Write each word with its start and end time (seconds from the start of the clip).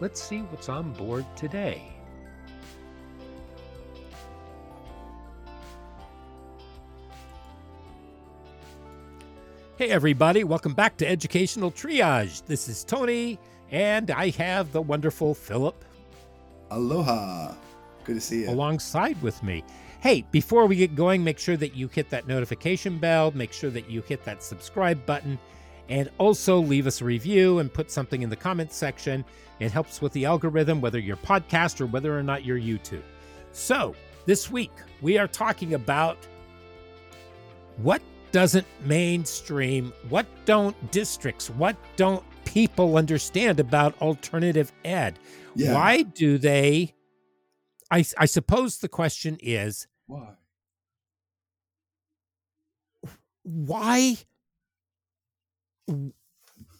let's 0.00 0.22
see 0.22 0.40
what's 0.40 0.68
on 0.68 0.92
board 0.92 1.24
today. 1.36 1.90
Hey, 9.76 9.90
everybody, 9.90 10.44
welcome 10.44 10.72
back 10.72 10.96
to 10.98 11.06
Educational 11.06 11.72
Triage. 11.72 12.46
This 12.46 12.68
is 12.68 12.84
Tony, 12.84 13.40
and 13.72 14.10
I 14.12 14.30
have 14.30 14.70
the 14.70 14.80
wonderful 14.80 15.34
Philip 15.34 15.84
Aloha. 16.70 17.54
Good 18.04 18.14
to 18.14 18.20
see 18.20 18.42
you. 18.42 18.50
alongside 18.50 19.20
with 19.20 19.42
me. 19.42 19.64
Hey, 20.00 20.24
before 20.30 20.66
we 20.66 20.76
get 20.76 20.94
going, 20.94 21.24
make 21.24 21.38
sure 21.38 21.56
that 21.56 21.74
you 21.74 21.88
hit 21.88 22.08
that 22.10 22.28
notification 22.28 22.98
bell, 22.98 23.32
make 23.32 23.52
sure 23.52 23.70
that 23.70 23.90
you 23.90 24.02
hit 24.02 24.24
that 24.24 24.42
subscribe 24.42 25.04
button, 25.06 25.38
and 25.88 26.10
also 26.18 26.58
leave 26.58 26.86
us 26.86 27.00
a 27.00 27.04
review 27.04 27.58
and 27.58 27.72
put 27.72 27.90
something 27.90 28.22
in 28.22 28.30
the 28.30 28.36
comments 28.36 28.76
section. 28.76 29.24
It 29.60 29.70
helps 29.70 30.00
with 30.00 30.12
the 30.12 30.24
algorithm, 30.24 30.80
whether 30.80 30.98
you're 30.98 31.16
podcast 31.16 31.80
or 31.80 31.86
whether 31.86 32.16
or 32.16 32.22
not 32.22 32.44
you're 32.44 32.58
YouTube. 32.58 33.02
So, 33.52 33.94
this 34.26 34.50
week 34.50 34.72
we 35.02 35.18
are 35.18 35.28
talking 35.28 35.74
about 35.74 36.16
what 37.76 38.02
doesn't 38.32 38.66
mainstream, 38.84 39.92
what 40.08 40.26
don't 40.44 40.90
districts, 40.90 41.50
what 41.50 41.76
don't 41.96 42.24
people 42.44 42.96
understand 42.96 43.60
about 43.60 44.00
alternative 44.00 44.72
ed? 44.84 45.18
Yeah. 45.54 45.74
Why 45.74 46.02
do 46.02 46.38
they? 46.38 46.94
I, 47.90 48.04
I 48.18 48.24
suppose 48.24 48.78
the 48.78 48.88
question 48.88 49.38
is 49.40 49.86
Why? 50.06 50.34
why 53.44 54.16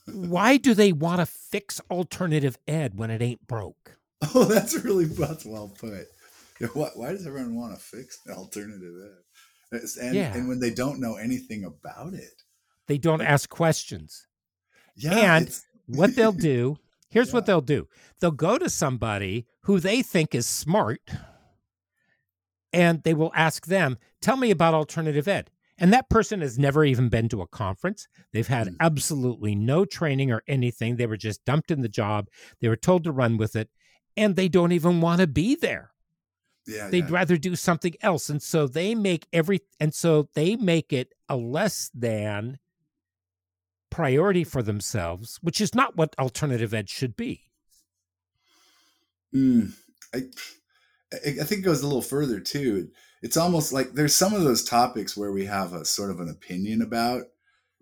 why 0.06 0.56
do 0.56 0.74
they 0.74 0.92
want 0.92 1.20
to 1.20 1.26
fix 1.26 1.80
alternative 1.90 2.58
ed 2.68 2.96
when 2.98 3.10
it 3.10 3.22
ain't 3.22 3.46
broke? 3.46 3.96
Oh, 4.34 4.44
that's 4.44 4.74
really 4.82 5.04
that's 5.04 5.44
well 5.44 5.68
put. 5.78 6.06
Yeah, 6.58 6.68
why, 6.68 6.88
why 6.94 7.10
does 7.10 7.26
everyone 7.26 7.56
want 7.56 7.74
to 7.74 7.80
fix 7.80 8.18
alternative 8.30 8.94
ed? 9.72 9.80
And, 10.00 10.14
Yeah. 10.14 10.34
and 10.34 10.48
when 10.48 10.60
they 10.60 10.70
don't 10.70 10.98
know 11.00 11.16
anything 11.16 11.64
about 11.64 12.14
it. 12.14 12.42
They 12.86 12.96
don't 12.96 13.20
ask 13.20 13.50
questions. 13.50 14.26
Yeah. 14.96 15.36
And 15.36 15.60
What 15.86 16.16
they'll 16.16 16.32
do, 16.54 16.78
here's 17.10 17.32
what 17.34 17.44
they'll 17.44 17.60
do. 17.60 17.86
They'll 18.20 18.30
go 18.30 18.56
to 18.56 18.70
somebody 18.70 19.46
who 19.64 19.78
they 19.78 20.00
think 20.00 20.34
is 20.34 20.46
smart 20.46 21.02
and 22.72 23.02
they 23.02 23.14
will 23.14 23.32
ask 23.34 23.66
them, 23.66 23.98
"Tell 24.20 24.36
me 24.36 24.50
about 24.50 24.74
alternative 24.74 25.28
ed." 25.28 25.50
And 25.78 25.92
that 25.92 26.08
person 26.08 26.40
has 26.40 26.58
never 26.58 26.84
even 26.84 27.08
been 27.08 27.28
to 27.30 27.42
a 27.42 27.48
conference. 27.48 28.06
They've 28.32 28.46
had 28.46 28.68
Mm. 28.68 28.76
absolutely 28.80 29.54
no 29.56 29.84
training 29.84 30.30
or 30.30 30.42
anything. 30.46 30.96
They 30.96 31.06
were 31.06 31.16
just 31.16 31.44
dumped 31.44 31.70
in 31.70 31.80
the 31.82 31.88
job. 31.88 32.28
They 32.60 32.68
were 32.68 32.76
told 32.76 33.04
to 33.04 33.12
run 33.12 33.36
with 33.36 33.56
it, 33.56 33.70
and 34.16 34.36
they 34.36 34.48
don't 34.48 34.72
even 34.72 35.00
want 35.00 35.20
to 35.20 35.26
be 35.26 35.56
there. 35.56 35.90
yeah, 36.66 36.88
They'd 36.88 37.04
yeah. 37.08 37.14
rather 37.14 37.36
do 37.36 37.56
something 37.56 37.94
else. 38.02 38.30
And 38.30 38.42
so 38.42 38.66
they 38.68 38.94
make 38.94 39.26
every 39.32 39.60
and 39.80 39.92
so 39.92 40.28
they 40.34 40.56
make 40.56 40.92
it 40.92 41.12
a 41.28 41.36
less 41.36 41.90
than 41.92 42.58
priority 43.90 44.44
for 44.44 44.62
themselves, 44.62 45.38
which 45.42 45.60
is 45.60 45.74
not 45.74 45.96
what 45.96 46.14
alternative 46.18 46.72
ed 46.72 46.88
should 46.88 47.16
be. 47.16 47.50
Mm, 49.34 49.72
I, 50.14 50.18
I 51.12 51.16
I 51.40 51.44
think 51.44 51.60
it 51.60 51.64
goes 51.64 51.82
a 51.82 51.86
little 51.86 52.02
further 52.02 52.40
too. 52.40 52.90
It's 53.24 53.38
almost 53.38 53.72
like 53.72 53.92
there's 53.92 54.14
some 54.14 54.34
of 54.34 54.42
those 54.44 54.62
topics 54.62 55.16
where 55.16 55.32
we 55.32 55.46
have 55.46 55.72
a 55.72 55.86
sort 55.86 56.10
of 56.10 56.20
an 56.20 56.28
opinion 56.28 56.82
about, 56.82 57.22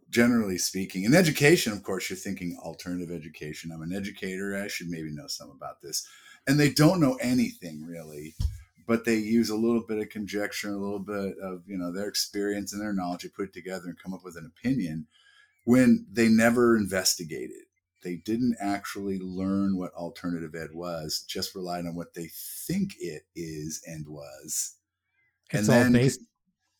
generally 0.08 0.56
speaking. 0.56 1.03
In 1.03 1.14
education, 1.14 1.72
of 1.72 1.82
course, 1.82 2.08
you're 2.08 2.16
thinking 2.16 2.56
alternative 2.62 3.10
education. 3.10 3.72
I'm 3.72 3.82
an 3.82 3.92
educator. 3.92 4.56
I 4.56 4.69
should 4.69 4.88
maybe 4.88 5.10
know 5.10 5.26
some 5.26 5.50
about 5.50 5.82
this. 5.82 6.06
And 6.47 6.60
they 6.60 6.70
don't 6.70 7.00
know 7.00 7.19
anything 7.20 7.84
really, 7.84 8.36
but 8.86 9.04
they 9.04 9.16
use 9.16 9.50
a 9.50 9.56
little 9.56 9.82
bit 9.82 9.98
of 9.98 10.10
conjecture, 10.10 10.70
a 10.70 10.76
little 10.76 11.00
bit 11.00 11.34
of 11.42 11.64
you 11.66 11.76
know 11.76 11.92
their 11.92 12.06
experience 12.06 12.72
and 12.72 12.80
their 12.80 12.92
knowledge. 12.92 13.24
They 13.24 13.28
put 13.28 13.48
it 13.48 13.53
together 13.53 13.86
and 13.86 13.98
come 13.98 14.14
up 14.14 14.22
with 14.22 14.36
an 14.36 14.47
opinion 14.47 15.09
when 15.64 16.06
they 16.09 16.28
never 16.28 16.76
investigated 16.76 17.66
they 18.03 18.16
didn't 18.16 18.56
actually 18.60 19.19
learn 19.20 19.76
what 19.76 19.94
alternative 19.94 20.56
ed 20.56 20.70
was, 20.74 21.24
just 21.28 21.54
relied 21.54 21.86
on 21.86 21.94
what 21.94 22.14
they 22.14 22.28
think 22.32 22.94
it 22.98 23.22
is 23.36 23.80
and 23.86 24.09
was. 24.09 24.74
It's 25.53 25.69
And 25.69 25.77
all 25.77 25.83
then- 25.85 25.93
based 25.93 26.21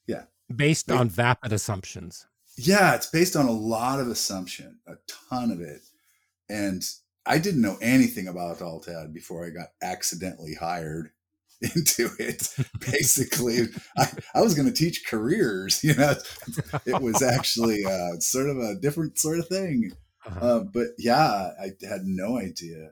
yeah. 0.07 0.25
based 0.55 0.87
Ba- 0.89 0.97
on 0.97 1.09
vapid 1.09 1.53
assumptions. 1.53 2.27
Yeah, 2.57 2.95
it's 2.95 3.07
based 3.07 3.35
on 3.37 3.47
a 3.47 3.51
lot 3.53 3.99
of 4.01 4.09
assumption, 4.09 4.79
a 4.87 4.95
ton 5.31 5.51
of 5.51 5.61
it. 5.61 5.81
And 6.51 6.83
I 7.25 7.39
didn't 7.39 7.63
know 7.63 7.79
anything 7.81 8.29
about 8.29 8.61
alt 8.61 8.89
ed 8.89 9.15
before 9.15 9.47
I 9.47 9.51
got 9.51 9.69
accidentally 9.81 10.55
hired 10.55 11.13
into 11.63 12.11
it. 12.19 12.49
Basically, 12.81 13.69
I, 13.97 14.09
I 14.35 14.41
was 14.43 14.55
going 14.55 14.67
to 14.69 14.75
teach 14.75 15.07
careers, 15.07 15.83
you 15.85 15.95
know, 15.95 16.15
it 16.85 17.01
was 17.01 17.23
actually 17.23 17.85
uh, 17.87 18.19
sort 18.19 18.51
of 18.51 18.59
a 18.59 18.75
different 18.75 19.19
sort 19.19 19.39
of 19.39 19.49
thing. 19.49 19.93
Uh-huh. 20.27 20.47
Uh, 20.47 20.61
but 20.65 20.89
yeah, 20.99 21.53
I 21.61 21.73
had 21.89 22.03
no 22.05 22.37
idea, 22.39 22.91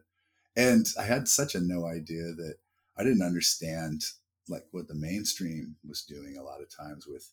and 0.56 0.86
I 0.98 1.02
had 1.02 1.28
such 1.28 1.54
a 1.54 1.60
no 1.60 1.84
idea 1.86 2.22
that 2.32 2.54
I 2.96 3.02
didn't 3.04 3.22
understand 3.22 4.02
like 4.50 4.66
what 4.72 4.88
the 4.88 4.94
mainstream 4.94 5.76
was 5.88 6.02
doing 6.02 6.36
a 6.36 6.42
lot 6.42 6.60
of 6.60 6.68
times 6.74 7.06
with 7.06 7.30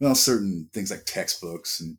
well 0.00 0.14
certain 0.14 0.68
things 0.72 0.90
like 0.90 1.04
textbooks 1.04 1.80
and 1.80 1.96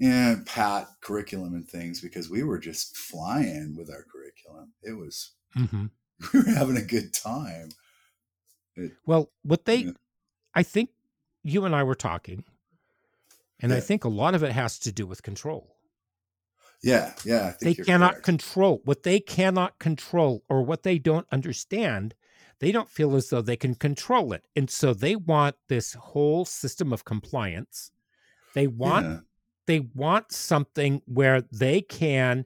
and 0.00 0.46
pat 0.46 0.88
curriculum 1.00 1.54
and 1.54 1.68
things 1.68 2.00
because 2.00 2.30
we 2.30 2.42
were 2.42 2.58
just 2.58 2.96
flying 2.96 3.76
with 3.76 3.90
our 3.90 4.04
curriculum. 4.10 4.72
It 4.82 4.92
was 4.92 5.32
Mhm. 5.56 5.90
we 6.32 6.40
were 6.40 6.50
having 6.50 6.76
a 6.76 6.82
good 6.82 7.12
time. 7.12 7.68
It, 8.74 8.92
Well, 9.06 9.30
what 9.42 9.64
they, 9.66 9.76
Yeah. 9.76 9.92
I 10.54 10.62
think 10.62 10.90
you 11.42 11.64
and 11.64 11.74
I 11.74 11.82
were 11.82 11.94
talking, 11.94 12.44
and 13.60 13.72
I 13.72 13.80
think 13.80 14.04
a 14.04 14.08
lot 14.08 14.34
of 14.34 14.42
it 14.42 14.52
has 14.52 14.78
to 14.80 14.92
do 14.92 15.06
with 15.06 15.22
control. 15.22 15.76
yeah, 16.82 17.14
yeah. 17.24 17.48
I 17.48 17.50
think 17.52 17.76
They 17.76 17.84
cannot 17.84 18.12
correct. 18.14 18.24
control 18.24 18.80
what 18.84 19.02
they 19.04 19.20
cannot 19.20 19.78
control 19.78 20.42
or 20.48 20.62
what 20.64 20.82
they 20.82 20.98
don't 20.98 21.26
understand. 21.30 22.14
They 22.62 22.70
don't 22.70 22.88
feel 22.88 23.16
as 23.16 23.28
though 23.28 23.42
they 23.42 23.56
can 23.56 23.74
control 23.74 24.32
it. 24.32 24.44
And 24.54 24.70
so 24.70 24.94
they 24.94 25.16
want 25.16 25.56
this 25.68 25.94
whole 25.94 26.44
system 26.44 26.92
of 26.92 27.04
compliance. 27.04 27.90
They 28.54 28.68
want 28.68 29.04
Yeah. 29.06 29.20
they 29.66 29.80
want 29.80 30.30
something 30.30 31.02
where 31.06 31.42
they 31.50 31.80
can 31.82 32.44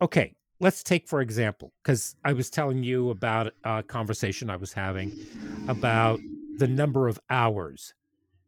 okay 0.00 0.34
let's 0.60 0.82
take 0.82 1.08
for 1.08 1.20
example 1.20 1.72
because 1.82 2.14
i 2.24 2.32
was 2.32 2.50
telling 2.50 2.82
you 2.82 3.10
about 3.10 3.52
a 3.64 3.82
conversation 3.82 4.50
i 4.50 4.56
was 4.56 4.72
having 4.72 5.12
about 5.68 6.20
the 6.58 6.66
number 6.68 7.08
of 7.08 7.18
hours 7.30 7.94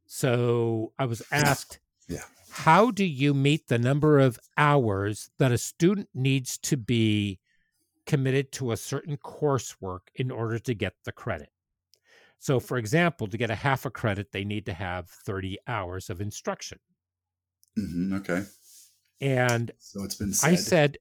so 0.07 0.93
i 0.99 1.05
was 1.05 1.23
asked 1.33 1.79
Yeah. 2.09 2.25
how 2.51 2.91
do 2.91 3.05
you 3.05 3.33
meet 3.35 3.69
the 3.69 3.79
number 3.79 4.19
of 4.19 4.39
hours 4.59 5.31
that 5.39 5.53
a 5.53 5.59
student 5.59 6.09
needs 6.15 6.59
to 6.59 6.77
be 6.77 7.39
committed 8.11 8.53
to 8.53 8.73
a 8.73 8.77
certain 8.77 9.17
coursework 9.19 10.03
in 10.17 10.31
order 10.31 10.59
to 10.59 10.75
get 10.75 10.95
the 11.05 11.13
credit 11.13 11.51
so 12.41 12.61
for 12.61 12.79
example 12.79 13.27
to 13.29 13.39
get 13.39 13.51
a 13.51 13.55
half 13.57 13.87
a 13.87 13.91
credit 13.91 14.33
they 14.33 14.45
need 14.45 14.67
to 14.67 14.75
have 14.75 15.09
30 15.11 15.59
hours 15.69 16.11
of 16.11 16.21
instruction 16.21 16.79
Mm-hmm, 17.79 18.13
okay. 18.15 18.43
and 19.21 19.71
So 19.79 20.05
it's 20.05 20.15
been 20.17 20.33
said. 20.33 20.53
I 20.53 20.55
said, 20.57 20.99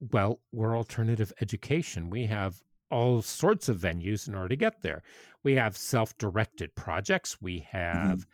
well, 0.00 0.40
we're 0.52 0.76
alternative 0.76 1.32
education. 1.40 2.10
We 2.10 2.26
have 2.26 2.62
all 2.90 3.22
sorts 3.22 3.68
of 3.68 3.78
venues 3.78 4.26
in 4.28 4.34
order 4.34 4.48
to 4.48 4.56
get 4.56 4.82
there. 4.82 5.02
We 5.44 5.54
have 5.54 5.76
self 5.76 6.16
directed 6.18 6.74
projects, 6.74 7.40
we 7.40 7.60
Mm-hmm. 7.94 8.12
have 8.12 8.26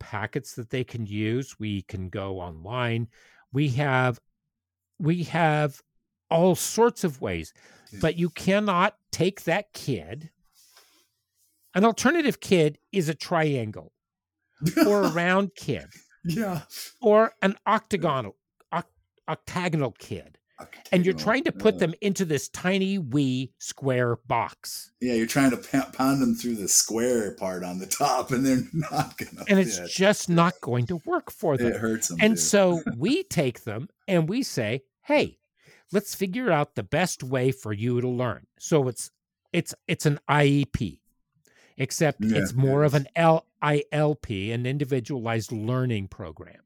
packets 0.00 0.54
that 0.56 0.70
they 0.70 0.84
can 0.84 1.06
use, 1.06 1.58
we 1.58 1.82
can 1.82 2.08
go 2.08 2.40
online. 2.40 3.08
We 3.52 3.68
have 3.70 4.20
we 4.98 5.24
have 5.24 5.82
all 6.30 6.54
sorts 6.54 7.04
of 7.04 7.20
ways, 7.20 7.52
but 8.00 8.16
you 8.16 8.30
cannot 8.30 8.96
take 9.10 9.44
that 9.44 9.72
kid. 9.72 10.30
An 11.74 11.84
alternative 11.84 12.40
kid 12.40 12.78
is 12.92 13.08
a 13.08 13.14
triangle 13.14 13.92
or 14.86 15.04
a 15.04 15.08
round 15.12 15.54
kid 15.54 15.86
yeah. 16.24 16.62
or 17.00 17.32
an 17.42 17.56
octagonal 17.66 18.36
oct- 18.72 18.84
octagonal 19.28 19.92
kid 19.92 20.36
and 20.92 21.04
you're 21.04 21.14
trying 21.14 21.44
to 21.44 21.52
put 21.52 21.78
them 21.78 21.94
into 22.00 22.24
this 22.24 22.48
tiny 22.48 22.98
wee 22.98 23.52
square 23.58 24.16
box 24.26 24.92
Yeah, 25.00 25.14
you're 25.14 25.26
trying 25.26 25.50
to 25.50 25.56
pa- 25.56 25.90
pound 25.92 26.20
them 26.20 26.34
through 26.34 26.56
the 26.56 26.68
square 26.68 27.32
part 27.36 27.64
on 27.64 27.78
the 27.78 27.86
top, 27.86 28.30
and 28.30 28.44
they're 28.44 28.64
not 28.72 29.16
gonna. 29.16 29.44
and 29.48 29.58
it's 29.58 29.78
just 29.92 30.28
not 30.28 30.60
going 30.60 30.86
to 30.88 31.00
work 31.06 31.30
for 31.30 31.56
them 31.56 31.68
it 31.68 31.76
hurts 31.76 32.08
them. 32.08 32.18
and 32.20 32.34
too. 32.34 32.40
so 32.40 32.82
we 32.96 33.22
take 33.24 33.64
them 33.64 33.88
and 34.06 34.28
we 34.28 34.42
say 34.42 34.82
hey 35.02 35.38
let's 35.92 36.14
figure 36.14 36.50
out 36.50 36.74
the 36.74 36.82
best 36.82 37.22
way 37.22 37.50
for 37.52 37.72
you 37.72 38.00
to 38.00 38.08
learn 38.08 38.46
so 38.58 38.88
it's 38.88 39.10
it's 39.52 39.74
it's 39.88 40.06
an 40.06 40.18
iep 40.28 40.98
except 41.76 42.22
Yeah, 42.22 42.38
it's 42.38 42.52
more 42.54 42.82
it 42.82 42.86
of 42.86 42.94
an 42.94 43.06
LILP, 43.16 44.52
an 44.54 44.66
individualized 44.66 45.50
learning 45.50 46.08
program 46.08 46.60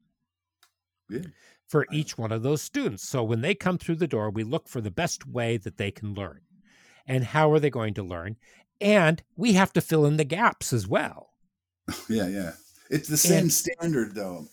Yeah. 1.09 1.21
for 1.67 1.85
each 1.91 2.17
one 2.17 2.31
of 2.33 2.43
those 2.43 2.61
students. 2.61 3.07
So 3.07 3.23
when 3.23 3.39
they 3.41 3.55
come 3.55 3.77
through 3.77 3.95
the 3.95 4.07
door, 4.07 4.29
we 4.29 4.43
look 4.43 4.67
for 4.67 4.81
the 4.81 4.91
best 4.91 5.25
way 5.25 5.55
that 5.57 5.77
they 5.77 5.89
can 5.89 6.13
learn. 6.13 6.41
And 7.07 7.23
how 7.23 7.49
are 7.53 7.59
they 7.61 7.69
going 7.69 7.93
to 7.93 8.03
learn? 8.03 8.35
And 8.81 9.23
we 9.37 9.53
have 9.53 9.71
to 9.73 9.81
fill 9.81 10.05
in 10.05 10.17
the 10.17 10.25
gaps 10.25 10.73
as 10.73 10.85
well. 10.87 11.29
Yeah, 12.09 12.27
yeah. 12.27 12.51
It's 12.89 13.07
the 13.07 13.15
same 13.17 13.43
And- 13.43 13.53
standard, 13.53 14.15
though. 14.15 14.47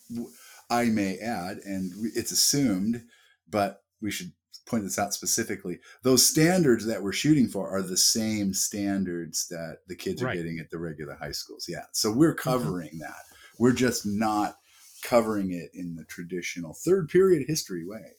I 0.70 0.84
may 0.86 1.18
add, 1.18 1.58
and 1.64 1.90
it's 2.14 2.30
assumed, 2.30 3.02
but 3.50 3.82
we 4.00 4.10
should 4.12 4.32
point 4.67 4.85
this 4.85 4.99
out 4.99 5.12
specifically. 5.14 5.81
Those 6.03 6.26
standards 6.26 6.87
that 6.87 7.03
we're 7.03 7.12
shooting 7.12 7.49
for 7.49 7.69
are 7.69 7.82
the 7.82 7.97
same 7.97 8.55
standards 8.55 9.49
that 9.49 9.79
the 9.88 9.97
kids 9.97 10.23
are 10.23 10.35
getting 10.35 10.59
at 10.59 10.70
the 10.70 10.79
regular 10.79 11.14
high 11.14 11.32
schools. 11.32 11.67
Yeah. 11.69 11.85
So 11.93 12.12
we're 12.12 12.35
covering 12.35 12.99
that. 13.00 13.25
We're 13.59 13.73
just 13.73 14.06
not 14.06 14.56
covering 15.03 15.50
it 15.53 15.70
in 15.75 15.97
the 15.97 16.05
traditional 16.05 16.75
third 16.75 17.09
period 17.09 17.44
history 17.49 17.85
way. 17.87 18.12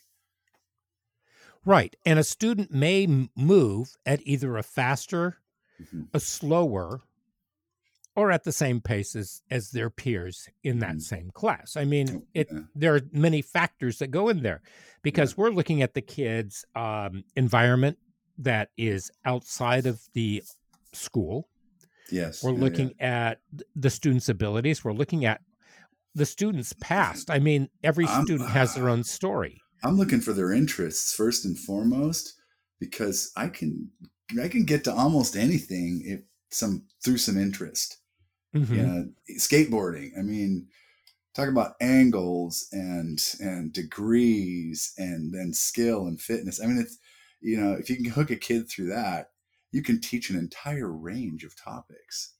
Right. 1.66 1.96
And 2.06 2.20
a 2.20 2.24
student 2.24 2.72
may 2.72 3.08
move 3.36 3.96
at 4.06 4.20
either 4.26 4.58
a 4.58 4.64
faster, 4.64 5.38
Mhm. 5.82 6.10
a 6.14 6.20
slower, 6.20 7.02
or 8.16 8.32
at 8.32 8.44
the 8.44 8.52
same 8.52 8.80
pace 8.82 9.16
as, 9.16 9.42
as 9.50 9.72
their 9.72 9.90
peers 9.90 10.48
in 10.64 10.80
that 10.80 10.96
Mhm. 10.98 11.02
same 11.02 11.32
class. 11.32 11.76
I 11.76 11.86
mean, 11.86 12.08
Oh, 12.10 12.28
it 12.34 12.48
yeah. 12.52 12.60
there 12.76 12.96
are 12.96 13.02
many 13.12 13.42
factors 13.42 13.98
that 14.00 14.12
go 14.12 14.30
in 14.30 14.44
there 14.44 14.62
because 15.02 15.36
we're 15.38 15.50
looking 15.50 15.82
at 15.82 15.94
the 15.94 16.02
kids' 16.02 16.64
um, 16.76 17.24
environment 17.36 17.98
that 18.38 18.70
is 18.78 19.12
outside 19.26 19.86
of 19.86 20.02
the 20.14 20.44
school. 20.94 21.50
Yes. 22.12 22.44
We're 22.44 22.52
yeah, 22.52 22.58
yeah. 22.58 22.64
looking 22.64 22.94
at 23.02 23.42
the 23.76 23.90
students' 23.90 24.30
abilities. 24.30 24.84
We're 24.84 24.94
looking 24.94 25.26
at 25.26 25.42
the 26.14 26.26
students' 26.26 26.74
past. 26.80 27.32
I 27.32 27.40
mean, 27.40 27.70
every 27.84 28.06
I'm- 28.06 28.26
student 28.26 28.50
has 28.52 28.76
their 28.76 28.90
own 28.90 29.04
story. 29.04 29.60
I'm 29.84 29.98
looking 29.98 30.22
for 30.22 30.32
their 30.34 30.52
interests 30.54 31.14
first 31.14 31.44
and 31.46 31.58
foremost 31.60 32.36
because 32.80 33.32
I 33.36 33.48
can 33.50 33.90
I 34.42 34.48
can 34.48 34.64
get 34.66 34.84
to 34.86 34.94
almost 34.94 35.36
anything 35.36 36.02
if 36.06 36.22
some 36.52 36.86
through 37.04 37.18
some 37.18 37.38
interest. 37.38 37.98
Mhm. 38.54 38.70
You 38.76 38.84
know, 38.84 39.10
skateboarding. 39.40 40.18
I 40.18 40.22
mean, 40.22 40.68
talk 41.34 41.50
about 41.50 41.76
angles 41.82 42.68
and 42.72 43.20
and 43.40 43.74
degrees 43.74 44.94
and 44.98 45.34
then 45.34 45.54
skill 45.54 46.06
and 46.08 46.22
fitness. 46.22 46.62
I 46.62 46.68
mean, 46.68 46.78
it's 46.80 46.98
you 47.42 47.60
know, 47.60 47.74
if 47.74 47.90
you 47.90 47.96
can 47.98 48.06
hook 48.06 48.30
a 48.32 48.36
kid 48.36 48.70
through 48.70 48.88
that, 48.88 49.32
you 49.72 49.82
can 49.82 50.00
teach 50.00 50.30
an 50.30 50.38
entire 50.38 50.92
range 50.92 51.44
of 51.44 51.56
topics. 51.56 52.34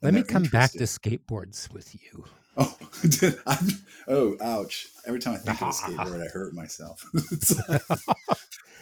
Let 0.00 0.14
me 0.14 0.22
come 0.22 0.44
back 0.44 0.72
to 0.72 0.84
skateboards 0.84 1.72
with 1.72 1.94
you. 1.94 2.24
Oh, 2.54 2.76
did 3.08 3.38
I, 3.46 3.56
oh, 4.08 4.36
ouch! 4.42 4.86
Every 5.06 5.20
time 5.20 5.32
I 5.32 5.38
think 5.38 5.62
of 5.62 5.68
a 5.68 5.70
skateboard, 5.72 6.22
I 6.22 6.28
hurt 6.28 6.52
myself. 6.52 7.02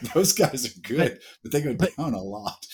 Those 0.13 0.33
guys 0.33 0.67
are 0.67 0.81
good, 0.81 1.21
but 1.45 1.53
they 1.53 1.61
go 1.63 1.75
but- 1.75 1.95
down 1.97 2.15
a 2.15 2.21
lot. 2.21 2.67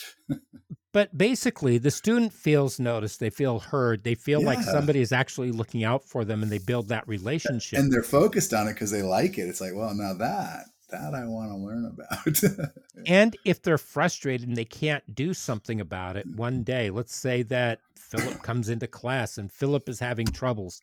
But 0.93 1.15
basically, 1.17 1.77
the 1.77 1.91
student 1.91 2.33
feels 2.33 2.79
noticed, 2.79 3.19
they 3.19 3.29
feel 3.29 3.59
heard, 3.59 4.03
they 4.03 4.15
feel 4.15 4.41
like 4.41 4.61
somebody 4.63 5.01
is 5.01 5.11
actually 5.11 5.51
looking 5.51 5.83
out 5.83 6.03
for 6.03 6.23
them 6.25 6.41
and 6.41 6.51
they 6.51 6.57
build 6.59 6.87
that 6.87 7.07
relationship. 7.07 7.77
And 7.79 7.91
they're 7.91 8.01
focused 8.03 8.53
on 8.53 8.67
it 8.67 8.73
because 8.73 8.89
they 8.91 9.01
like 9.01 9.37
it. 9.37 9.43
It's 9.49 9.61
like, 9.61 9.73
well, 9.75 9.93
now 9.93 10.13
that 10.13 10.65
that 10.89 11.13
I 11.13 11.25
want 11.25 11.51
to 11.51 11.57
learn 11.57 11.85
about. 11.85 12.71
And 13.05 13.35
if 13.45 13.61
they're 13.61 13.77
frustrated 13.77 14.47
and 14.47 14.57
they 14.57 14.65
can't 14.65 15.03
do 15.13 15.33
something 15.33 15.79
about 15.81 16.15
it 16.17 16.25
one 16.35 16.63
day, 16.63 16.89
let's 16.89 17.13
say 17.15 17.43
that 17.43 17.79
Philip 17.95 18.41
comes 18.43 18.69
into 18.69 18.87
class 18.87 19.37
and 19.37 19.51
Philip 19.51 19.87
is 19.89 19.99
having 19.99 20.25
troubles. 20.25 20.81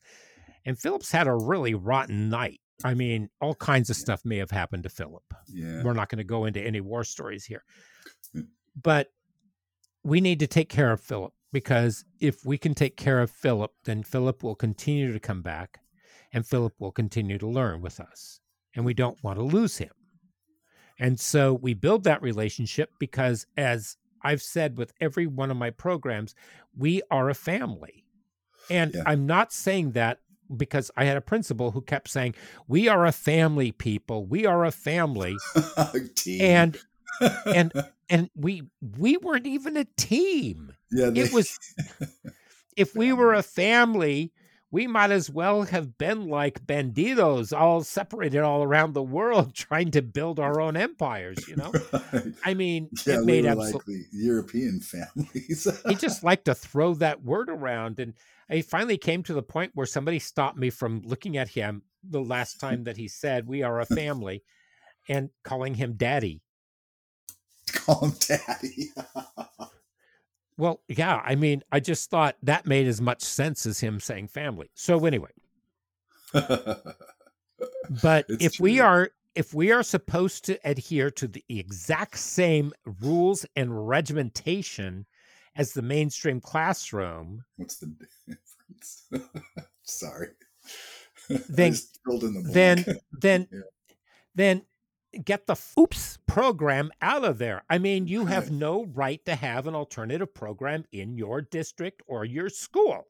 And 0.65 0.79
Philip's 0.79 1.11
had 1.11 1.27
a 1.27 1.35
really 1.35 1.75
rotten 1.75 2.29
night. 2.29 2.61
I 2.85 2.95
mean, 2.95 3.31
all 3.41 3.55
kinds 3.55 3.91
of 3.91 3.97
Yeah. 3.97 4.03
stuff 4.03 4.25
may 4.25 4.37
have 4.37 4.51
happened 4.51 4.83
to 4.85 4.89
Philip. 4.91 5.25
yeah, 5.49 5.83
We're 5.83 5.93
not 5.95 6.09
going 6.09 6.19
to 6.19 6.25
go 6.25 6.45
into 6.45 6.61
any 6.61 6.81
war 6.81 7.03
stories 7.03 7.45
here. 7.47 7.65
Mm. 8.37 8.47
But 8.81 9.09
we 10.05 10.21
need 10.21 10.39
to 10.41 10.47
take 10.47 10.69
care 10.69 10.93
of 10.93 11.01
Philip 11.01 11.33
because 11.53 12.05
if 12.21 12.45
we 12.45 12.59
can 12.59 12.75
take 12.75 12.97
care 12.97 13.21
of 13.21 13.31
Philip, 13.31 13.73
then 13.85 14.03
Philip 14.03 14.43
will 14.43 14.55
continue 14.55 15.13
to 15.13 15.21
come 15.21 15.43
back 15.43 15.81
and 16.33 16.47
Philip 16.47 16.75
will 16.79 16.93
continue 16.93 17.39
to 17.39 17.47
learn 17.47 17.81
with 17.81 18.01
us. 18.01 18.41
And 18.75 18.85
we 18.85 18.93
don't 18.95 19.23
want 19.23 19.39
to 19.39 19.45
lose 19.45 19.79
him. 19.79 19.93
And 20.99 21.19
so 21.19 21.55
we 21.55 21.75
build 21.75 22.05
that 22.05 22.23
relationship 22.23 22.91
because, 22.99 23.47
as 23.57 23.97
I've 24.23 24.43
said 24.43 24.77
with 24.79 24.93
every 25.01 25.27
one 25.27 25.51
of 25.51 25.57
my 25.57 25.71
programs, 25.71 26.35
we 26.77 27.03
are 27.11 27.31
a 27.31 27.35
family. 27.35 28.05
And 28.71 28.95
Yeah. 28.95 29.03
I'm 29.07 29.27
not 29.27 29.53
saying 29.53 29.93
that 29.93 30.21
because 30.57 30.91
I 30.97 31.05
had 31.05 31.17
a 31.17 31.21
principal 31.21 31.71
who 31.71 31.81
kept 31.83 32.11
saying, 32.11 32.35
We 32.69 32.89
are 32.89 33.07
a 33.07 33.13
family, 33.13 33.73
people. 33.73 34.27
We 34.27 34.45
are 34.47 34.65
a 34.65 34.73
family. 34.73 35.37
Oh, 35.77 35.93
Team. 36.15 36.41
And 36.41 36.79
and 37.47 37.73
and 38.11 38.31
we 38.35 38.63
we 38.99 39.17
weren't 39.17 39.47
even 39.47 39.77
a 39.77 39.85
team. 39.97 40.73
yeah, 40.91 41.11
they- 41.11 41.23
It 41.23 41.33
was 41.33 41.59
if 42.77 42.95
we 42.95 43.13
were 43.13 43.35
a 43.35 43.43
family, 43.43 44.33
we 44.71 44.87
might 44.89 45.13
as 45.13 45.31
well 45.31 45.63
have 45.63 45.97
been 45.99 46.27
like 46.27 46.67
bandidos, 46.67 47.57
all 47.57 47.83
separated 47.85 48.41
all 48.41 48.63
around 48.65 48.93
the 48.93 49.03
world, 49.03 49.55
trying 49.69 49.91
to 49.93 50.03
build 50.03 50.41
our 50.41 50.61
own 50.61 50.77
empires. 50.77 51.47
You 51.49 51.57
know, 51.57 51.73
Right. 52.13 52.33
I 52.45 52.55
mean, 52.55 52.89
yeah, 53.07 53.15
it 53.15 53.21
we 53.21 53.27
made 53.27 53.45
were 53.45 53.51
absolutely. 53.53 53.97
like 53.99 54.11
the 54.11 54.19
European 54.19 54.81
families. 54.81 55.69
he 55.89 55.95
just 55.95 56.25
liked 56.25 56.47
to 56.47 56.55
throw 56.55 56.95
that 56.95 57.23
word 57.23 57.49
around, 57.49 58.01
and 58.01 58.15
I 58.51 58.61
finally 58.63 58.99
came 58.99 59.23
to 59.25 59.33
the 59.35 59.43
point 59.43 59.71
where 59.75 59.87
somebody 59.87 60.19
stopped 60.19 60.59
me 60.59 60.71
from 60.71 61.03
looking 61.05 61.37
at 61.37 61.49
him 61.49 61.83
the 62.03 62.21
last 62.21 62.61
time 62.61 62.85
that 62.85 62.97
he 62.99 63.09
said, 63.09 63.47
"We 63.47 63.63
are 63.63 63.81
a 63.81 63.87
family," 63.87 64.43
and 65.09 65.31
calling 65.45 65.75
him 65.75 65.95
daddy. 65.97 66.43
Call 67.85 68.07
him 68.07 68.13
daddy. 68.21 68.91
Well, 70.57 70.83
yeah, 70.87 71.21
I 71.25 71.35
mean, 71.35 71.65
I 71.73 71.81
just 71.81 72.11
thought 72.11 72.37
that 72.45 72.65
made 72.65 72.87
as 72.87 73.01
much 73.01 73.23
sense 73.23 73.67
as 73.67 73.81
him 73.81 73.99
saying 73.99 74.29
family. 74.29 74.71
So 74.75 75.05
anyway, 75.05 75.31
but 76.33 76.95
It's 78.29 78.45
if 78.45 78.61
we 78.61 78.79
are 78.79 79.11
if 79.35 79.53
we 79.53 79.73
are 79.73 79.83
supposed 79.83 80.45
to 80.45 80.57
adhere 80.65 81.11
to 81.11 81.27
the 81.27 81.43
exact 81.49 82.19
same 82.19 82.73
rules 83.01 83.45
and 83.57 83.89
regimentation 83.89 85.07
as 85.57 85.73
the 85.73 85.83
mainstream 85.83 86.41
classroom, 86.41 87.43
What's 87.57 87.79
the 87.79 87.87
difference? 87.87 89.09
Sorry. 89.83 90.29
Then- 91.49 91.73
just 91.73 91.99
in 92.07 92.33
the 92.35 92.51
then 92.53 92.85
then 93.21 93.49
Yeah. 93.51 93.61
then 94.37 94.63
get 95.25 95.47
the 95.47 95.57
oops 95.79 96.19
program 96.27 96.91
out 97.03 97.25
of 97.25 97.39
there. 97.39 97.63
I 97.69 97.79
mean, 97.79 98.07
you 98.07 98.27
have 98.27 98.51
no 98.51 98.85
right 98.95 99.25
to 99.25 99.35
have 99.35 99.67
an 99.67 99.75
alternative 99.75 100.33
program 100.35 100.85
in 100.93 101.17
your 101.17 101.41
district 101.43 102.03
or 102.07 102.25
your 102.25 102.49
school. 102.49 103.07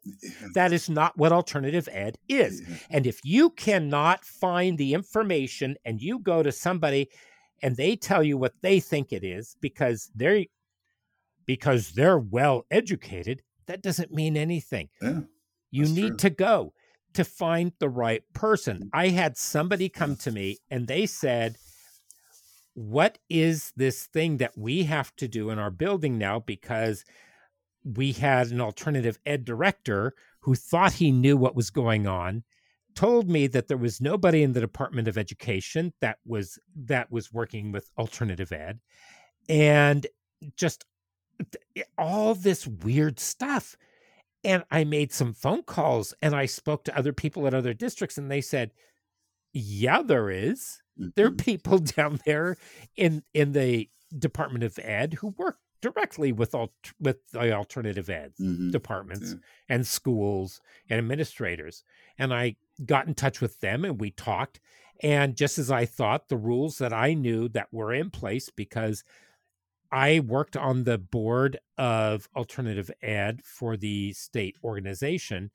That 0.55 0.73
is 0.73 0.89
not 0.89 1.17
what 1.17 1.33
alternative 1.33 1.89
ed 1.93 2.19
is. 2.29 2.63
And 2.91 3.07
if 3.07 3.21
you 3.25 3.51
cannot 3.51 4.25
find 4.25 4.77
the 4.79 4.95
information 4.95 5.77
and 5.85 6.01
you 6.01 6.19
go 6.19 6.43
to 6.43 6.53
somebody 6.53 7.09
and 7.63 7.77
they 7.77 7.97
tell 7.97 8.23
you 8.23 8.37
what 8.37 8.55
they 8.61 8.81
think 8.81 9.13
it 9.13 9.25
is 9.25 9.57
because 9.61 10.11
they're 10.15 10.45
because 11.47 11.93
they're 11.93 12.19
well 12.19 12.65
educated, 12.71 13.43
that 13.67 13.83
doesn't 13.83 14.13
mean 14.13 14.37
anything. 14.37 14.89
Yeah, 15.03 15.21
You 15.71 15.85
need 15.87 16.09
true. 16.09 16.17
to 16.19 16.31
go 16.31 16.73
to 17.15 17.25
find 17.25 17.73
the 17.79 17.89
right 17.89 18.23
person. 18.33 18.85
Mm. 18.85 18.89
I 18.93 19.09
had 19.09 19.37
somebody 19.37 19.89
come 19.89 20.17
to 20.17 20.31
me 20.33 20.59
and 20.71 20.87
they 20.87 21.07
said, 21.07 21.57
what 22.75 23.19
is 23.31 23.73
this 23.77 24.05
thing 24.07 24.39
that 24.39 24.57
we 24.59 24.85
have 24.85 25.15
to 25.17 25.29
do 25.29 25.51
in 25.51 25.59
our 25.59 25.71
building 25.71 26.19
now 26.19 26.41
because 26.41 27.05
we 27.85 28.13
had 28.13 28.49
an 28.51 28.61
alternative 28.61 29.19
ed 29.25 29.45
director 29.45 30.13
who 30.41 30.55
thought 30.55 30.95
he 30.95 31.13
knew 31.13 31.37
what 31.37 31.55
was 31.55 31.71
going 31.71 32.07
on 32.07 32.43
told 32.95 33.29
me 33.29 33.47
that 33.47 33.69
there 33.69 33.77
was 33.77 34.01
nobody 34.01 34.43
in 34.43 34.53
the 34.53 34.61
department 34.61 35.09
of 35.09 35.19
education 35.19 35.93
that 36.01 36.19
was 36.25 36.59
that 36.75 37.11
was 37.11 37.33
working 37.33 37.73
with 37.73 37.91
alternative 37.99 38.53
ed 38.53 38.81
and 39.49 40.07
just 40.57 40.85
all 41.99 42.35
this 42.35 42.67
weird 42.67 43.19
stuff. 43.19 43.77
And 44.45 44.63
i 44.71 44.85
made 44.85 45.13
some 45.13 45.33
phone 45.33 45.63
calls 45.63 46.13
and 46.21 46.35
i 46.37 46.45
spoke 46.47 46.85
to 46.85 46.97
other 46.97 47.13
people 47.13 47.47
at 47.47 47.55
other 47.55 47.73
districts 47.73 48.19
and 48.19 48.31
they 48.31 48.43
said 48.43 48.73
yeah 49.55 50.03
there 50.03 50.29
is 50.29 50.83
mm-hmm. 51.01 51.11
there 51.17 51.27
are 51.27 51.31
mm-hmm. 51.31 51.37
people 51.37 51.79
down 51.97 52.21
there 52.27 52.57
in 52.97 53.23
in 53.33 53.53
the 53.53 53.89
department 54.19 54.65
of 54.65 54.79
ed 54.83 55.15
who 55.15 55.29
work 55.39 55.59
directly 55.81 56.33
with 56.33 56.55
all 56.55 56.73
with 57.01 57.19
the 57.33 57.53
alternative 57.53 58.11
ed 58.11 58.33
mm-hmm. 58.41 58.71
departments 58.71 59.33
yeah. 59.33 59.39
and 59.69 59.87
schools 59.87 60.61
and 60.91 60.99
administrators 60.99 61.85
and 62.19 62.35
i 62.35 62.57
got 62.85 63.07
in 63.07 63.15
touch 63.15 63.41
with 63.41 63.61
them 63.61 63.85
and 63.85 64.01
we 64.01 64.11
talked 64.11 64.61
and 65.03 65.37
just 65.37 65.59
as 65.59 65.71
i 65.71 65.85
thought 65.85 66.29
the 66.29 66.37
rules 66.37 66.79
that 66.79 66.93
i 66.93 67.15
knew 67.15 67.49
that 67.49 67.69
were 67.73 67.93
in 67.93 68.09
place 68.11 68.49
because 68.49 69.05
i 69.93 70.21
worked 70.21 70.57
on 70.57 70.85
the 70.85 70.99
board 70.99 71.59
of 71.77 72.29
alternative 72.35 72.91
ed 73.03 73.41
for 73.45 73.77
the 73.77 74.13
state 74.15 74.57
organization 74.65 75.51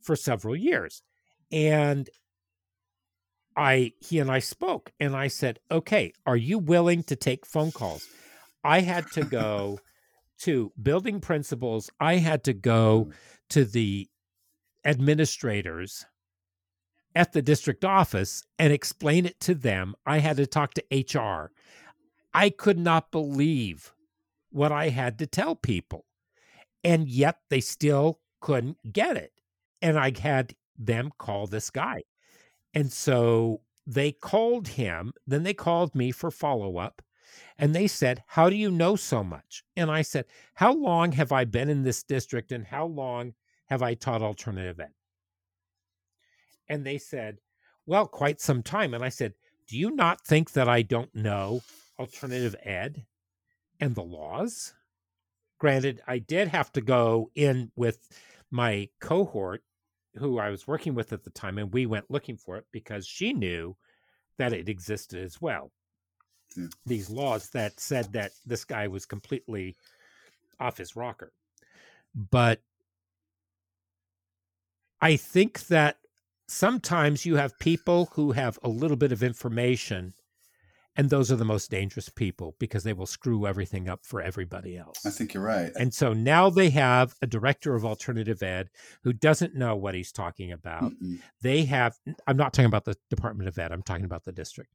for 0.00 0.16
several 0.16 0.56
years 0.56 1.02
and 1.52 2.08
i 3.56 3.92
he 4.00 4.18
and 4.18 4.30
i 4.30 4.38
spoke 4.38 4.92
and 5.00 5.14
i 5.14 5.28
said 5.28 5.58
okay 5.70 6.12
are 6.26 6.36
you 6.36 6.58
willing 6.58 7.02
to 7.02 7.16
take 7.16 7.46
phone 7.46 7.72
calls 7.72 8.08
I 8.64 8.80
had 8.80 9.10
to 9.12 9.24
go 9.24 9.78
to 10.40 10.72
building 10.82 11.20
principals. 11.20 11.90
I 12.00 12.16
had 12.16 12.42
to 12.44 12.54
go 12.54 13.10
to 13.50 13.64
the 13.64 14.08
administrators 14.84 16.06
at 17.14 17.32
the 17.32 17.42
district 17.42 17.84
office 17.84 18.42
and 18.58 18.72
explain 18.72 19.26
it 19.26 19.38
to 19.40 19.54
them. 19.54 19.94
I 20.06 20.18
had 20.18 20.38
to 20.38 20.46
talk 20.46 20.72
to 20.74 20.84
HR. 20.90 21.52
I 22.32 22.50
could 22.50 22.78
not 22.78 23.12
believe 23.12 23.92
what 24.50 24.72
I 24.72 24.88
had 24.88 25.18
to 25.18 25.26
tell 25.26 25.54
people. 25.54 26.06
And 26.82 27.08
yet 27.08 27.36
they 27.50 27.60
still 27.60 28.18
couldn't 28.40 28.92
get 28.92 29.16
it. 29.16 29.32
And 29.80 29.98
I 29.98 30.12
had 30.18 30.54
them 30.76 31.12
call 31.18 31.46
this 31.46 31.70
guy. 31.70 32.02
And 32.74 32.92
so 32.92 33.60
they 33.86 34.12
called 34.12 34.68
him. 34.68 35.12
Then 35.26 35.44
they 35.44 35.54
called 35.54 35.94
me 35.94 36.10
for 36.10 36.30
follow 36.30 36.76
up. 36.78 37.02
And 37.56 37.74
they 37.74 37.86
said, 37.86 38.24
How 38.26 38.50
do 38.50 38.56
you 38.56 38.70
know 38.70 38.96
so 38.96 39.22
much? 39.22 39.64
And 39.76 39.90
I 39.90 40.02
said, 40.02 40.26
How 40.54 40.72
long 40.72 41.12
have 41.12 41.32
I 41.32 41.44
been 41.44 41.68
in 41.68 41.84
this 41.84 42.02
district 42.02 42.50
and 42.52 42.66
how 42.66 42.86
long 42.86 43.34
have 43.66 43.82
I 43.82 43.94
taught 43.94 44.22
alternative 44.22 44.80
ed? 44.80 44.92
And 46.68 46.84
they 46.84 46.98
said, 46.98 47.38
Well, 47.86 48.06
quite 48.06 48.40
some 48.40 48.62
time. 48.62 48.92
And 48.92 49.04
I 49.04 49.08
said, 49.08 49.34
Do 49.68 49.78
you 49.78 49.90
not 49.90 50.24
think 50.26 50.52
that 50.52 50.68
I 50.68 50.82
don't 50.82 51.14
know 51.14 51.62
alternative 51.98 52.56
ed 52.64 53.04
and 53.80 53.94
the 53.94 54.02
laws? 54.02 54.74
Granted, 55.58 56.02
I 56.06 56.18
did 56.18 56.48
have 56.48 56.72
to 56.72 56.80
go 56.80 57.30
in 57.34 57.70
with 57.76 58.08
my 58.50 58.88
cohort 59.00 59.62
who 60.16 60.38
I 60.38 60.50
was 60.50 60.66
working 60.66 60.94
with 60.94 61.12
at 61.12 61.24
the 61.24 61.30
time, 61.30 61.58
and 61.58 61.72
we 61.72 61.86
went 61.86 62.10
looking 62.10 62.36
for 62.36 62.56
it 62.56 62.64
because 62.72 63.06
she 63.06 63.32
knew 63.32 63.76
that 64.38 64.52
it 64.52 64.68
existed 64.68 65.22
as 65.22 65.40
well 65.40 65.70
yeah. 66.56 66.66
these 66.86 67.10
laws 67.10 67.50
that 67.50 67.80
said 67.80 68.12
that 68.12 68.32
this 68.46 68.64
guy 68.64 68.88
was 68.88 69.06
completely 69.06 69.76
off 70.60 70.78
his 70.78 70.96
rocker. 70.96 71.32
But 72.14 72.60
I 75.00 75.16
think 75.16 75.66
that 75.66 75.96
sometimes 76.48 77.26
you 77.26 77.36
have 77.36 77.58
people 77.58 78.10
who 78.12 78.32
have 78.32 78.58
a 78.62 78.68
little 78.68 78.96
bit 78.96 79.12
of 79.12 79.22
information 79.22 80.14
and 80.96 81.10
those 81.10 81.32
are 81.32 81.36
the 81.36 81.44
most 81.44 81.70
dangerous 81.70 82.08
people 82.08 82.54
because 82.58 82.84
they 82.84 82.92
will 82.92 83.06
screw 83.06 83.46
everything 83.46 83.88
up 83.88 84.04
for 84.04 84.20
everybody 84.22 84.76
else. 84.76 85.04
I 85.04 85.10
think 85.10 85.34
you're 85.34 85.42
right. 85.42 85.72
And 85.76 85.92
so 85.92 86.12
now 86.12 86.50
they 86.50 86.70
have 86.70 87.14
a 87.20 87.26
director 87.26 87.74
of 87.74 87.84
alternative 87.84 88.42
ed 88.42 88.70
who 89.02 89.12
doesn't 89.12 89.54
know 89.54 89.74
what 89.74 89.94
he's 89.94 90.12
talking 90.12 90.52
about. 90.52 90.84
Mm-mm. 90.84 91.20
They 91.42 91.64
have, 91.64 91.94
I'm 92.26 92.36
not 92.36 92.52
talking 92.52 92.66
about 92.66 92.84
the 92.84 92.96
Department 93.10 93.48
of 93.48 93.58
Ed, 93.58 93.72
I'm 93.72 93.82
talking 93.82 94.04
about 94.04 94.24
the 94.24 94.32
district. 94.32 94.70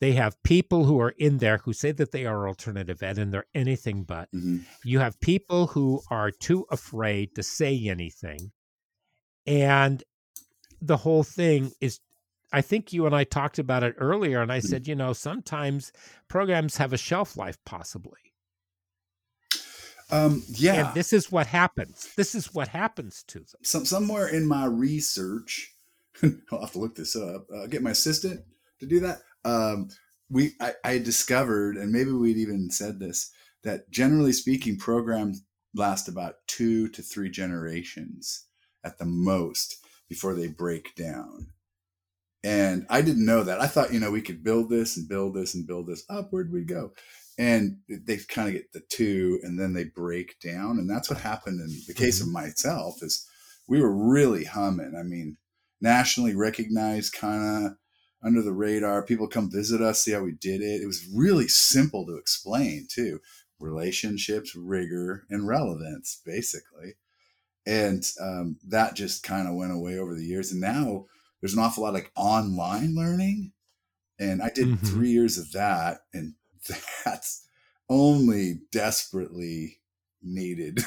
They 0.00 0.12
have 0.12 0.42
people 0.42 0.84
who 0.84 1.00
are 1.00 1.14
in 1.16 1.38
there 1.38 1.58
who 1.58 1.72
say 1.72 1.92
that 1.92 2.10
they 2.10 2.26
are 2.26 2.48
alternative 2.48 3.04
ed 3.04 3.18
and 3.18 3.32
they're 3.32 3.46
anything 3.54 4.02
but. 4.02 4.28
Mm-hmm. 4.32 4.58
You 4.82 4.98
have 4.98 5.20
people 5.20 5.68
who 5.68 6.02
are 6.10 6.32
too 6.32 6.66
afraid 6.72 7.36
to 7.36 7.44
say 7.44 7.86
anything. 7.86 8.50
And 9.46 10.02
the 10.80 10.96
whole 10.96 11.22
thing 11.22 11.70
is 11.80 12.00
I 12.52 12.60
think 12.60 12.92
you 12.92 13.06
and 13.06 13.14
I 13.14 13.24
talked 13.24 13.58
about 13.58 13.82
it 13.82 13.94
earlier, 13.98 14.40
and 14.40 14.52
I 14.52 14.58
mm-hmm. 14.58 14.68
said, 14.68 14.88
you 14.88 14.94
know, 14.94 15.12
sometimes 15.12 15.92
programs 16.28 16.76
have 16.76 16.92
a 16.92 16.98
shelf 16.98 17.36
life, 17.36 17.58
possibly. 17.64 18.18
Um, 20.10 20.42
yeah. 20.48 20.88
And 20.88 20.94
this 20.94 21.12
is 21.12 21.32
what 21.32 21.46
happens. 21.46 22.12
This 22.16 22.34
is 22.34 22.54
what 22.54 22.68
happens 22.68 23.24
to 23.28 23.38
them. 23.38 23.60
Some, 23.62 23.86
somewhere 23.86 24.28
in 24.28 24.46
my 24.46 24.66
research, 24.66 25.74
I'll 26.22 26.60
have 26.60 26.72
to 26.72 26.78
look 26.78 26.94
this 26.94 27.16
up. 27.16 27.46
Uh, 27.54 27.66
get 27.66 27.82
my 27.82 27.92
assistant 27.92 28.42
to 28.80 28.86
do 28.86 29.00
that 29.00 29.20
um, 29.44 29.88
we 30.30 30.52
I, 30.60 30.74
I 30.84 30.98
discovered, 30.98 31.76
and 31.76 31.92
maybe 31.92 32.12
we'd 32.12 32.36
even 32.36 32.70
said 32.70 32.98
this, 32.98 33.30
that 33.64 33.90
generally 33.90 34.32
speaking, 34.32 34.78
programs 34.78 35.42
last 35.74 36.08
about 36.08 36.34
two 36.46 36.88
to 36.88 37.02
three 37.02 37.30
generations 37.30 38.46
at 38.84 38.98
the 38.98 39.04
most 39.04 39.76
before 40.08 40.34
they 40.34 40.48
break 40.48 40.94
down. 40.94 41.48
And 42.44 42.86
I 42.90 43.02
didn't 43.02 43.24
know 43.24 43.44
that. 43.44 43.60
I 43.60 43.66
thought, 43.66 43.92
you 43.92 44.00
know, 44.00 44.10
we 44.10 44.22
could 44.22 44.42
build 44.42 44.68
this 44.68 44.96
and 44.96 45.08
build 45.08 45.34
this 45.34 45.54
and 45.54 45.66
build 45.66 45.86
this 45.86 46.04
upward 46.10 46.52
we 46.52 46.64
go. 46.64 46.92
And 47.38 47.78
they 47.88 48.18
kind 48.18 48.48
of 48.48 48.54
get 48.54 48.72
the 48.72 48.82
two 48.88 49.38
and 49.42 49.58
then 49.58 49.72
they 49.72 49.84
break 49.84 50.38
down. 50.40 50.78
And 50.78 50.90
that's 50.90 51.08
what 51.08 51.20
happened 51.20 51.60
in 51.60 51.68
the 51.86 51.94
case 51.94 52.18
mm-hmm. 52.18 52.28
of 52.28 52.32
myself 52.32 53.02
is 53.02 53.26
we 53.68 53.80
were 53.80 53.92
really 53.92 54.44
humming. 54.44 54.94
I 54.98 55.02
mean, 55.02 55.36
nationally 55.80 56.34
recognized 56.34 57.14
kind 57.14 57.66
of 57.66 57.72
under 58.24 58.42
the 58.42 58.52
radar. 58.52 59.02
People 59.04 59.28
come 59.28 59.50
visit 59.50 59.80
us, 59.80 60.02
see 60.02 60.12
how 60.12 60.22
we 60.22 60.32
did 60.32 60.60
it. 60.60 60.82
It 60.82 60.86
was 60.86 61.08
really 61.14 61.48
simple 61.48 62.06
to 62.06 62.16
explain 62.16 62.86
too. 62.90 63.20
Relationships, 63.60 64.54
rigor, 64.56 65.24
and 65.30 65.46
relevance, 65.46 66.20
basically. 66.26 66.94
And 67.64 68.04
um, 68.20 68.56
that 68.68 68.94
just 68.94 69.22
kind 69.22 69.48
of 69.48 69.54
went 69.54 69.72
away 69.72 69.98
over 69.98 70.14
the 70.14 70.24
years. 70.24 70.50
And 70.50 70.60
now 70.60 71.06
there's 71.42 71.54
an 71.54 71.62
awful 71.62 71.82
lot 71.82 71.92
like 71.92 72.10
online 72.16 72.94
learning. 72.94 73.52
And 74.18 74.40
I 74.40 74.50
did 74.50 74.68
mm-hmm. 74.68 74.86
three 74.86 75.10
years 75.10 75.36
of 75.36 75.50
that, 75.52 76.02
and 76.14 76.34
that's 77.04 77.46
only 77.90 78.60
desperately 78.70 79.80
needed. 80.22 80.84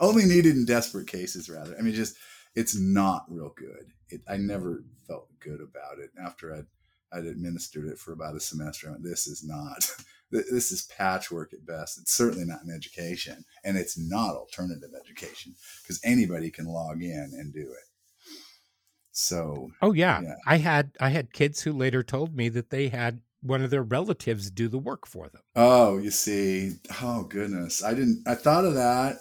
only 0.00 0.24
needed 0.24 0.54
in 0.54 0.66
desperate 0.66 1.06
cases, 1.06 1.48
rather. 1.48 1.74
I 1.78 1.82
mean, 1.82 1.94
just 1.94 2.16
it's 2.54 2.76
not 2.76 3.24
real 3.28 3.52
good. 3.56 3.92
It, 4.10 4.20
I 4.28 4.36
never 4.36 4.84
felt 5.08 5.28
good 5.40 5.60
about 5.60 5.98
it 5.98 6.10
after 6.22 6.54
I'd 6.54 6.66
I'd 7.12 7.26
administered 7.26 7.86
it 7.86 7.98
for 7.98 8.12
about 8.12 8.34
a 8.34 8.40
semester. 8.40 8.90
Went, 8.90 9.04
this 9.04 9.26
is 9.26 9.42
not 9.42 9.90
this 10.30 10.72
is 10.72 10.82
patchwork 10.98 11.54
at 11.54 11.64
best. 11.64 11.98
It's 11.98 12.12
certainly 12.12 12.44
not 12.44 12.64
an 12.64 12.74
education, 12.74 13.44
and 13.64 13.78
it's 13.78 13.96
not 13.96 14.34
alternative 14.34 14.90
education 15.00 15.54
because 15.82 16.00
anybody 16.04 16.50
can 16.50 16.66
log 16.66 17.02
in 17.02 17.32
and 17.32 17.54
do 17.54 17.60
it. 17.60 17.93
So, 19.16 19.70
oh 19.80 19.92
yeah. 19.92 20.20
yeah, 20.22 20.34
I 20.46 20.58
had 20.58 20.90
I 21.00 21.08
had 21.08 21.32
kids 21.32 21.62
who 21.62 21.72
later 21.72 22.02
told 22.02 22.34
me 22.34 22.48
that 22.50 22.70
they 22.70 22.88
had 22.88 23.20
one 23.42 23.62
of 23.62 23.70
their 23.70 23.82
relatives 23.82 24.50
do 24.50 24.68
the 24.68 24.78
work 24.78 25.06
for 25.06 25.28
them. 25.28 25.42
Oh, 25.54 25.98
you 25.98 26.10
see, 26.10 26.72
oh 27.00 27.22
goodness, 27.24 27.82
I 27.82 27.94
didn't. 27.94 28.24
I 28.26 28.34
thought 28.34 28.64
of 28.64 28.74
that 28.74 29.18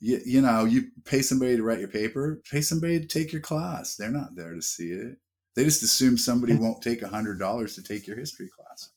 you, 0.00 0.20
you 0.24 0.40
know, 0.40 0.64
you 0.64 0.88
pay 1.04 1.22
somebody 1.22 1.56
to 1.56 1.62
write 1.62 1.78
your 1.78 1.88
paper, 1.88 2.42
pay 2.50 2.60
somebody 2.60 3.00
to 3.00 3.06
take 3.06 3.32
your 3.32 3.42
class. 3.42 3.96
They're 3.96 4.10
not 4.10 4.34
there 4.34 4.54
to 4.54 4.62
see 4.62 4.90
it. 4.90 5.16
They 5.54 5.64
just 5.64 5.82
assume 5.82 6.18
somebody 6.18 6.54
won't 6.54 6.82
take 6.82 7.02
a 7.02 7.08
hundred 7.08 7.38
dollars 7.38 7.74
to 7.74 7.82
take 7.82 8.06
your 8.06 8.18
history 8.18 8.48
class. 8.48 8.90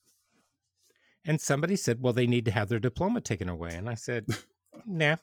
And 1.25 1.39
somebody 1.39 1.75
said, 1.75 2.01
well, 2.01 2.13
they 2.13 2.27
need 2.27 2.45
to 2.45 2.51
have 2.51 2.69
their 2.69 2.79
diploma 2.79 3.21
taken 3.21 3.49
away. 3.49 3.71
And 3.75 3.87
I 3.89 3.93
said, 3.93 4.25
nah, 4.85 5.13
I'm 5.13 5.17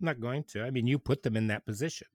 not 0.00 0.20
going 0.20 0.44
to. 0.48 0.62
I 0.62 0.70
mean, 0.70 0.86
you 0.86 0.98
put 0.98 1.22
them 1.22 1.36
in 1.36 1.48
that 1.48 1.66
position 1.66 2.06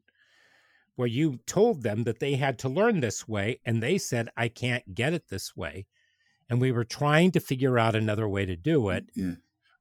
where 0.95 1.07
you 1.07 1.39
told 1.45 1.83
them 1.83 2.03
that 2.03 2.19
they 2.19 2.35
had 2.35 2.57
to 2.59 2.69
learn 2.69 2.99
this 2.99 3.27
way. 3.27 3.59
And 3.65 3.81
they 3.81 3.97
said, 3.97 4.29
I 4.37 4.47
can't 4.47 4.95
get 4.95 5.13
it 5.13 5.29
this 5.29 5.55
way. 5.55 5.85
And 6.49 6.61
we 6.61 6.71
were 6.71 6.85
trying 6.85 7.31
to 7.31 7.39
figure 7.39 7.77
out 7.79 7.95
another 7.95 8.27
way 8.27 8.45
to 8.45 8.55
do 8.55 8.89
it. 8.89 9.09
Yeah. 9.15 9.33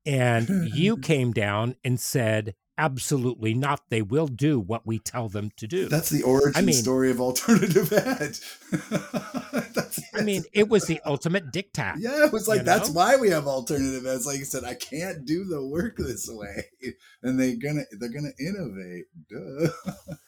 And 0.06 0.74
you 0.74 0.96
came 0.98 1.32
down 1.32 1.76
and 1.84 2.00
said, 2.00 2.54
Absolutely 2.76 3.54
not. 3.54 3.82
They 3.88 4.02
will 4.02 4.26
do 4.26 4.58
what 4.58 4.84
we 4.84 4.98
tell 4.98 5.28
them 5.28 5.52
to 5.58 5.68
do. 5.68 5.88
That's 5.88 6.10
the 6.10 6.24
origin 6.24 6.52
I 6.56 6.62
mean- 6.62 6.74
story 6.74 7.12
of 7.12 7.20
alternative 7.20 7.92
ed. 7.92 8.36
I 10.16 10.22
mean, 10.22 10.42
it. 10.52 10.68
was 10.68 10.86
the 10.86 11.00
ultimate 11.04 11.52
dictat. 11.52 11.96
yeah, 11.98 12.26
it 12.26 12.32
was 12.32 12.48
like 12.48 12.64
that's 12.64 12.88
know? 12.88 12.94
why 12.94 13.16
we 13.16 13.30
have 13.30 13.46
alternative 13.46 14.06
ed. 14.06 14.20
Like 14.24 14.40
I 14.40 14.42
said, 14.42 14.64
I 14.64 14.74
can't 14.74 15.24
do 15.24 15.44
the 15.44 15.64
work 15.64 15.96
this 15.98 16.28
way, 16.28 16.64
and 17.22 17.38
they're 17.38 17.56
gonna 17.56 17.84
they're 17.98 18.12
gonna 18.12 18.32
innovate. 18.40 19.04
Duh. 19.28 20.14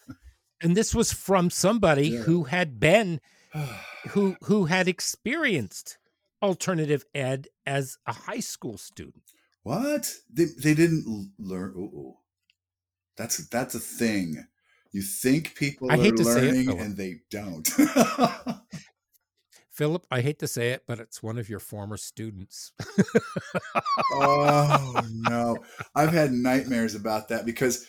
And 0.62 0.76
this 0.76 0.94
was 0.94 1.12
from 1.12 1.50
somebody 1.50 2.08
Yeah. 2.08 2.20
who 2.20 2.44
had 2.44 2.80
been 2.80 3.20
who 4.10 4.36
who 4.44 4.66
had 4.66 4.88
experienced 4.88 5.98
alternative 6.42 7.04
ed 7.14 7.48
as 7.66 7.98
a 8.06 8.12
high 8.12 8.40
school 8.40 8.78
student. 8.78 9.24
What? 9.62 10.12
They 10.32 10.44
they 10.44 10.74
didn't 10.74 11.32
learn. 11.38 11.74
Oh, 11.76 12.18
that's 13.16 13.38
that's 13.48 13.74
a 13.74 13.80
thing. 13.80 14.46
You 14.92 15.02
think 15.02 15.54
people 15.54 15.90
I 15.90 15.94
are 15.94 16.02
hate 16.02 16.16
to 16.16 16.24
say 16.24 16.48
it, 16.48 16.54
learning 16.54 16.80
and 16.80 16.96
they 16.96 17.20
don't. 17.30 17.68
Philip, 19.70 20.06
I 20.10 20.22
hate 20.22 20.38
to 20.38 20.46
say 20.48 20.70
it, 20.70 20.84
but 20.86 21.00
it's 21.00 21.22
one 21.22 21.36
of 21.36 21.50
your 21.50 21.58
former 21.58 21.98
students. 21.98 22.72
oh 24.12 25.02
no, 25.12 25.58
I've 25.94 26.12
had 26.12 26.32
nightmares 26.32 26.94
about 26.94 27.28
that 27.28 27.44
because 27.44 27.86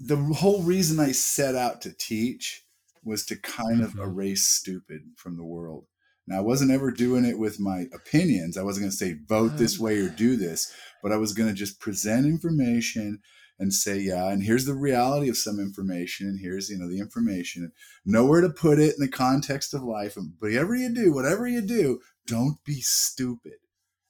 the 0.00 0.16
whole 0.16 0.62
reason 0.62 1.00
I 1.00 1.12
set 1.12 1.54
out 1.54 1.82
to 1.82 1.92
teach 1.92 2.64
was 3.02 3.24
to 3.26 3.36
kind 3.36 3.82
of 3.82 3.94
Mhm. 3.94 4.04
erase 4.04 4.46
stupid 4.46 5.02
from 5.16 5.36
the 5.36 5.44
world. 5.44 5.86
Now 6.26 6.38
I 6.38 6.40
wasn't 6.40 6.70
ever 6.70 6.90
doing 6.90 7.24
it 7.26 7.38
with 7.38 7.60
my 7.60 7.86
opinions. 7.92 8.56
I 8.56 8.62
wasn't 8.62 8.84
going 8.84 8.90
to 8.92 8.96
say 8.96 9.12
vote 9.28 9.58
this 9.58 9.78
Um, 9.78 9.84
way 9.84 9.98
or 9.98 10.08
do 10.08 10.36
this, 10.36 10.72
but 11.02 11.12
I 11.12 11.16
was 11.18 11.34
going 11.34 11.48
to 11.50 11.54
just 11.54 11.80
present 11.80 12.26
information 12.26 13.20
and 13.58 13.72
say, 13.72 14.00
yeah, 14.00 14.30
and 14.32 14.42
here's 14.42 14.64
the 14.64 14.74
reality 14.74 15.28
of 15.28 15.36
some 15.36 15.60
information, 15.60 16.26
and 16.28 16.40
here's 16.40 16.70
you 16.70 16.78
know 16.78 16.88
the 16.88 16.98
information, 16.98 17.70
know 18.04 18.24
where 18.24 18.40
to 18.40 18.48
put 18.48 18.78
it 18.78 18.94
in 18.94 19.00
the 19.00 19.08
context 19.08 19.74
of 19.74 19.82
life. 19.82 20.16
And 20.16 20.32
whatever 20.38 20.74
you 20.74 20.88
do, 20.92 21.12
whatever 21.12 21.46
you 21.46 21.60
do, 21.60 22.00
don't 22.26 22.62
be 22.64 22.80
stupid. 22.80 23.58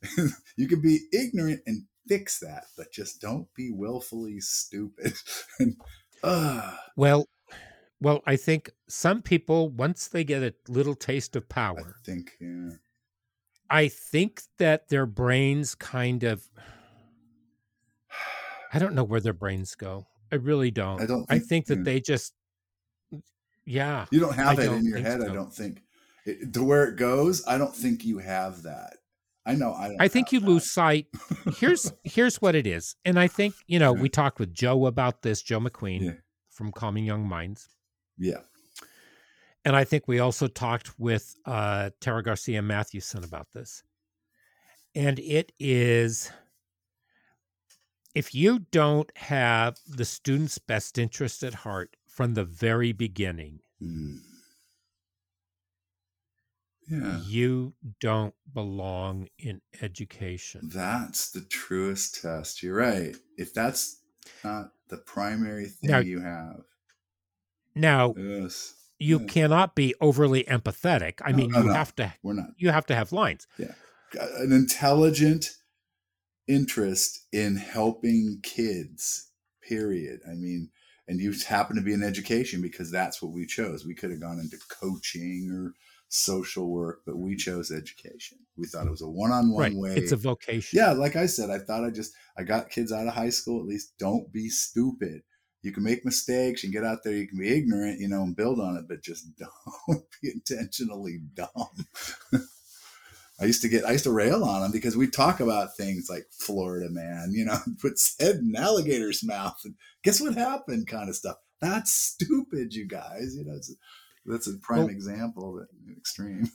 you 0.56 0.68
can 0.68 0.80
be 0.80 1.00
ignorant 1.12 1.62
and 1.66 1.87
fix 2.06 2.38
that, 2.40 2.64
but 2.76 2.92
just 2.92 3.20
don't 3.20 3.46
be 3.54 3.70
willfully 3.70 4.40
stupid. 4.40 5.14
and 5.58 5.76
uh, 6.23 6.76
Well, 6.96 7.26
well, 8.00 8.23
I 8.26 8.37
think 8.37 8.70
some 8.88 9.23
people 9.23 9.70
once 9.70 10.08
they 10.08 10.25
get 10.25 10.42
a 10.42 10.54
little 10.68 10.94
taste 10.94 11.37
of 11.37 11.44
I 11.50 11.54
power, 11.54 11.96
think 12.04 12.32
yeah. 12.40 12.70
I 13.70 13.88
think 13.88 14.42
that 14.58 14.88
their 14.88 15.06
brains 15.06 15.75
kind 15.75 16.23
of 16.25 16.49
I 18.73 18.78
don't 18.78 18.94
know 18.94 19.04
where 19.04 19.20
their 19.20 19.32
brains 19.32 19.75
go. 19.75 20.06
I 20.32 20.37
really 20.37 20.70
don't. 20.70 21.00
I 21.00 21.06
don't 21.06 21.26
I 21.30 21.38
think- 21.38 21.49
think 21.49 21.66
that 21.66 21.78
yeah. 21.78 21.84
they 21.84 22.00
just 22.00 22.34
yeah. 23.64 24.06
You 24.11 24.20
don't 24.20 24.34
have 24.34 24.58
I 24.58 24.62
it 24.62 24.66
don't 24.66 24.78
in 24.78 24.84
your 24.84 24.94
think 24.96 25.06
head. 25.06 25.23
I 25.23 25.32
don't 25.32 25.52
think 25.54 25.82
it, 26.26 26.52
to 26.52 26.62
where 26.64 26.84
it 26.84 26.96
goes. 26.96 27.46
I 27.46 27.56
don't 27.56 27.75
think 27.75 28.04
you 28.04 28.18
have 28.18 28.62
that. 28.64 28.96
I 29.46 29.54
know. 29.54 29.72
I. 29.74 29.88
Don't 29.88 30.00
I 30.00 30.08
think 30.08 30.32
you 30.32 30.40
that. 30.40 30.46
lose 30.46 30.70
sight. 30.70 31.06
Here's 31.58 31.92
here's 32.04 32.40
what 32.40 32.54
it 32.54 32.66
is. 32.66 32.96
And 33.04 33.18
I 33.18 33.26
think, 33.28 33.54
you 33.66 33.78
know, 33.78 33.92
we 33.92 34.08
talked 34.08 34.38
with 34.38 34.54
Joe 34.54 34.86
about 34.86 35.22
this, 35.22 35.42
Joe 35.42 35.60
McQueen 35.60 36.00
Yeah. 36.02 36.12
from 36.50 36.72
Calming 36.72 37.04
Young 37.04 37.28
Minds. 37.28 37.68
Yeah. 38.18 38.40
And 39.66 39.74
I 39.76 39.84
think 39.84 40.06
we 40.06 40.18
also 40.18 40.46
talked 40.46 40.98
with 40.98 41.34
uh, 41.46 41.90
Tara 42.00 42.22
Garcia 42.22 42.60
Mathewson 42.62 43.24
about 43.24 43.48
this. 43.52 43.82
And 44.94 45.18
it 45.18 45.52
is 45.58 46.30
if 48.14 48.34
you 48.34 48.60
don't 48.70 49.10
have 49.16 49.76
the 49.88 50.04
student's 50.04 50.58
best 50.58 50.98
interest 50.98 51.42
at 51.42 51.52
heart 51.54 51.96
from 52.06 52.34
the 52.34 52.44
very 52.44 52.92
beginning, 52.92 53.60
Mm. 53.82 54.18
Yeah. 56.88 57.20
you 57.20 57.74
don't 58.00 58.34
belong 58.52 59.28
in 59.38 59.60
education. 59.80 60.68
That's 60.72 61.30
the 61.30 61.40
truest 61.42 62.20
test. 62.22 62.62
You're 62.62 62.76
right. 62.76 63.16
If 63.38 63.54
that's 63.54 64.00
not 64.42 64.73
the 64.88 64.99
primary 64.99 65.66
thing 65.66 65.90
Now- 65.90 65.99
you 66.00 66.20
have, 66.20 66.62
Now, 67.75 68.14
yes, 68.16 68.75
you 69.00 69.18
Yeah. 69.20 69.26
cannot 69.26 69.75
be 69.75 69.94
overly 70.00 70.44
empathetic. 70.44 71.14
I 71.25 71.32
No, 71.32 71.36
mean, 71.36 71.50
no, 71.50 71.58
you 71.62 71.66
no. 71.68 71.73
have 71.75 71.94
to 71.97 72.14
we're 72.23 72.34
not 72.34 72.50
you 72.56 72.70
have 72.70 72.86
to 72.86 72.94
have 72.94 73.10
lines. 73.12 73.47
Yeah, 73.58 73.75
uh, 74.20 74.28
an 74.36 74.52
intelligent 74.52 75.56
interest 76.47 77.26
in 77.32 77.56
helping 77.56 78.40
kids. 78.42 79.30
Period. 79.62 80.20
I 80.28 80.34
mean, 80.34 80.70
and 81.08 81.18
you 81.20 81.32
happen 81.49 81.75
to 81.76 81.82
be 81.82 81.92
in 81.94 82.02
education 82.02 82.60
because 82.62 82.90
that's 82.90 83.20
what 83.23 83.32
we 83.32 83.47
chose. 83.47 83.84
We 83.86 83.94
could 83.94 84.10
have 84.10 84.20
gone 84.20 84.38
into 84.38 84.58
coaching 84.68 85.50
or 85.50 85.73
social 86.14 86.70
work, 86.70 87.02
but 87.04 87.16
we 87.16 87.34
chose 87.34 87.72
education. 87.72 88.38
We 88.56 88.68
thought 88.68 88.86
it 88.86 88.90
was 88.90 89.02
a 89.02 89.08
one-on-one 89.08 89.60
right. 89.60 89.74
way. 89.74 89.96
It's 89.96 90.12
a 90.12 90.16
vocation. 90.16 90.78
yeah, 90.78 90.92
like 90.92 91.16
I 91.16 91.26
said, 91.26 91.50
I 91.50 91.58
thought 91.58 91.84
I 91.84 91.90
just 91.90 92.12
I 92.38 92.44
got 92.44 92.70
kids 92.70 92.92
out 92.92 93.08
of 93.08 93.14
high 93.14 93.30
school. 93.30 93.60
At 93.60 93.66
least 93.66 93.98
don't 93.98 94.32
be 94.32 94.48
stupid. 94.48 95.22
You 95.62 95.72
can 95.72 95.82
make 95.82 96.04
mistakes 96.04 96.62
and 96.62 96.72
get 96.72 96.84
out 96.84 96.98
there. 97.02 97.14
You 97.14 97.26
can 97.26 97.38
be 97.38 97.48
ignorant, 97.48 97.98
you 97.98 98.06
know, 98.06 98.22
and 98.22 98.36
build 98.36 98.60
on 98.60 98.76
it, 98.76 98.84
but 98.88 99.02
just 99.02 99.26
don't 99.38 100.04
be 100.22 100.30
intentionally 100.30 101.20
dumb. 101.34 101.48
I 103.40 103.46
used 103.46 103.62
to 103.62 103.68
get 103.68 103.84
I 103.84 103.92
used 103.92 104.04
to 104.04 104.12
rail 104.12 104.44
on 104.44 104.62
them 104.62 104.70
because 104.70 104.96
we 104.96 105.08
talk 105.08 105.40
about 105.40 105.76
things 105.76 106.06
like 106.08 106.26
Florida 106.30 106.88
man, 106.90 107.32
you 107.32 107.44
know, 107.44 107.58
puts 107.80 108.14
head 108.20 108.36
in 108.36 108.54
alligator's 108.56 109.24
mouth, 109.24 109.58
and 109.64 109.74
guess 110.04 110.20
what 110.20 110.34
happened, 110.34 110.86
kind 110.86 111.08
of 111.08 111.16
stuff. 111.16 111.36
That's 111.60 111.92
stupid, 111.92 112.72
you 112.72 112.86
guys. 112.86 113.34
You 113.36 113.44
know, 113.44 113.56
it's, 113.56 113.74
that's 114.26 114.47
a 114.47 114.54
prime 114.58 114.80
Well- 114.80 114.89
example 114.89 115.56
of 115.56 115.63
it, 115.63 115.69
extreme. 115.97 116.50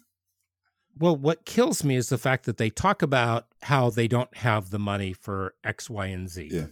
Well, 0.98 1.16
what 1.16 1.46
kills 1.46 1.84
me 1.84 1.96
is 1.96 2.10
the 2.10 2.18
fact 2.18 2.46
that 2.46 2.58
they 2.58 2.70
talk 2.70 3.02
about 3.02 3.48
how 3.62 3.90
they 3.90 4.08
don't 4.08 4.36
have 4.38 4.70
the 4.70 4.80
money 4.80 5.14
for 5.14 5.54
X, 5.64 5.90
Y, 5.90 6.08
and 6.08 6.28
Z. 6.30 6.50
Yeah. 6.52 6.68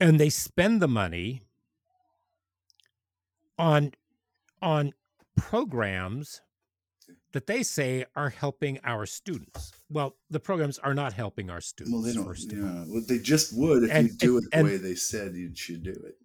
And 0.00 0.18
they 0.18 0.30
spend 0.30 0.82
the 0.82 0.88
money 0.88 1.42
on 3.58 3.92
on 4.60 4.92
programs 5.36 6.40
that 7.32 7.46
they 7.46 7.62
say 7.62 8.04
are 8.16 8.30
helping 8.30 8.80
our 8.84 9.06
students. 9.06 9.72
Well, 9.88 10.16
the 10.28 10.40
programs 10.40 10.78
are 10.80 10.94
not 10.94 11.12
helping 11.12 11.50
our 11.50 11.60
students. 11.60 11.92
Well, 11.92 12.02
they 12.02 12.12
don't. 12.14 12.24
first. 12.24 12.50
Yeah, 12.52 12.84
well, 12.88 13.02
they 13.06 13.18
just 13.18 13.56
would 13.56 13.84
if 13.84 13.90
And- 13.92 14.08
you 14.08 14.14
do 14.16 14.36
and- 14.38 14.46
it 14.46 14.50
the 14.50 14.56
and- 14.58 14.66
way 14.68 14.76
they 14.76 14.94
said 14.96 15.34
you 15.36 15.54
should 15.54 15.82
do 15.84 15.92
it. 15.92 16.18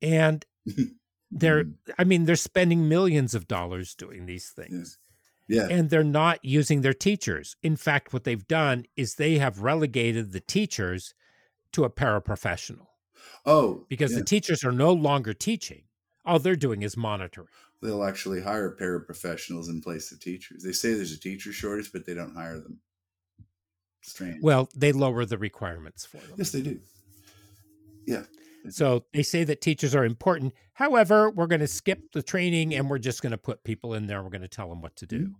And 0.00 0.44
they're 1.30 1.64
Mm, 1.64 1.74
I 1.98 2.04
mean, 2.04 2.24
they're 2.24 2.36
spending 2.36 2.88
millions 2.88 3.34
of 3.34 3.48
dollars 3.48 3.94
doing 3.94 4.26
these 4.26 4.50
things. 4.50 4.98
yeah, 5.48 5.68
and 5.68 5.90
they're 5.90 6.04
not 6.04 6.44
using 6.44 6.82
their 6.82 6.94
teachers. 6.94 7.56
In 7.62 7.76
fact, 7.76 8.12
what 8.12 8.24
they've 8.24 8.46
done 8.46 8.84
is 8.96 9.14
they 9.14 9.38
have 9.38 9.60
relegated 9.60 10.32
the 10.32 10.40
teachers 10.40 11.14
to 11.72 11.84
a 11.84 11.90
paraprofessional 11.90 12.86
oh, 13.46 13.86
because 13.88 14.12
yeah. 14.12 14.18
the 14.18 14.24
teachers 14.24 14.64
are 14.64 14.72
no 14.72 14.92
longer 14.92 15.32
teaching. 15.32 15.84
All 16.24 16.38
they're 16.38 16.54
doing 16.54 16.82
is 16.82 16.96
monitoring. 16.96 17.48
they'll 17.82 18.04
actually 18.04 18.40
hire 18.40 18.76
paraprofessionals 18.78 19.68
in 19.68 19.80
place 19.80 20.12
of 20.12 20.20
teachers. 20.20 20.62
They 20.62 20.72
say 20.72 20.94
there's 20.94 21.12
a 21.12 21.18
teacher 21.18 21.52
shortage, 21.52 21.90
but 21.92 22.06
they 22.06 22.14
don't 22.14 22.34
hire 22.34 22.60
them. 22.60 22.80
Strange. 24.02 24.42
Well, 24.42 24.68
they 24.74 24.92
lower 24.92 25.24
the 25.24 25.38
requirements 25.38 26.04
for 26.04 26.18
them. 26.18 26.34
yes, 26.36 26.50
they 26.50 26.62
do. 26.62 26.78
Yeah, 28.06 28.24
So 28.70 29.04
they 29.12 29.22
say 29.22 29.44
that 29.44 29.60
teachers 29.60 29.94
are 29.94 30.04
important. 30.04 30.54
However, 30.74 31.30
we're 31.30 31.46
going 31.46 31.60
to 31.60 31.66
skip 31.66 32.12
the 32.12 32.22
training 32.22 32.74
and 32.74 32.88
we're 32.88 32.98
just 32.98 33.22
going 33.22 33.32
to 33.32 33.38
put 33.38 33.64
people 33.64 33.94
in 33.94 34.06
there. 34.06 34.22
We're 34.22 34.30
going 34.30 34.42
to 34.42 34.48
tell 34.48 34.68
them 34.68 34.80
what 34.80 34.96
to 34.96 35.06
do. 35.06 35.26
Mhm. 35.26 35.34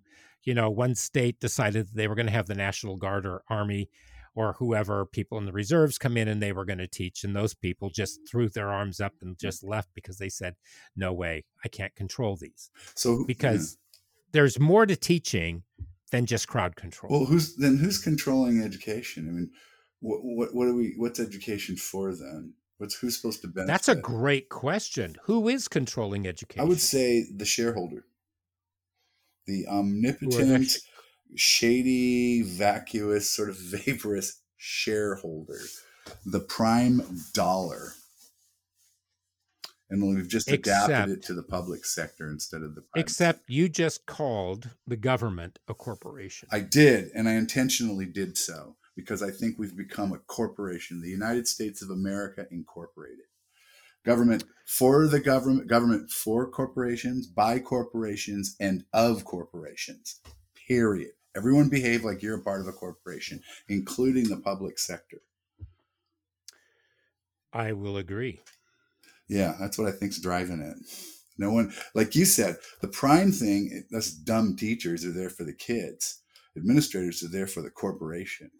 You 0.44 0.54
know, 0.54 0.68
one 0.70 0.94
state 0.96 1.38
decided 1.38 1.86
that 1.88 1.94
they 1.94 2.08
were 2.08 2.16
going 2.16 2.26
to 2.26 2.32
have 2.32 2.46
the 2.46 2.54
National 2.54 2.96
Guard 2.96 3.24
or 3.26 3.42
Army 3.48 3.88
or 4.34 4.54
whoever 4.54 5.04
people 5.06 5.38
in 5.38 5.44
the 5.44 5.52
reserves 5.52 5.98
come 5.98 6.16
in 6.16 6.26
and 6.26 6.42
they 6.42 6.52
were 6.52 6.64
going 6.64 6.78
to 6.78 6.86
teach. 6.88 7.22
And 7.22 7.36
those 7.36 7.54
people 7.54 7.90
just 7.90 8.20
threw 8.28 8.48
their 8.48 8.70
arms 8.70 8.98
up 9.00 9.12
and 9.20 9.38
just 9.38 9.62
left 9.62 9.90
because 9.94 10.18
they 10.18 10.28
said, 10.30 10.56
no 10.96 11.12
way, 11.12 11.44
I 11.64 11.68
can't 11.68 11.94
control 11.94 12.36
these. 12.36 12.70
So 12.96 13.24
Because 13.26 13.76
there's 14.32 14.58
more 14.58 14.86
to 14.86 14.96
teaching 14.96 15.62
than 16.10 16.26
just 16.26 16.48
crowd 16.48 16.76
control. 16.76 17.12
well, 17.12 17.24
who's 17.26 17.56
then 17.56 17.76
who's 17.76 17.98
controlling 17.98 18.62
education? 18.62 19.28
I 19.28 19.32
mean, 19.32 19.50
what 20.00 20.20
what 20.22 20.54
what 20.54 20.66
are 20.68 20.74
we? 20.74 20.94
What's 20.96 21.20
education 21.20 21.76
for 21.76 22.14
then? 22.14 22.54
What's 22.82 22.96
who's 22.96 23.16
supposed 23.16 23.42
to 23.42 23.46
benefit? 23.46 23.68
That's 23.68 23.88
a 23.88 23.94
great 23.94 24.48
question. 24.48 25.14
Who 25.26 25.48
is 25.48 25.68
controlling 25.68 26.26
education? 26.26 26.60
I 26.60 26.64
would 26.68 26.80
say 26.80 27.26
the 27.32 27.44
shareholder, 27.44 28.06
the 29.46 29.68
omnipotent, 29.68 30.78
shady, 31.36 32.42
vacuous, 32.42 33.30
sort 33.30 33.50
of 33.50 33.56
vaporous 33.60 34.40
shareholder, 34.56 35.60
the 36.26 36.40
prime 36.40 37.20
dollar. 37.32 37.92
And 39.88 40.02
we've 40.02 40.26
just 40.26 40.50
adapted 40.50 41.18
it 41.18 41.22
to 41.26 41.34
the 41.34 41.44
public 41.44 41.84
sector 41.84 42.28
instead 42.28 42.62
of 42.62 42.74
the 42.74 42.80
private 42.80 43.00
Except 43.00 43.42
you 43.48 43.68
just 43.68 44.06
called 44.06 44.70
the 44.88 44.96
government 44.96 45.60
a 45.68 45.74
corporation. 45.74 46.48
I 46.50 46.58
did, 46.58 47.12
and 47.14 47.28
I 47.28 47.34
intentionally 47.34 48.06
did 48.06 48.36
so 48.36 48.74
because 48.96 49.22
I 49.22 49.30
think 49.30 49.58
we've 49.58 49.76
become 49.76 50.12
a 50.12 50.18
corporation, 50.18 51.00
the 51.00 51.08
United 51.08 51.48
States 51.48 51.82
of 51.82 51.90
America 51.90 52.46
Incorporated. 52.50 53.26
Government 54.04 54.44
for 54.66 55.06
the 55.06 55.20
government, 55.20 55.68
government 55.68 56.10
for 56.10 56.50
corporations, 56.50 57.26
by 57.26 57.58
corporations, 57.58 58.56
and 58.58 58.84
of 58.92 59.24
corporations. 59.24 60.20
Period. 60.66 61.12
Everyone 61.36 61.68
behave 61.68 62.04
like 62.04 62.22
you're 62.22 62.38
a 62.38 62.42
part 62.42 62.60
of 62.60 62.66
a 62.66 62.72
corporation, 62.72 63.42
including 63.68 64.28
the 64.28 64.36
public 64.36 64.78
sector. 64.78 65.22
I 67.52 67.72
will 67.72 67.96
agree. 67.96 68.40
Yeah, 69.28 69.54
that's 69.58 69.78
what 69.78 69.88
I 69.88 69.92
think's 69.92 70.20
driving 70.20 70.60
it. 70.60 70.76
No 71.38 71.50
one, 71.50 71.72
like 71.94 72.14
you 72.14 72.24
said, 72.24 72.56
the 72.80 72.88
prime 72.88 73.32
thing, 73.32 73.84
that's 73.90 74.10
dumb 74.10 74.56
teachers 74.56 75.04
are 75.04 75.12
there 75.12 75.30
for 75.30 75.44
the 75.44 75.54
kids. 75.54 76.20
Administrators 76.56 77.22
are 77.22 77.28
there 77.28 77.46
for 77.46 77.62
the 77.62 77.70
corporation. 77.70 78.50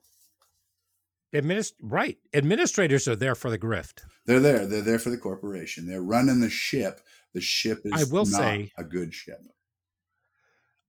Administ- 1.35 1.73
right. 1.83 2.19
Administrators 2.35 3.09
are 3.09 3.17
there 3.17 3.35
for 3.35 3.51
the 3.51 3.59
grift. 3.59 4.03
They're 4.27 4.41
there. 4.41 4.67
They're 4.67 4.83
there 4.83 4.99
for 4.99 5.11
the 5.11 5.17
corporation. 5.19 5.87
They're 5.87 6.03
running 6.03 6.41
the 6.41 6.51
ship. 6.51 7.01
The 7.35 7.41
ship 7.41 7.81
is 7.85 7.93
I 7.95 8.05
will 8.13 8.27
not 8.27 8.39
say- 8.39 8.73
a 8.77 8.85
good 8.85 9.15
ship. 9.15 9.41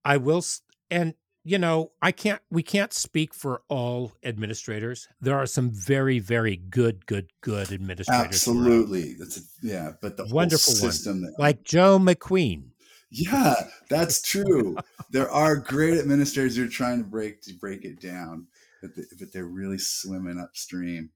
I 0.05 0.17
will, 0.17 0.39
s- 0.39 0.61
and 0.91 1.13
you 1.45 1.57
know, 1.57 1.91
I 2.01 2.11
can't. 2.11 2.41
We 2.49 2.63
can't 2.63 2.93
speak 2.93 3.33
for 3.33 3.61
all 3.69 4.13
administrators. 4.23 5.07
There 5.21 5.37
are 5.37 5.45
some 5.45 5.71
very, 5.71 6.19
very 6.19 6.55
good, 6.57 7.05
good, 7.05 7.29
good 7.41 7.71
administrators. 7.71 8.25
Absolutely. 8.25 9.13
That's 9.13 9.37
a, 9.37 9.41
yeah, 9.61 9.91
but 10.01 10.15
the 10.17 10.25
Wonderful 10.25 10.73
whole 10.73 10.89
system 10.91 11.21
that 11.21 11.35
like 11.39 11.63
Joe 11.63 11.99
McQueen. 11.99 12.69
Yeah, 13.09 13.55
that's 13.89 14.21
true. 14.21 14.75
there 15.11 15.29
are 15.29 15.55
great 15.55 15.97
administrators 15.99 16.55
who 16.57 16.65
are 16.65 16.69
trying 16.69 16.97
to 17.03 17.09
break 17.09 17.41
to 17.43 17.53
break 17.53 17.85
it 17.85 18.01
down, 18.01 18.47
but, 18.83 18.93
the, 18.95 19.05
but 19.19 19.33
they're 19.33 19.45
really 19.45 19.79
swimming 19.79 20.37
upstream 20.39 21.09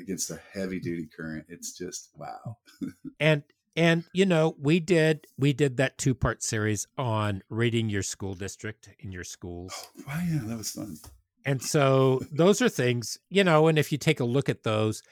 against 0.00 0.30
a 0.30 0.38
heavy 0.52 0.78
duty 0.78 1.08
current. 1.16 1.46
It's 1.48 1.76
just 1.76 2.10
wow. 2.16 2.58
and 3.20 3.42
and 3.74 4.04
you 4.12 4.24
know 4.26 4.54
we 4.60 4.78
did 4.78 5.26
we 5.38 5.52
did 5.52 5.76
that 5.78 5.98
two 5.98 6.14
part 6.14 6.42
series 6.42 6.86
on 6.96 7.42
rating 7.50 7.88
your 7.90 8.02
school 8.04 8.34
district 8.34 8.90
in 9.00 9.10
your 9.10 9.24
schools 9.24 9.88
Wow, 10.06 10.20
yeah, 10.30 10.40
that 10.44 10.56
was 10.56 10.70
fun. 10.70 10.96
and 11.44 11.60
so 11.62 12.20
those 12.32 12.62
are 12.62 12.68
things 12.68 13.18
you 13.28 13.42
know 13.44 13.66
and 13.68 13.78
if 13.78 13.90
you 13.92 13.98
take 13.98 14.20
a 14.20 14.24
look 14.24 14.48
at 14.48 14.62
those 14.62 15.02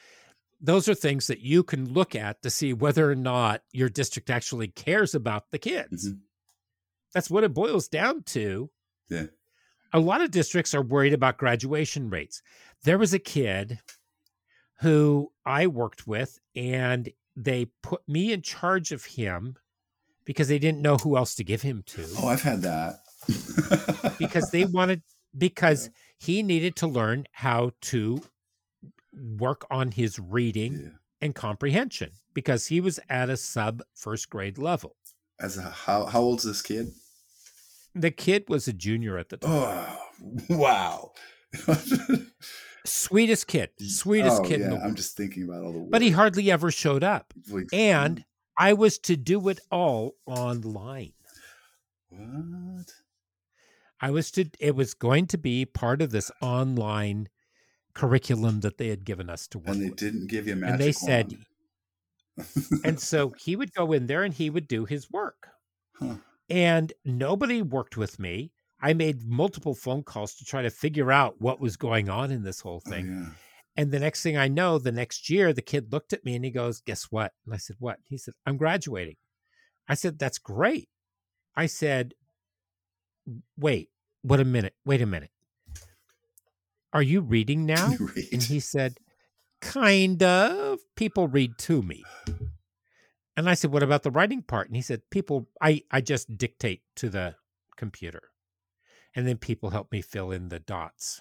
those 0.61 0.88
are 0.88 0.94
things 0.94 1.27
that 1.27 1.40
you 1.40 1.62
can 1.62 1.92
look 1.92 2.14
at 2.14 2.40
to 2.42 2.48
see 2.48 2.72
whether 2.72 3.11
or 3.11 3.14
not 3.16 3.62
your 3.72 3.88
district 3.90 4.31
actually 4.31 4.68
cares 4.68 5.14
about 5.14 5.50
the 5.50 5.59
kids 5.59 6.09
Mhm. 6.09 6.20
that's 7.12 7.29
what 7.29 7.44
it 7.44 7.53
boils 7.53 7.88
down 7.88 8.22
to 8.24 8.70
Yeah. 9.11 9.27
A 9.94 10.00
lot 10.00 10.20
of 10.20 10.30
districts 10.30 10.74
are 10.74 10.83
worried 10.83 11.14
about 11.14 11.38
graduation 11.38 12.11
rates 12.11 12.42
there 12.83 12.98
was 12.98 13.14
a 13.14 13.18
kid 13.18 13.78
who 14.80 15.30
i 15.46 15.66
worked 15.66 16.07
with 16.07 16.38
and 16.54 17.09
they 17.37 17.66
put 17.83 18.00
me 18.07 18.33
in 18.33 18.42
charge 18.42 18.92
of 18.92 19.04
him 19.04 19.57
because 20.26 20.48
they 20.48 20.59
didn't 20.59 20.83
know 20.83 20.96
who 20.96 21.16
else 21.16 21.35
to 21.35 21.44
give 21.44 21.62
him 21.62 21.83
to 21.87 22.04
Oh, 22.18 22.28
I've 22.28 22.42
had 22.42 22.62
that. 22.62 23.00
because 24.18 24.50
they 24.50 24.64
wanted 24.66 25.02
because 25.37 25.90
he 26.18 26.42
needed 26.42 26.76
to 26.76 26.87
learn 26.87 27.26
how 27.33 27.72
to 27.83 28.22
work 29.38 29.66
on 29.70 29.90
his 29.90 30.18
reading 30.18 30.72
Yeah. 30.74 30.88
and 31.20 31.35
comprehension 31.35 32.11
because 32.35 32.66
he 32.66 32.80
was 32.80 33.00
at 33.09 33.30
a 33.30 33.37
sub 33.37 33.83
first 33.94 34.30
grade 34.30 34.59
level. 34.59 34.96
As 35.40 35.57
a 35.59 35.62
how 35.62 36.07
how 36.07 36.20
old's 36.20 36.44
this 36.44 36.62
kid? 36.62 36.92
The 37.94 38.11
kid 38.11 38.44
was 38.48 38.66
a 38.68 38.72
junior 38.72 39.18
at 39.18 39.28
the 39.28 39.37
time. 39.37 39.50
Oh, 39.52 39.98
wow. 40.50 41.12
Sweetest 42.87 43.46
kid, 43.46 43.70
sweetest 43.80 44.42
Oh, 44.42 44.44
kid 44.44 44.61
in 44.61 44.72
yeah, 44.72 44.78
I'm 44.85 44.94
just 44.94 45.16
thinking 45.16 45.44
about 45.44 45.62
all 45.64 45.72
the. 45.72 45.78
But 45.90 46.02
he 46.02 46.11
hardly 46.11 46.50
ever 46.50 46.70
showed 46.70 47.02
up. 47.02 47.33
Like, 47.48 47.66
And 47.72 48.18
hmm. 48.18 48.22
I 48.59 48.72
was 48.74 48.98
to 49.00 49.16
do 49.16 49.48
it 49.48 49.61
all 49.70 50.16
online. 50.26 51.12
what? 52.11 52.92
I 54.00 54.11
was 54.11 54.30
to 54.33 54.50
it 54.59 54.74
was 54.76 54.92
going 54.92 55.26
to 55.28 55.38
be 55.38 55.64
part 55.64 56.02
of 56.02 56.11
this 56.11 56.30
online 56.42 57.28
curriculum 57.94 58.61
that 58.61 58.76
they 58.76 58.88
had 58.88 59.04
given 59.04 59.30
us 59.30 59.46
to 59.48 59.59
work 59.59 59.68
And 59.68 59.80
they 59.80 59.88
with. 59.90 59.96
didn't 59.98 60.26
give 60.26 60.46
you 60.46 60.52
a 60.54 60.57
magic 60.57 60.72
and 60.72 60.80
they 60.80 60.92
said 60.92 61.37
and 62.85 62.98
so 63.00 63.30
he 63.38 63.54
would 63.57 63.72
go 63.72 63.92
in 63.92 64.09
there 64.09 64.24
and 64.24 64.35
he 64.35 64.50
would 64.50 64.66
do 64.68 64.85
his 64.85 65.11
work. 65.11 65.46
Huh. 65.98 66.16
And 66.50 66.92
nobody 67.04 67.62
worked 67.62 67.96
with 67.96 68.18
me. 68.18 68.52
I 68.80 68.92
made 68.92 69.22
multiple 69.26 69.74
phone 69.74 70.02
calls 70.02 70.35
to 70.35 70.44
try 70.44 70.61
to 70.62 70.70
figure 70.70 71.11
out 71.11 71.40
what 71.40 71.59
was 71.61 71.76
going 71.76 72.09
on 72.11 72.30
in 72.30 72.42
this 72.42 72.61
whole 72.61 72.83
Oh, 72.87 72.90
thing. 72.90 73.07
yeah. 73.07 73.30
And 73.76 73.90
the 73.90 73.98
next 73.98 74.22
thing 74.22 74.37
I 74.37 74.46
know, 74.48 74.78
the 74.78 74.92
next 74.92 75.28
year, 75.30 75.52
the 75.52 75.62
kid 75.62 75.90
looked 75.90 76.12
at 76.12 76.24
me 76.24 76.37
and 76.37 76.44
he 76.44 76.50
goes, 76.50 76.80
Guess 76.80 77.04
what? 77.11 77.33
And 77.44 77.54
I 77.54 77.57
said, 77.57 77.76
What? 77.78 77.98
He 78.04 78.18
said, 78.18 78.35
I'm 78.46 78.57
graduating. 78.57 79.16
I 79.88 79.94
said, 79.94 80.18
That's 80.18 80.38
great. 80.38 80.88
I 81.57 81.66
said, 81.66 82.14
Wait, 83.59 83.88
what 84.22 84.38
a 84.40 84.44
minute. 84.44 84.74
Wait 84.85 85.00
a 85.00 85.07
minute. 85.07 85.30
Are 86.92 87.02
you 87.02 87.20
reading 87.20 87.64
now? 87.66 87.88
You 87.90 88.11
read? 88.14 88.28
And 88.33 88.42
he 88.42 88.61
said, 88.61 88.98
Kind 89.61 90.22
of. 90.22 90.78
People 90.94 91.26
read 91.26 91.52
to 91.59 91.83
me. 91.83 92.04
And 93.36 93.48
I 93.48 93.54
said, 93.54 93.72
What 93.72 93.82
about 93.82 94.02
the 94.02 94.10
writing 94.10 94.42
part? 94.42 94.68
And 94.68 94.76
he 94.76 94.82
said, 94.82 95.02
People, 95.10 95.48
I, 95.60 95.82
I 95.90 96.00
just 96.00 96.36
dictate 96.36 96.82
to 96.96 97.08
the 97.08 97.36
computer. 97.76 98.22
And 99.16 99.26
then 99.26 99.36
people 99.36 99.70
help 99.70 99.92
me 99.92 100.02
fill 100.02 100.30
in 100.32 100.48
the 100.48 100.58
dots. 100.58 101.20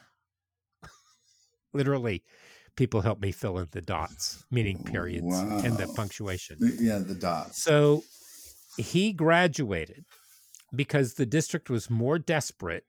Literally, 1.74 2.24
people 2.76 3.02
help 3.02 3.20
me 3.22 3.32
fill 3.32 3.58
in 3.60 3.68
the 3.72 3.82
dots, 3.82 4.46
meaning 4.50 4.84
periods 4.84 5.38
and 5.40 5.78
the 5.78 5.88
punctuation. 5.96 6.58
yeah, 6.80 7.00
the 7.00 7.16
dots. 7.16 7.62
So 7.64 8.04
he 8.78 9.14
graduated 9.14 10.06
because 10.76 11.14
the 11.14 11.26
district 11.28 11.70
was 11.70 11.90
more 11.90 12.18
desperate 12.18 12.86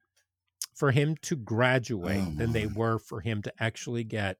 for 0.74 0.90
him 0.90 1.16
to 1.22 1.36
graduate 1.36 2.24
Oh, 2.26 2.32
than 2.36 2.52
they 2.52 2.66
oh, 2.66 2.72
were 2.74 2.98
for 2.98 3.20
him 3.20 3.42
to 3.42 3.52
actually 3.60 4.04
get 4.04 4.38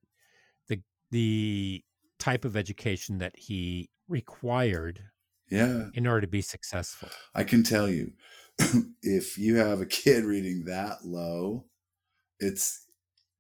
the 0.69 0.81
the 1.11 1.85
type 2.19 2.45
of 2.47 2.57
education 2.57 3.19
that 3.19 3.37
he 3.37 3.91
required 4.09 5.01
Yeah, 5.51 5.87
in 5.95 6.07
order 6.07 6.23
to 6.23 6.27
be 6.27 6.43
successful. 6.43 7.09
I 7.35 7.45
can 7.45 7.63
tell 7.63 7.89
you, 7.89 8.13
if 9.03 9.39
you 9.39 9.57
have 9.57 9.81
a 9.81 9.87
kid 10.01 10.25
reading 10.25 10.65
that 10.67 11.05
low, 11.05 11.67
it's 12.39 12.87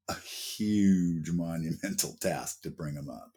a 0.08 0.14
huge 0.14 1.30
monumental 1.30 2.16
task 2.20 2.62
to 2.62 2.70
bring 2.70 2.94
them 2.94 3.08
up. 3.08 3.30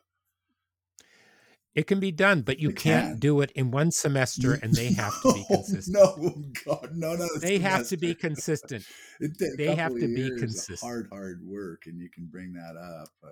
It 1.76 1.86
can 1.86 2.00
be 2.00 2.12
done, 2.12 2.42
but 2.42 2.58
you 2.58 2.72
can't 2.72 3.06
can. 3.06 3.20
do 3.20 3.40
it 3.42 3.52
in 3.52 3.70
one 3.70 3.92
semester 3.92 4.54
and 4.54 4.74
they 4.74 4.94
have 4.94 5.22
to 5.22 5.34
be 5.34 5.46
consistent. 5.48 5.96
No, 5.96 6.34
God, 6.66 6.90
no, 6.96 7.14
no. 7.14 7.28
They 7.40 7.60
have 7.60 7.88
to 7.90 7.98
be 7.98 8.16
consistent. 8.16 8.84
It 9.20 9.38
take 9.38 9.54
a 9.54 9.58
they 9.58 9.76
have 9.76 9.94
to 9.94 10.08
be 10.08 10.32
consistent. 10.40 10.80
Hard, 10.80 11.08
hard 11.12 11.42
work, 11.46 11.84
and 11.86 12.00
you 12.00 12.10
can 12.10 12.26
bring 12.32 12.54
that 12.54 12.76
up 12.76 13.10
uh, 13.24 13.30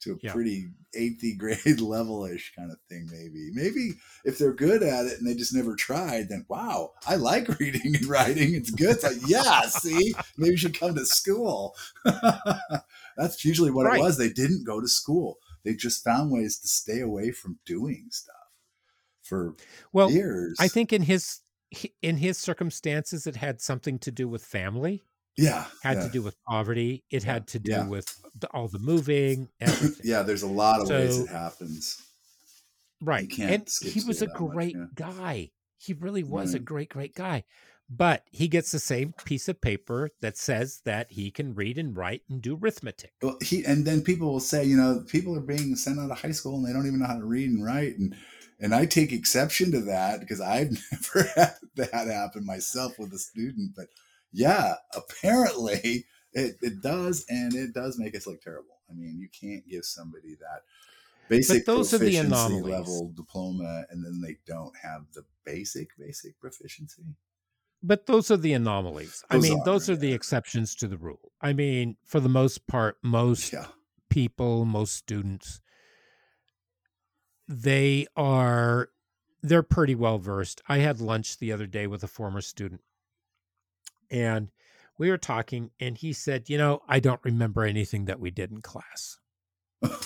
to 0.00 0.12
a 0.12 0.16
Yeah. 0.22 0.32
pretty 0.32 0.68
eighth 0.94 1.22
grade 1.38 1.80
level-ish 1.80 2.52
kind 2.56 2.70
of 2.70 2.78
thing. 2.88 3.08
Maybe, 3.10 3.50
maybe 3.52 3.94
if 4.24 4.38
they're 4.38 4.54
good 4.54 4.82
at 4.82 5.06
it 5.06 5.18
and 5.18 5.26
they 5.28 5.34
just 5.34 5.54
never 5.54 5.74
tried, 5.76 6.28
then 6.28 6.46
wow, 6.48 6.92
I 7.06 7.16
like 7.16 7.48
reading 7.60 7.96
and 7.96 8.06
writing. 8.06 8.54
It's 8.54 8.70
good. 8.70 8.90
It's 8.96 9.04
like, 9.04 9.16
yeah, 9.26 9.62
see, 9.62 10.14
maybe 10.36 10.52
you 10.52 10.56
should 10.56 10.78
come 10.78 10.94
to 10.94 11.04
school. 11.06 11.74
That's 13.16 13.44
usually 13.44 13.70
what 13.70 13.86
Right. 13.86 13.98
it 13.98 14.02
was. 14.02 14.16
They 14.18 14.30
didn't 14.30 14.64
go 14.64 14.80
to 14.80 14.88
school. 14.88 15.38
They 15.64 15.74
just 15.74 16.04
found 16.04 16.30
ways 16.30 16.58
to 16.60 16.68
stay 16.68 17.00
away 17.00 17.30
from 17.32 17.58
doing 17.66 18.06
stuff 18.10 18.34
for 19.22 19.56
Well, 19.92 20.10
years. 20.10 20.56
I 20.60 20.68
think 20.68 20.92
in 20.92 21.02
his 21.02 21.40
in 22.00 22.16
his 22.16 22.38
circumstances, 22.38 23.26
it 23.26 23.36
had 23.36 23.60
something 23.60 23.98
to 23.98 24.10
do 24.10 24.26
with 24.28 24.42
family. 24.44 25.02
Yeah, 25.38 25.64
had 25.82 25.98
yeah. 25.98 26.02
to 26.04 26.08
do 26.10 26.22
with 26.22 26.36
poverty. 26.44 27.04
It 27.10 27.22
had 27.22 27.46
to 27.48 27.58
do 27.58 27.70
yeah. 27.72 27.86
with 27.86 28.14
all 28.52 28.68
the 28.68 28.78
moving, 28.78 29.48
yeah, 30.04 30.22
there's 30.22 30.42
a 30.42 30.48
lot 30.48 30.80
of 30.80 30.88
ways 30.88 31.20
it 31.20 31.28
happens. 31.28 32.02
right. 33.00 33.32
And 33.38 33.68
he 33.82 34.02
was 34.06 34.20
a 34.20 34.26
that 34.26 34.40
much, 34.40 34.52
great 34.52 34.76
yeah. 34.76 34.86
guy. 34.94 35.50
He 35.78 35.92
really 35.92 36.24
was 36.24 36.54
a 36.54 36.58
great, 36.58 36.88
great 36.88 37.14
guy. 37.14 37.44
But 37.90 38.24
he 38.30 38.48
gets 38.48 38.70
the 38.70 38.78
same 38.78 39.14
piece 39.24 39.48
of 39.48 39.62
paper 39.62 40.10
that 40.20 40.36
says 40.36 40.82
that 40.84 41.12
he 41.12 41.30
can 41.30 41.54
read 41.54 41.78
and 41.78 41.96
write 41.96 42.22
and 42.28 42.42
do 42.42 42.58
arithmetic. 42.60 43.12
Well, 43.22 43.38
he 43.42 43.64
and 43.64 43.86
then 43.86 44.02
people 44.02 44.30
will 44.30 44.40
say, 44.40 44.64
you 44.64 44.76
know, 44.76 45.04
people 45.08 45.34
are 45.36 45.40
being 45.40 45.74
sent 45.74 45.98
out 45.98 46.10
of 46.10 46.20
high 46.20 46.32
school 46.32 46.56
and 46.56 46.66
they 46.66 46.72
don't 46.72 46.86
even 46.86 46.98
know 46.98 47.06
how 47.06 47.18
to 47.18 47.24
read 47.24 47.48
and 47.48 47.64
write, 47.64 47.96
and 47.96 48.14
and 48.60 48.74
I 48.74 48.84
take 48.84 49.12
exception 49.12 49.72
to 49.72 49.80
that 49.82 50.20
because 50.20 50.40
I've 50.40 50.70
never 50.92 51.30
had 51.34 51.54
that 51.76 52.08
happen 52.08 52.44
myself 52.44 52.98
with 52.98 53.12
a 53.14 53.18
student. 53.18 53.72
But 53.74 53.86
yeah, 54.32 54.74
apparently 54.94 56.06
it, 56.32 56.56
it 56.62 56.82
does, 56.82 57.24
and 57.28 57.54
it 57.54 57.72
does 57.74 57.98
make 57.98 58.14
us 58.16 58.26
look 58.26 58.40
terrible. 58.42 58.80
I 58.90 58.94
mean, 58.94 59.18
you 59.18 59.28
can't 59.28 59.66
give 59.68 59.84
somebody 59.84 60.34
that 60.36 60.62
basic 61.28 61.64
those 61.66 61.92
are 61.92 61.98
the 61.98 62.16
proficiency 62.16 62.22
anomalies. 62.26 62.72
level 62.72 63.12
diploma, 63.14 63.84
and 63.90 64.04
then 64.04 64.20
they 64.22 64.38
don't 64.46 64.76
have 64.76 65.06
the 65.12 65.24
basic 65.44 65.90
basic 65.98 66.38
proficiency. 66.40 67.04
But 67.82 68.06
those 68.06 68.30
are 68.30 68.36
the 68.36 68.52
anomalies. 68.54 69.24
I 69.30 69.38
mean, 69.38 69.60
are, 69.60 69.64
those 69.64 69.88
are 69.88 69.96
the 69.96 70.12
exceptions 70.12 70.74
to 70.76 70.88
the 70.88 70.98
rule. 70.98 71.32
I 71.40 71.52
mean, 71.52 71.96
for 72.04 72.20
the 72.20 72.28
most 72.28 72.66
part, 72.66 72.98
most 73.02 73.52
Yeah. 73.52 73.66
people, 74.10 74.64
most 74.64 74.94
students, 74.94 75.60
they 77.46 78.06
are 78.16 78.90
they're 79.42 79.62
pretty 79.62 79.94
well 79.94 80.18
versed. 80.18 80.60
I 80.68 80.78
had 80.78 81.00
lunch 81.00 81.38
the 81.38 81.52
other 81.52 81.66
day 81.66 81.86
with 81.86 82.02
a 82.02 82.08
former 82.08 82.40
student 82.40 82.82
and 84.10 84.50
we 84.98 85.10
were 85.10 85.18
talking 85.18 85.70
and 85.78 85.96
he 85.96 86.12
said, 86.12 86.48
"You 86.48 86.58
know, 86.58 86.82
I 86.88 87.00
don't 87.00 87.22
remember 87.24 87.64
anything 87.64 88.06
that 88.06 88.20
we 88.20 88.30
did 88.30 88.50
in 88.50 88.62
class." 88.62 89.18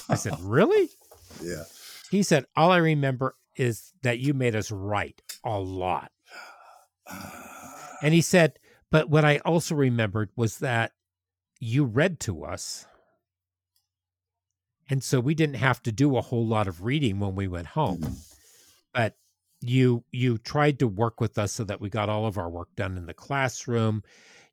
I 0.08 0.14
said, 0.16 0.38
"Really?" 0.40 0.90
yeah. 1.42 1.64
He 2.10 2.22
said, 2.22 2.46
"All 2.56 2.70
I 2.70 2.78
remember 2.78 3.36
is 3.56 3.92
that 4.02 4.18
you 4.18 4.34
made 4.34 4.54
us 4.54 4.70
write 4.70 5.22
a 5.44 5.58
lot." 5.58 6.12
And 8.02 8.12
he 8.14 8.20
said, 8.20 8.58
"But 8.90 9.08
what 9.08 9.24
I 9.24 9.38
also 9.38 9.74
remembered 9.74 10.30
was 10.36 10.58
that 10.58 10.92
you 11.60 11.84
read 11.84 12.20
to 12.20 12.44
us." 12.44 12.86
And 14.90 15.02
so 15.02 15.20
we 15.20 15.34
didn't 15.34 15.56
have 15.56 15.82
to 15.84 15.92
do 15.92 16.16
a 16.16 16.20
whole 16.20 16.46
lot 16.46 16.68
of 16.68 16.82
reading 16.82 17.18
when 17.18 17.34
we 17.34 17.48
went 17.48 17.68
home. 17.68 18.00
Mhm. 18.00 18.36
But 18.92 19.16
you 19.62 20.04
you 20.12 20.38
tried 20.38 20.78
to 20.80 20.88
work 20.88 21.20
with 21.20 21.38
us 21.38 21.52
so 21.52 21.64
that 21.64 21.80
we 21.80 21.88
got 21.90 22.08
all 22.08 22.26
of 22.26 22.38
our 22.38 22.50
work 22.50 22.74
done 22.76 22.96
in 22.96 23.06
the 23.06 23.14
classroom. 23.14 24.02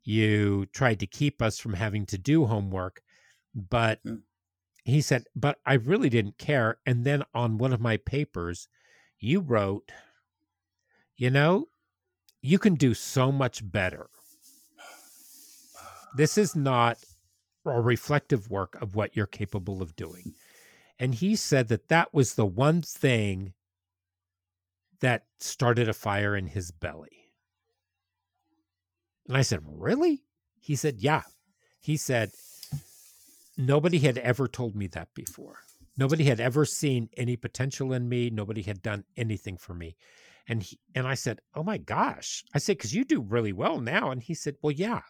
You 0.04 0.68
tried 0.68 1.00
to 1.02 1.08
keep 1.08 1.42
us 1.42 1.60
from 1.60 1.74
having 1.74 2.06
to 2.08 2.18
do 2.18 2.46
homework, 2.46 3.02
but 3.54 4.02
Yeah. 4.04 4.18
he 4.84 5.02
said, 5.02 5.26
"But 5.36 5.60
I 5.66 5.74
really 5.74 6.10
didn't 6.10 6.38
care." 6.38 6.80
And 6.86 7.06
then 7.06 7.24
on 7.34 7.58
one 7.58 7.74
of 7.74 7.82
my 7.82 7.98
papers, 7.98 8.68
you 9.20 9.40
wrote, 9.42 9.92
"You 11.18 11.30
know, 11.30 11.70
you 12.42 12.60
can 12.60 12.76
do 12.76 12.94
so 12.94 13.32
much 13.32 13.70
better." 13.70 14.10
This 16.16 16.38
is 16.38 16.56
not 16.56 17.04
a 17.66 17.82
reflective 17.82 18.50
work 18.50 18.76
of 18.82 18.96
what 18.96 19.16
you're 19.16 19.28
capable 19.28 19.82
of 19.82 19.96
doing. 19.96 20.34
And 20.98 21.16
he 21.16 21.36
said 21.36 21.68
that 21.68 21.88
that 21.90 22.14
was 22.14 22.36
the 22.36 22.46
one 22.46 22.82
thing 22.82 23.54
that 25.02 25.26
started 25.40 25.88
a 25.88 25.94
fire 25.94 26.36
in 26.36 26.48
his 26.48 26.72
belly. 26.72 27.34
And 29.28 29.38
I 29.38 29.42
said, 29.42 29.62
Really? 29.66 30.24
He 30.60 30.76
said, 30.76 30.98
Yeah. 31.00 31.24
He 31.80 31.98
said, 31.98 32.32
Nobody 33.58 34.00
had 34.00 34.18
ever 34.18 34.48
told 34.48 34.76
me 34.76 34.88
that 34.88 35.14
before. 35.14 35.60
Nobody 35.98 36.24
had 36.24 36.40
ever 36.40 36.64
seen 36.64 37.10
any 37.18 37.36
potential 37.36 37.92
in 37.92 38.08
me. 38.08 38.30
Nobody 38.30 38.62
had 38.62 38.82
done 38.82 39.04
anything 39.18 39.58
for 39.58 39.74
me. 39.74 39.98
And 40.48 40.64
he, 40.64 40.80
and 40.96 41.06
I 41.06 41.14
said, 41.14 41.42
"Oh 41.54 41.62
my 41.62 41.78
gosh!" 41.78 42.44
I 42.54 42.58
said, 42.58 42.78
"Because 42.78 42.96
you 42.96 43.04
do 43.04 43.22
really 43.22 43.52
well 43.52 43.82
now." 43.82 44.10
And 44.10 44.24
he 44.24 44.34
said, 44.34 44.56
"Well, 44.64 44.72
yeah, 44.72 45.02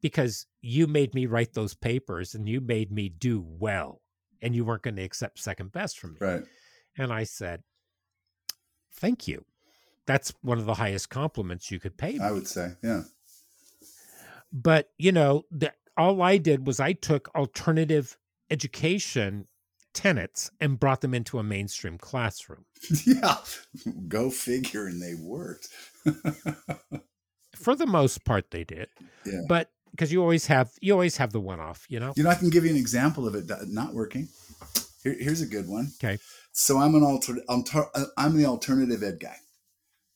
because 0.00 0.46
you 0.62 0.86
made 0.86 1.12
me 1.12 1.26
write 1.26 1.54
those 1.54 1.74
papers 1.74 2.34
and 2.34 2.48
you 2.48 2.60
made 2.60 2.92
me 2.92 3.08
do 3.08 3.44
well, 3.44 4.00
and 4.40 4.54
you 4.54 4.64
weren't 4.64 4.82
going 4.82 4.96
to 4.96 5.02
accept 5.02 5.40
second 5.40 5.72
best 5.72 5.98
from 5.98 6.12
me." 6.12 6.18
Right. 6.20 6.42
And 6.96 7.12
I 7.12 7.24
said, 7.24 7.64
Thank 8.92 9.28
you. 9.28 9.44
That's 10.06 10.32
one 10.42 10.58
of 10.58 10.66
the 10.66 10.74
highest 10.74 11.10
compliments 11.10 11.70
you 11.70 11.78
could 11.78 11.96
pay 11.96 12.12
me. 12.12 12.20
I 12.20 12.32
would 12.32 12.48
say, 12.48 12.72
yeah. 12.82 13.02
But, 14.52 14.90
you 14.98 15.12
know, 15.12 15.44
the, 15.50 15.72
all 15.96 16.20
I 16.22 16.38
did 16.38 16.66
was 16.66 16.80
I 16.80 16.92
took 16.92 17.32
alternative 17.34 18.18
education 18.50 19.46
tenets 19.92 20.50
and 20.60 20.78
brought 20.78 21.00
them 21.00 21.14
into 21.14 21.38
a 21.38 21.42
mainstream 21.42 21.98
classroom. 21.98 22.64
yeah. 23.06 23.36
Go 24.08 24.30
figure, 24.30 24.86
and 24.86 25.02
they 25.02 25.14
worked. 25.14 25.68
For 27.54 27.74
the 27.74 27.86
most 27.86 28.24
part, 28.24 28.50
they 28.50 28.64
did. 28.64 28.88
Yeah. 29.24 29.42
But 29.48 29.70
because 29.90 30.12
you 30.12 30.22
always 30.22 30.46
have 30.46 30.72
you 30.80 30.92
always 30.92 31.16
have 31.16 31.32
the 31.32 31.40
one 31.40 31.60
off, 31.60 31.86
you 31.88 32.00
know. 32.00 32.12
You 32.16 32.22
know, 32.22 32.30
I 32.30 32.34
can 32.34 32.50
give 32.50 32.64
you 32.64 32.70
an 32.70 32.76
example 32.76 33.26
of 33.26 33.34
it 33.34 33.50
not 33.68 33.92
working. 33.92 34.28
Here, 35.02 35.16
here's 35.18 35.40
a 35.40 35.46
good 35.46 35.68
one. 35.68 35.92
Okay. 36.02 36.18
So 36.52 36.78
I'm 36.78 36.94
an 36.94 37.02
alter, 37.02 37.36
I'm, 37.48 37.64
tar- 37.64 37.92
I'm 38.16 38.36
the 38.36 38.46
alternative 38.46 39.02
ed 39.02 39.18
guy. 39.20 39.36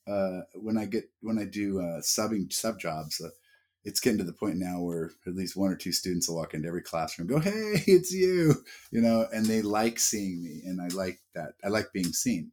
Uh, 0.07 0.43
when 0.55 0.77
I 0.77 0.85
get 0.85 1.05
when 1.23 1.39
I 1.39 1.45
do 1.47 1.81
uh, 1.81 2.01
subbing 2.01 2.53
sub 2.53 2.79
jobs, 2.79 3.23
uh, 3.23 3.31
it's 3.85 4.01
getting 4.01 4.19
to 4.19 4.25
the 4.25 4.35
point 4.35 4.57
now 4.57 4.81
where 4.81 5.11
at 5.27 5.35
least 5.35 5.57
one 5.57 5.71
or 5.71 5.77
two 5.77 5.93
students 5.93 6.29
will 6.29 6.37
walk 6.37 6.53
into 6.53 6.69
every 6.69 6.83
classroom, 6.83 7.31
and 7.31 7.43
go, 7.43 7.51
"Hey, 7.51 7.83
it's 7.87 8.13
you," 8.13 8.55
you 8.91 9.01
know, 9.01 9.27
and 9.33 9.47
they 9.47 9.63
like 9.63 9.99
seeing 9.99 10.43
me, 10.43 10.61
and 10.67 10.81
I 10.81 10.89
like 10.89 11.21
that. 11.35 11.55
I 11.65 11.69
like 11.69 11.87
being 11.95 12.13
seen. 12.13 12.53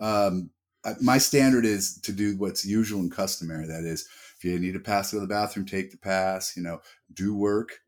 Um, 0.00 0.50
I, 0.84 0.94
my 1.02 1.18
standard 1.18 1.66
is 1.66 2.00
to 2.00 2.12
do 2.12 2.36
what's 2.38 2.64
usual 2.64 3.00
and 3.00 3.12
customary. 3.12 3.66
That 3.66 3.84
is, 3.84 4.08
if 4.38 4.44
you 4.44 4.58
need 4.58 4.72
to 4.72 4.80
pass 4.80 5.10
to 5.10 5.20
the 5.20 5.26
bathroom, 5.26 5.66
take 5.66 5.90
the 5.90 5.98
pass. 5.98 6.56
You 6.56 6.62
know, 6.62 6.80
do 7.12 7.36
work. 7.36 7.80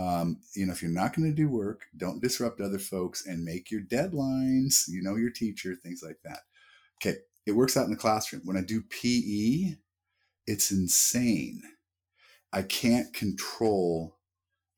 Um, 0.00 0.38
you 0.54 0.64
know, 0.66 0.72
if 0.72 0.82
you're 0.82 0.90
not 0.90 1.14
going 1.14 1.28
to 1.28 1.36
do 1.36 1.48
work, 1.48 1.86
don't 1.96 2.22
disrupt 2.22 2.60
other 2.60 2.78
folks 2.78 3.26
and 3.26 3.44
make 3.44 3.70
your 3.70 3.82
deadlines. 3.82 4.88
You 4.88 5.02
know 5.02 5.16
your 5.16 5.30
teacher, 5.30 5.74
things 5.74 6.02
like 6.02 6.18
that. 6.24 6.40
Okay, 7.00 7.18
it 7.46 7.52
works 7.52 7.76
out 7.76 7.84
in 7.84 7.90
the 7.90 7.96
classroom. 7.96 8.42
When 8.44 8.56
I 8.56 8.62
do 8.62 8.82
PE, 8.82 9.76
it's 10.46 10.70
insane. 10.70 11.62
I 12.52 12.62
can't 12.62 13.12
control 13.12 14.16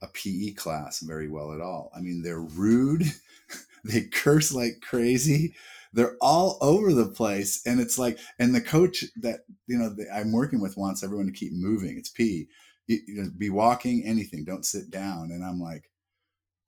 a 0.03 0.09
PE 0.09 0.55
class 0.55 1.01
very 1.01 1.29
well 1.29 1.53
at 1.53 1.61
all. 1.61 1.93
I 1.97 2.01
mean, 2.01 2.23
they're 2.23 2.41
rude, 2.41 3.05
they 3.85 4.03
curse 4.03 4.53
like 4.53 4.81
crazy. 4.83 5.55
They're 5.93 6.17
all 6.21 6.57
over 6.63 6.93
the 6.93 7.07
place, 7.07 7.63
and 7.67 7.79
it's 7.79 7.99
like, 7.99 8.19
and 8.39 8.55
the 8.55 8.63
coach 8.63 9.05
that 9.17 9.41
you 9.67 9.79
know 9.79 9.91
that 9.91 10.09
I'm 10.13 10.33
working 10.33 10.61
with 10.61 10.77
wants 10.77 11.05
everyone 11.05 11.27
to 11.27 11.33
keep 11.33 11.53
moving. 11.53 11.97
It's 11.97 12.09
PE 12.09 12.47
you, 12.87 13.01
know, 13.09 13.31
be 13.37 13.51
walking, 13.51 14.05
anything. 14.05 14.45
Don't 14.45 14.67
sit 14.67 14.91
down. 14.91 15.31
And 15.31 15.45
I'm 15.45 15.61
like, 15.61 15.91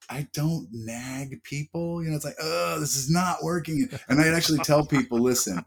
I 0.08 0.28
don't 0.32 0.68
nag 0.72 1.42
people. 1.44 2.02
You 2.02 2.10
know, 2.10 2.16
it's 2.16 2.24
like, 2.24 2.36
oh, 2.40 2.78
this 2.80 2.96
is 2.96 3.10
not 3.10 3.42
working. 3.42 3.88
And 4.08 4.20
I 4.20 4.28
actually 4.28 4.58
tell 4.58 4.84
people, 4.84 5.18
listen, 5.18 5.64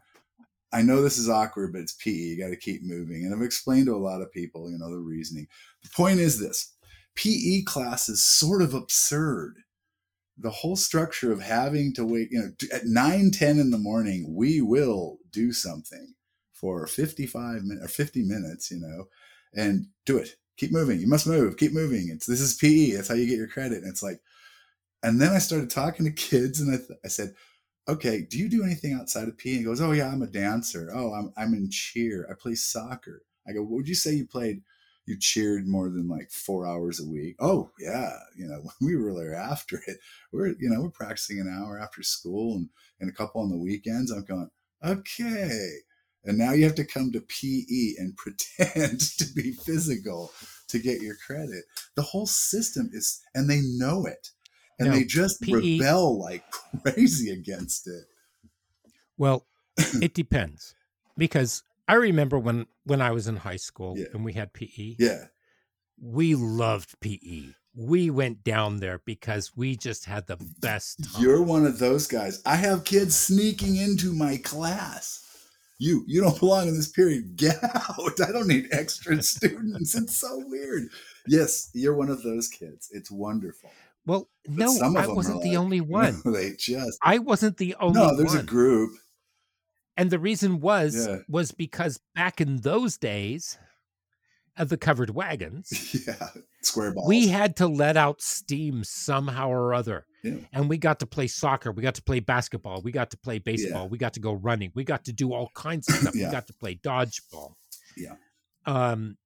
I 0.72 0.82
know 0.82 1.02
this 1.02 1.18
is 1.18 1.28
awkward, 1.28 1.72
but 1.72 1.80
it's 1.82 1.94
PE. 1.94 2.10
You 2.10 2.38
got 2.42 2.50
to 2.50 2.56
keep 2.56 2.82
moving. 2.82 3.24
And 3.24 3.34
I've 3.34 3.42
explained 3.42 3.86
to 3.86 3.94
a 3.94 3.96
lot 3.96 4.22
of 4.22 4.32
people, 4.32 4.70
you 4.70 4.78
know, 4.78 4.90
the 4.90 4.98
reasoning. 4.98 5.48
The 5.82 5.90
point 5.90 6.20
is 6.20 6.38
this 6.38 6.74
PE 7.16 7.62
class 7.62 8.08
is 8.08 8.24
sort 8.24 8.62
of 8.62 8.74
absurd. 8.74 9.56
The 10.36 10.50
whole 10.50 10.76
structure 10.76 11.32
of 11.32 11.40
having 11.40 11.92
to 11.94 12.04
wait, 12.04 12.28
you 12.30 12.38
know, 12.38 12.50
at 12.72 12.86
9, 12.86 13.30
10 13.32 13.58
in 13.58 13.70
the 13.70 13.78
morning, 13.78 14.34
we 14.36 14.60
will 14.60 15.18
do 15.32 15.52
something 15.52 16.14
for 16.52 16.86
55 16.86 17.64
minutes 17.64 17.84
or 17.84 17.88
50 17.88 18.22
minutes, 18.22 18.70
you 18.70 18.78
know, 18.78 19.08
and 19.54 19.86
do 20.06 20.18
it. 20.18 20.36
Keep 20.56 20.72
moving. 20.72 21.00
You 21.00 21.06
must 21.08 21.26
move. 21.26 21.56
Keep 21.56 21.72
moving. 21.72 22.08
It's 22.10 22.26
this 22.26 22.40
is 22.40 22.54
PE. 22.54 22.92
That's 22.92 23.08
how 23.08 23.14
you 23.14 23.26
get 23.26 23.38
your 23.38 23.48
credit. 23.48 23.78
And 23.82 23.88
it's 23.88 24.02
like, 24.02 24.20
and 25.02 25.20
then 25.20 25.32
I 25.32 25.38
started 25.38 25.70
talking 25.70 26.04
to 26.06 26.10
kids, 26.12 26.60
and 26.60 26.72
I, 26.72 26.76
th- 26.78 26.98
I 27.04 27.08
said, 27.08 27.34
"Okay, 27.88 28.22
do 28.22 28.38
you 28.38 28.48
do 28.48 28.64
anything 28.64 28.94
outside 28.94 29.28
of 29.28 29.38
PE?" 29.38 29.50
And 29.50 29.58
he 29.60 29.64
goes, 29.64 29.80
"Oh 29.80 29.92
yeah, 29.92 30.08
I'm 30.10 30.22
a 30.22 30.26
dancer. 30.28 30.90
Oh, 30.94 31.12
I'm 31.14 31.32
I'm 31.36 31.54
in 31.54 31.70
cheer. 31.70 32.26
I 32.30 32.34
play 32.34 32.54
soccer." 32.54 33.22
I 33.48 33.52
go, 33.52 33.62
"What 33.62 33.72
would 33.72 33.88
you 33.88 33.94
say 33.94 34.14
you 34.14 34.26
played? 34.26 34.62
You 35.06 35.18
cheered 35.18 35.66
more 35.66 35.88
than 35.90 36.08
like 36.08 36.30
four 36.30 36.66
hours 36.66 37.00
a 37.00 37.06
week?" 37.08 37.36
Oh 37.40 37.70
yeah, 37.80 38.12
you 38.36 38.46
know, 38.48 38.62
we 38.80 38.96
were 38.96 39.14
there 39.14 39.34
after 39.34 39.82
it. 39.86 39.98
We're 40.32 40.48
you 40.48 40.70
know 40.70 40.82
we're 40.82 40.90
practicing 40.90 41.40
an 41.40 41.48
hour 41.48 41.78
after 41.80 42.02
school 42.02 42.56
and 42.56 42.68
and 43.00 43.10
a 43.10 43.14
couple 43.14 43.40
on 43.42 43.50
the 43.50 43.58
weekends. 43.58 44.10
I'm 44.10 44.24
going, 44.24 44.50
okay. 44.84 45.70
And 46.28 46.36
now 46.38 46.52
you 46.52 46.64
have 46.64 46.74
to 46.76 46.84
come 46.84 47.10
to 47.12 47.20
PE 47.22 47.94
and 48.00 48.16
pretend 48.18 49.00
to 49.18 49.24
be 49.34 49.52
physical 49.52 50.30
to 50.68 50.78
get 50.78 51.00
your 51.00 51.16
credit. 51.26 51.64
The 51.96 52.02
whole 52.02 52.26
system 52.26 52.90
is, 52.92 53.20
and 53.34 53.48
they 53.50 53.60
know 53.62 54.04
it. 54.06 54.30
And 54.78 54.90
No, 54.90 54.94
they 54.94 55.04
just 55.04 55.40
PE 55.40 55.78
rebel 55.80 56.20
like 56.20 56.44
crazy 56.84 57.30
against 57.30 57.88
it. 57.88 58.04
Well, 59.16 59.46
it 60.02 60.14
depends 60.14 60.74
because 61.16 61.62
I 61.88 61.94
remember 61.94 62.38
when 62.38 62.66
when 62.84 63.00
I 63.00 63.10
was 63.12 63.26
in 63.26 63.36
high 63.36 63.56
school 63.56 63.94
Yeah. 63.96 64.06
and 64.12 64.24
we 64.24 64.34
had 64.34 64.52
PE. 64.52 64.96
Yeah. 64.98 65.24
we 66.00 66.34
loved 66.36 67.00
PE. 67.00 67.54
We 67.74 68.10
went 68.10 68.44
down 68.44 68.78
there 68.80 69.00
because 69.04 69.56
we 69.56 69.76
just 69.76 70.04
had 70.04 70.26
the 70.26 70.36
best 70.60 71.02
time. 71.04 71.22
You're 71.22 71.42
one 71.42 71.64
of 71.66 71.78
those 71.78 72.06
guys. 72.06 72.42
I 72.44 72.56
have 72.56 72.84
kids 72.84 73.16
sneaking 73.16 73.76
into 73.76 74.12
my 74.12 74.36
class. 74.36 75.24
You, 75.78 76.02
you 76.06 76.20
don't 76.20 76.38
belong 76.38 76.66
in 76.68 76.74
this 76.76 76.88
period. 76.90 77.36
Get 77.36 77.62
out. 77.62 78.20
I 78.26 78.32
don't 78.32 78.48
need 78.48 78.68
extra 78.72 79.22
students. 79.22 79.94
It's 79.94 80.18
so 80.18 80.42
weird. 80.48 80.88
Yes, 81.26 81.70
you're 81.72 81.94
one 81.94 82.10
of 82.10 82.22
those 82.22 82.48
kids. 82.48 82.88
It's 82.92 83.10
wonderful. 83.10 83.70
well, 84.06 84.28
But 84.44 84.54
no, 84.56 84.76
I 84.96 85.06
wasn't 85.06 85.42
the 85.42 85.50
like- 85.50 85.58
only 85.58 85.80
one. 86.00 86.20
they 86.24 86.54
just 86.58 86.98
I 87.02 87.18
wasn't 87.18 87.58
the 87.58 87.76
only 87.80 88.00
no. 88.00 88.16
There's 88.16 88.30
one. 88.34 88.40
a 88.40 88.42
group. 88.42 88.90
and 89.96 90.10
the 90.10 90.18
reason 90.18 90.60
was 90.60 91.06
Yeah. 91.06 91.18
was 91.28 91.52
because 91.52 92.00
back 92.14 92.40
in 92.40 92.62
those 92.62 92.96
days 92.98 93.56
of 94.56 94.70
the 94.70 94.76
covered 94.76 95.10
wagons, 95.10 95.70
Yeah, 96.08 96.28
square 96.62 96.92
balls. 96.92 97.06
we 97.06 97.28
had 97.28 97.54
to 97.56 97.68
let 97.68 97.96
out 97.96 98.20
steam 98.20 98.82
somehow 98.82 99.48
or 99.50 99.72
other. 99.74 100.06
Yeah. 100.22 100.36
And 100.52 100.68
we 100.68 100.78
got 100.78 100.98
to 101.00 101.06
play 101.06 101.26
soccer, 101.26 101.70
we 101.70 101.82
got 101.82 101.94
to 101.94 102.02
play 102.02 102.20
basketball, 102.20 102.82
we 102.82 102.90
got 102.90 103.10
to 103.10 103.16
play 103.16 103.38
baseball, 103.38 103.88
we 103.88 103.98
got 103.98 104.14
to 104.14 104.20
go 104.20 104.32
running, 104.32 104.72
we 104.74 104.84
got 104.84 105.04
to 105.04 105.12
do 105.12 105.32
all 105.32 105.50
kinds 105.54 105.88
of 105.88 105.94
stuff. 106.00 106.14
Yeah. 106.14 106.26
We 106.26 106.32
got 106.32 106.46
to 106.48 106.54
play 106.54 106.74
dodgeball. 106.76 107.54
Yeah. 107.96 108.14
Um 108.66 109.16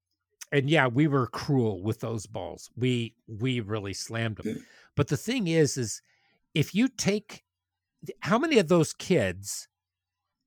and 0.51 0.69
yeah, 0.69 0.87
we 0.87 1.07
were 1.07 1.27
cruel 1.27 1.83
with 1.83 2.01
those 2.01 2.27
balls. 2.27 2.71
We 2.77 3.15
we 3.27 3.61
really 3.61 3.95
slammed 3.95 4.37
them. 4.37 4.57
Yeah. 4.57 4.63
But 4.97 5.09
the 5.09 5.17
thing 5.17 5.49
is, 5.49 5.77
is 5.79 6.03
if 6.55 6.75
you 6.75 6.89
take 6.89 7.43
how 8.21 8.39
many 8.39 8.59
of 8.59 8.69
those 8.69 8.93
kids 8.93 9.69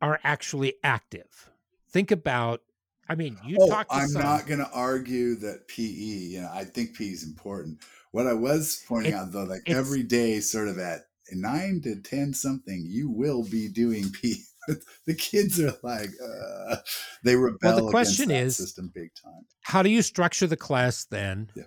are 0.01 0.19
actually 0.23 0.75
active? 0.83 1.49
Think 1.89 2.11
about. 2.11 2.61
I 3.07 3.15
mean, 3.15 3.37
you 3.45 3.57
oh, 3.59 3.69
talk. 3.69 3.87
To 3.89 3.95
I'm 3.95 4.07
some, 4.07 4.21
not 4.21 4.47
going 4.47 4.59
to 4.59 4.69
argue 4.71 5.35
that 5.35 5.67
PE. 5.67 5.83
You 5.83 6.41
know, 6.41 6.49
I 6.51 6.63
think 6.63 6.97
PE 6.97 7.05
is 7.05 7.23
important. 7.23 7.79
What 8.11 8.27
I 8.27 8.33
was 8.33 8.83
pointing 8.87 9.13
It- 9.13 9.15
out 9.15 9.31
though, 9.31 9.43
like 9.43 9.63
every 9.67 10.03
day, 10.03 10.39
sort 10.39 10.67
of 10.67 10.79
at 10.79 11.01
nine 11.31 11.81
to 11.83 11.95
ten 11.97 12.33
something, 12.33 12.85
you 12.87 13.09
will 13.09 13.43
be 13.43 13.67
doing 13.67 14.05
PE. 14.11 14.35
the 15.05 15.13
kids 15.13 15.59
are 15.59 15.73
like, 15.83 16.09
uh, 16.23 16.77
they 17.23 17.35
rebel 17.35 17.85
the 17.85 17.91
question 17.91 18.31
is- 18.31 18.57
system 18.57 18.91
big 18.93 19.11
time. 19.23 19.45
how 19.61 19.83
do 19.83 19.89
you 19.89 20.01
structure 20.01 20.47
the 20.47 20.57
class 20.57 21.05
then? 21.05 21.49
Yeah. 21.55 21.63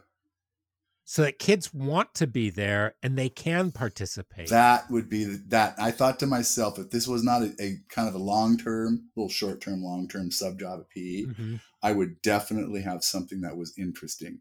So 1.11 1.23
that 1.23 1.39
kids 1.39 1.73
want 1.73 2.15
to 2.17 2.27
be 2.27 2.51
there 2.51 2.95
and 3.03 3.17
they 3.17 3.31
can 3.31 3.73
participate. 3.73 4.51
That 4.51 4.91
would 4.91 5.09
be 5.09 5.25
that. 5.25 5.75
I 5.79 5.91
thought 5.91 6.21
to 6.21 6.27
myself, 6.27 6.79
if 6.79 6.91
this 6.91 7.09
was 7.09 7.25
not 7.25 7.41
a, 7.41 7.55
a 7.59 7.77
kind 7.89 8.11
of 8.11 8.15
a 8.15 8.19
long 8.19 8.59
term, 8.59 9.09
little 9.17 9.31
short 9.31 9.63
term, 9.63 9.83
long 9.83 10.07
term 10.07 10.31
sub 10.31 10.59
job 10.61 10.81
at 10.81 10.91
PE, 10.91 11.25
Mhm. 11.25 11.61
I 11.83 11.93
would 11.93 12.21
definitely 12.21 12.83
have 12.83 13.03
something 13.03 13.41
that 13.41 13.57
was 13.57 13.73
interesting. 13.79 14.41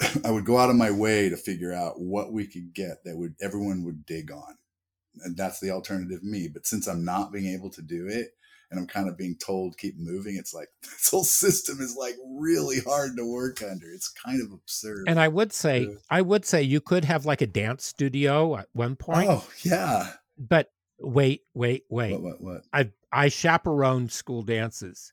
I 0.24 0.32
would 0.32 0.44
go 0.44 0.58
out 0.58 0.70
of 0.70 0.76
my 0.76 0.90
way 0.90 1.28
to 1.28 1.36
figure 1.36 1.72
out 1.72 2.00
what 2.00 2.32
we 2.32 2.44
could 2.44 2.74
get 2.74 3.04
that 3.04 3.16
would 3.16 3.36
everyone 3.40 3.84
would 3.84 4.04
dig 4.06 4.32
on. 4.32 4.58
And 5.22 5.36
that's 5.36 5.60
the 5.60 5.70
alternative 5.70 6.24
me. 6.24 6.48
But 6.48 6.66
since 6.66 6.88
I'm 6.88 7.04
not 7.04 7.30
being 7.30 7.46
able 7.46 7.70
to 7.70 7.82
do 7.82 8.08
it 8.08 8.30
and 8.70 8.78
I'm 8.78 8.86
kind 8.86 9.08
of 9.08 9.16
being 9.16 9.36
told 9.36 9.78
keep 9.78 9.98
moving, 9.98 10.36
it's 10.36 10.54
like 10.54 10.68
this 10.82 11.10
whole 11.10 11.24
system 11.24 11.80
is 11.80 11.96
like 11.96 12.16
really 12.26 12.80
hard 12.80 13.16
to 13.16 13.24
work 13.24 13.62
under. 13.62 13.86
It's 13.90 14.08
kind 14.08 14.42
of 14.42 14.52
absurd. 14.52 15.04
And 15.08 15.18
I 15.20 15.28
would 15.28 15.52
say, 15.52 15.80
Yeah. 15.82 15.94
I 16.10 16.22
would 16.22 16.44
say 16.44 16.62
you 16.62 16.80
could 16.80 17.04
have 17.04 17.26
like 17.26 17.40
a 17.42 17.46
dance 17.46 17.84
studio 17.84 18.56
at 18.56 18.68
one 18.72 18.96
point, 18.96 19.28
oh 19.30 19.44
yeah. 19.62 20.12
but 20.38 20.70
wait, 20.98 21.42
wait, 21.54 21.84
wait. 21.88 22.12
What 22.12 22.22
what 22.22 22.40
what? 22.40 22.62
I 22.72 22.90
I 23.12 23.28
chaperone 23.28 24.08
school 24.08 24.42
dances. 24.42 25.12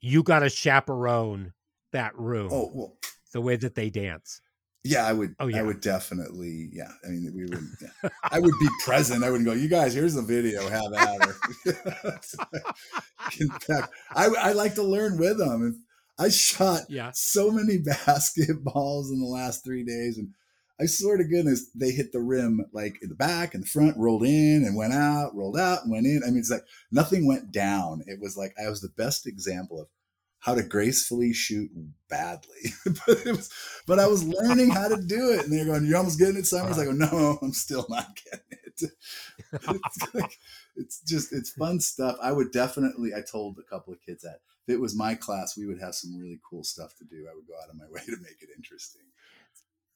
You 0.00 0.22
got 0.22 0.40
to 0.40 0.48
chaperone 0.48 1.52
that 1.92 2.16
room, 2.16 2.50
Oh 2.52 2.70
well 2.72 2.96
the 3.32 3.40
way 3.40 3.56
that 3.56 3.74
they 3.74 3.90
dance. 3.90 4.40
Yeah, 4.88 5.06
I 5.06 5.12
would. 5.12 5.34
Oh, 5.38 5.46
yeah. 5.48 5.58
I 5.58 5.62
would 5.62 5.80
definitely. 5.80 6.70
Yeah, 6.72 6.90
I 7.04 7.08
mean, 7.08 7.32
we 7.34 7.44
would. 7.44 7.64
Yeah. 7.80 8.08
I 8.22 8.38
would 8.40 8.54
be 8.60 8.68
present. 8.84 9.22
I 9.24 9.30
wouldn't 9.30 9.46
go. 9.48 9.54
You 9.54 9.68
guys, 9.68 9.94
here's 9.94 10.14
the 10.14 10.22
video. 10.22 10.68
Have 10.68 10.92
at 10.94 11.24
her. 11.24 11.34
In 13.40 13.48
fact, 13.50 13.92
I, 14.14 14.26
I 14.38 14.52
like 14.52 14.74
to 14.76 14.82
learn 14.82 15.18
with 15.18 15.38
them. 15.38 15.84
I 16.18 16.30
shot 16.30 16.82
Yeah. 16.88 17.10
so 17.14 17.50
many 17.50 17.78
basketballs 17.82 19.10
in 19.12 19.20
the 19.20 19.28
last 19.30 19.64
three 19.64 19.84
days, 19.84 20.18
and 20.18 20.34
I 20.80 20.86
swear 20.86 21.16
to 21.16 21.24
goodness, 21.24 21.70
they 21.74 21.90
hit 21.90 22.12
the 22.12 22.20
rim 22.20 22.64
like 22.72 22.96
in 23.02 23.08
the 23.08 23.14
back 23.14 23.54
and 23.54 23.62
the 23.64 23.68
front, 23.68 23.96
rolled 23.96 24.24
in 24.24 24.64
and 24.64 24.76
went 24.76 24.92
out, 24.94 25.34
rolled 25.34 25.58
out 25.58 25.82
and 25.84 25.92
went 25.92 26.06
in. 26.06 26.22
I 26.24 26.30
mean, 26.30 26.38
it's 26.38 26.50
like 26.50 26.64
nothing 26.90 27.26
went 27.26 27.52
down. 27.52 28.02
It 28.06 28.20
was 28.20 28.36
like 28.36 28.52
I 28.64 28.68
was 28.68 28.80
the 28.80 28.92
best 28.96 29.26
example 29.26 29.80
of 29.80 29.88
how 30.40 30.54
to 30.54 30.62
gracefully 30.62 31.32
shoot 31.32 31.70
badly. 32.08 32.72
but 32.84 33.24
was, 33.26 33.50
but 33.86 33.98
I 33.98 34.06
was 34.06 34.24
learning 34.24 34.70
how 34.70 34.88
to 34.88 34.96
do 34.96 35.32
it, 35.32 35.44
and 35.44 35.52
they're 35.52 35.66
going, 35.66 35.86
"You're 35.86 35.98
almost 35.98 36.18
getting 36.18 36.36
it, 36.36 36.46
Simon." 36.46 36.66
I 36.66 36.68
was 36.68 36.78
like, 36.78 36.88
uh-huh. 36.88 37.16
"No, 37.16 37.38
I'm 37.42 37.52
still 37.52 37.86
not 37.88 38.18
getting 38.24 38.40
it." 38.50 38.80
it's, 39.52 40.14
like, 40.14 40.38
it's 40.76 41.00
just 41.00 41.32
it's 41.32 41.50
fun 41.50 41.80
stuff. 41.80 42.16
I 42.22 42.32
would 42.32 42.52
definitely. 42.52 43.14
I 43.14 43.22
told 43.22 43.58
a 43.58 43.68
couple 43.68 43.92
of 43.92 44.00
kids 44.00 44.22
that 44.22 44.40
if 44.66 44.74
it 44.74 44.80
was 44.80 44.94
my 44.94 45.14
class, 45.14 45.56
we 45.56 45.66
would 45.66 45.80
have 45.80 45.94
some 45.94 46.16
really 46.16 46.40
cool 46.48 46.62
stuff 46.62 46.94
to 46.96 47.04
do. 47.04 47.26
I 47.30 47.34
would 47.34 47.46
go 47.46 47.54
out 47.62 47.70
of 47.70 47.76
my 47.76 47.86
way 47.90 48.02
to 48.06 48.16
make 48.22 48.42
it 48.42 48.50
interesting. 48.56 49.02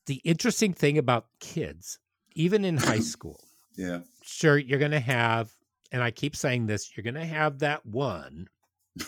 The 0.07 0.20
interesting 0.24 0.72
thing 0.72 0.98
about 0.98 1.26
kids, 1.38 1.98
even 2.35 2.64
in 2.64 2.76
high 2.76 2.98
school, 3.00 3.40
Yeah, 3.76 4.00
sure, 4.22 4.59
you're 4.59 4.81
going 4.81 4.90
to 4.90 5.00
have, 5.00 5.52
and 5.92 6.02
I 6.02 6.11
keep 6.11 6.35
saying 6.35 6.66
this, 6.66 6.96
you're 6.96 7.05
going 7.05 7.14
to 7.14 7.24
have 7.24 7.61
that 7.61 7.87
one, 7.87 8.48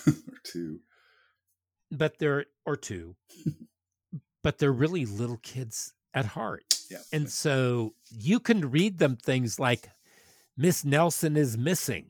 or 0.07 0.13
two. 0.45 0.79
But 1.91 2.19
they're, 2.19 2.47
or 2.67 2.77
two, 2.77 3.17
but 4.43 4.59
they're 4.59 4.73
really 4.73 5.07
little 5.07 5.39
kids 5.39 5.93
at 6.13 6.27
heart. 6.27 6.65
Yeah, 6.91 6.99
And 7.13 7.31
so 7.31 7.95
you 8.11 8.39
can 8.41 8.71
read 8.71 8.99
them 8.99 9.17
things 9.17 9.59
like 9.59 9.89
Miss 10.57 10.85
Nelson 10.85 11.37
is 11.37 11.57
missing. 11.59 12.07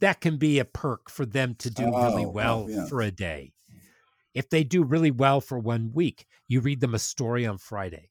That 0.00 0.20
can 0.20 0.36
be 0.36 0.58
a 0.58 0.64
perk 0.64 1.08
for 1.08 1.24
them 1.24 1.54
to 1.60 1.70
do 1.70 1.84
really 1.84 2.24
Oh, 2.24 2.28
oh, 2.28 2.30
well 2.30 2.66
yeah. 2.68 2.86
for 2.86 3.00
a 3.00 3.10
day. 3.12 3.52
If 4.34 4.48
they 4.50 4.64
do 4.64 4.82
really 4.82 5.10
well 5.12 5.40
for 5.40 5.58
one 5.58 5.92
week, 5.92 6.26
you 6.48 6.60
read 6.60 6.80
them 6.80 6.94
a 6.94 6.98
story 6.98 7.46
on 7.46 7.58
Friday. 7.58 8.10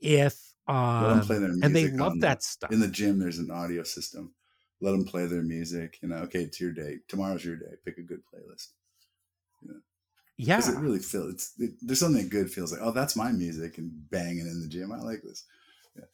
If 0.00 0.52
um, 0.68 1.20
play 1.22 1.38
their 1.38 1.48
music. 1.48 1.64
and 1.64 1.74
they 1.76 1.88
love 1.90 2.14
the- 2.14 2.20
that 2.20 2.42
stuff. 2.42 2.70
in 2.72 2.80
the 2.80 2.88
gym. 2.88 3.18
There's 3.18 3.38
an 3.38 3.50
audio 3.50 3.82
system. 3.82 4.34
Let 4.82 4.92
them 4.92 5.04
play 5.04 5.26
their 5.26 5.42
music. 5.42 5.98
You 6.02 6.08
know, 6.08 6.16
okay, 6.18 6.42
it's 6.42 6.60
your 6.60 6.72
day. 6.72 6.98
Tomorrow's 7.08 7.44
your 7.44 7.56
day. 7.56 7.74
Pick 7.84 7.98
a 7.98 8.02
good 8.02 8.20
playlist. 8.32 8.68
Yeah. 10.40 10.56
because 10.56 10.74
it 10.74 10.78
really 10.78 10.98
feels 10.98 11.34
it's 11.34 11.52
it, 11.58 11.70
there's 11.82 12.00
something 12.00 12.28
good 12.28 12.50
feels 12.50 12.72
like 12.72 12.80
oh 12.82 12.92
that's 12.92 13.16
my 13.16 13.32
music 13.32 13.78
and 13.78 13.90
banging 14.10 14.40
in 14.46 14.60
the 14.60 14.68
gym 14.68 14.92
i 14.92 14.98
like 14.98 15.22
this 15.22 15.44
yeah 15.96 16.04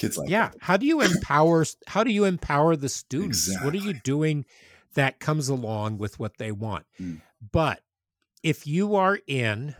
kids 0.00 0.18
like 0.18 0.28
yeah. 0.28 0.48
that. 0.48 0.56
How 0.60 0.76
do 0.76 0.86
you 0.86 1.00
empower 1.00 1.64
how 1.86 2.02
do 2.02 2.10
you 2.10 2.24
empower 2.24 2.74
the 2.76 2.88
students? 2.88 3.54
What 3.62 3.74
are 3.74 3.78
you 3.78 3.92
doing 3.92 4.46
that 4.94 5.20
comes 5.20 5.48
along 5.48 5.98
with 5.98 6.18
what 6.18 6.38
they 6.38 6.50
want? 6.50 6.86
Mm. 7.00 7.20
But 7.52 7.80
if 8.42 8.66
you 8.66 8.96
are 8.96 9.18
in 9.26 9.76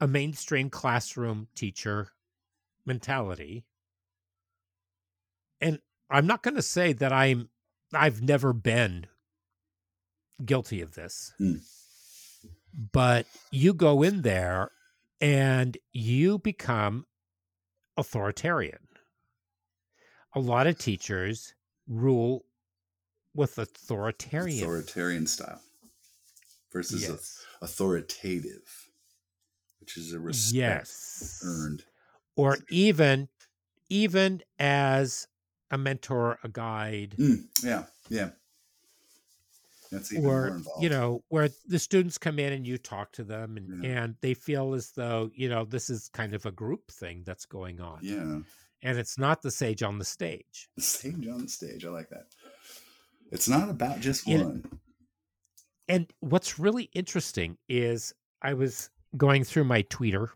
a 0.00 0.06
mainstream 0.06 0.70
classroom 0.70 1.48
teacher 1.54 2.08
mentality, 2.84 3.64
and 5.60 5.78
I'm 6.10 6.26
not 6.26 6.42
going 6.42 6.56
to 6.56 6.62
say 6.62 6.92
that 6.92 7.12
I'm 7.12 7.48
I've 7.92 8.22
never 8.22 8.52
been 8.52 9.06
guilty 10.44 10.82
of 10.82 10.94
this. 10.94 11.32
Mm. 11.40 11.62
But 12.92 13.26
you 13.50 13.72
go 13.72 14.02
in 14.02 14.22
there 14.22 14.70
and 15.20 15.76
you 15.92 16.38
become 16.38 17.06
authoritarian. 17.96 18.88
A 20.34 20.40
lot 20.40 20.66
of 20.66 20.78
teachers 20.78 21.54
rule 21.86 22.44
with 23.34 23.58
authoritarian. 23.58 24.64
authoritarian 24.64 25.26
style 25.26 25.60
versus 26.72 27.02
yes. 27.02 27.44
authoritative 27.62 28.84
which 29.80 29.96
is 29.96 30.12
a 30.12 30.18
respect 30.18 30.54
yes. 30.54 31.42
earned 31.44 31.84
Or 32.36 32.56
even 32.70 33.28
even 33.90 34.42
as 34.58 35.28
a 35.70 35.76
mentor, 35.76 36.38
a 36.42 36.48
guide, 36.48 37.16
Mm, 37.18 37.44
yeah 37.62 37.84
yeah 38.08 38.30
that's 39.94 40.12
even 40.12 40.24
more 40.24 40.48
involved 40.48 40.82
you 40.82 40.88
know 40.90 41.22
where 41.28 41.48
the 41.66 41.78
students 41.78 42.18
come 42.18 42.38
in 42.38 42.52
and 42.52 42.66
you 42.66 42.76
talk 42.78 43.12
to 43.12 43.24
them 43.24 43.56
and, 43.56 43.82
Yeah. 43.84 44.02
and 44.02 44.14
they 44.20 44.34
feel 44.34 44.74
as 44.74 44.90
though 44.92 45.30
you 45.34 45.48
know 45.48 45.64
this 45.64 45.88
is 45.90 46.08
kind 46.12 46.34
of 46.34 46.44
a 46.46 46.50
group 46.52 46.90
thing 46.90 47.22
that's 47.24 47.46
going 47.46 47.80
on. 47.80 47.98
Yeah. 48.02 48.40
And 48.86 48.98
it's 48.98 49.16
not 49.16 49.40
the 49.40 49.50
sage 49.50 49.82
on 49.82 49.98
the 49.98 50.04
stage. 50.04 50.68
The 50.76 50.82
stage 50.82 51.26
on 51.28 51.38
the 51.42 51.48
stage 51.48 51.86
i 51.86 51.88
like 51.88 52.10
that. 52.10 52.26
It's 53.32 53.48
not 53.48 53.70
about 53.70 54.00
just 54.00 54.28
know- 54.28 54.44
one. 54.44 54.80
And 55.88 56.12
what's 56.20 56.58
really 56.58 56.90
interesting 56.94 57.56
is 57.68 58.12
i 58.42 58.52
was 58.54 58.90
going 59.16 59.44
through 59.44 59.64
my 59.64 59.82
tweeter. 59.84 60.28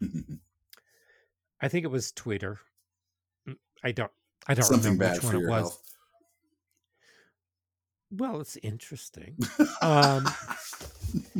I 1.60 1.68
think 1.68 1.84
it 1.84 1.90
was 1.90 2.12
twitter. 2.12 2.58
Mm, 3.48 3.56
i 3.84 3.92
don't 3.92 4.12
i 4.46 4.54
don't 4.54 4.64
something 4.64 4.92
remember 4.92 5.14
which 5.14 5.24
one 5.24 5.34
it 5.36 5.48
was. 5.48 5.60
health 5.62 5.82
well 8.10 8.40
it's 8.40 8.56
interesting. 8.62 9.36
Um 9.82 10.26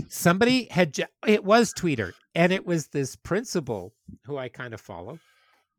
somebody 0.09 0.69
had 0.71 0.95
ju- 0.95 1.05
it 1.27 1.45
was 1.45 1.75
tweeter 1.75 2.13
and 2.35 2.53
it 2.53 2.65
was 2.65 2.89
this 2.89 3.17
principal 3.17 3.93
who 4.25 4.39
i 4.39 4.49
kind 4.49 4.73
of 4.73 4.81
follow 4.81 5.19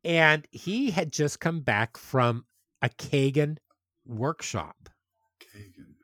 and 0.04 0.47
he 0.52 0.91
had 0.91 1.12
just 1.12 1.39
come 1.39 1.62
back 1.62 1.97
from 1.97 2.45
a 2.82 2.89
kagan 2.89 3.58
workshop. 4.06 4.89
Kagan. 5.42 5.96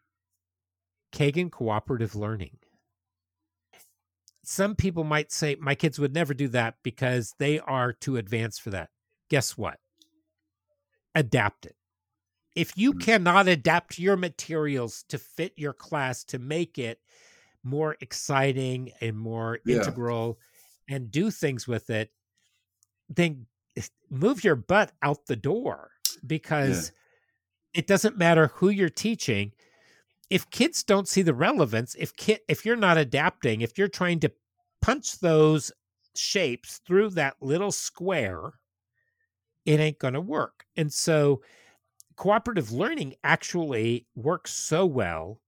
kagan 1.13 1.51
cooperative 1.51 2.15
learning. 2.15 2.57
Some 4.43 4.75
people 4.75 5.03
might 5.03 5.31
say 5.31 5.55
my 5.59 5.75
kids 5.75 5.97
would 5.97 6.13
never 6.13 6.33
do 6.33 6.47
that 6.49 6.75
because 6.83 7.33
they 7.39 7.59
are 7.59 7.93
too 7.93 8.17
advanced 8.17 8.61
for 8.61 8.69
that. 8.71 8.89
Guess 9.29 9.57
what? 9.57 9.79
Adapt 11.15 11.65
it 11.65 11.75
if 12.55 12.77
you 12.77 12.93
Mm. 12.93 12.99
cannot 12.99 13.47
adapt 13.47 13.99
your 13.99 14.17
materials 14.17 15.03
to 15.09 15.17
fit 15.17 15.53
your 15.57 15.73
class 15.73 16.23
to 16.25 16.39
make 16.39 16.77
it 16.77 17.01
more 17.63 17.97
exciting 18.01 18.91
and 19.01 19.17
more 19.17 19.59
Yeah. 19.63 19.77
integral 19.83 20.39
and 20.89 21.11
do 21.11 21.31
things 21.31 21.67
with 21.67 21.89
it 21.89 22.11
then 23.09 23.45
move 24.09 24.43
your 24.43 24.55
butt 24.55 24.91
out 25.01 25.25
the 25.25 25.35
door 25.35 25.91
because 26.25 26.91
it 27.73 27.87
doesn't 27.87 28.17
matter 28.17 28.47
who 28.47 28.69
you're 28.69 28.89
teaching 28.89 29.53
if 30.29 30.49
kids 30.51 30.83
don't 30.83 31.07
see 31.07 31.21
the 31.21 31.33
relevance 31.33 31.95
if 31.99 32.15
kid 32.15 32.41
if 32.49 32.65
you're 32.65 32.75
not 32.75 32.97
adapting 32.97 33.61
if 33.61 33.77
you're 33.77 33.87
trying 33.87 34.19
to 34.19 34.31
punch 34.81 35.19
those 35.19 35.71
shapes 36.15 36.79
through 36.87 37.09
that 37.11 37.35
little 37.41 37.71
square, 37.71 38.53
it 39.65 39.79
ain't 39.79 39.99
going 39.99 40.13
to 40.13 40.21
work. 40.21 40.65
And 40.75 40.91
so 40.91 41.41
cooperative 42.15 42.71
learning 42.71 43.15
actually 43.23 44.07
works 44.15 44.53
so 44.53 44.85
well 44.85 45.41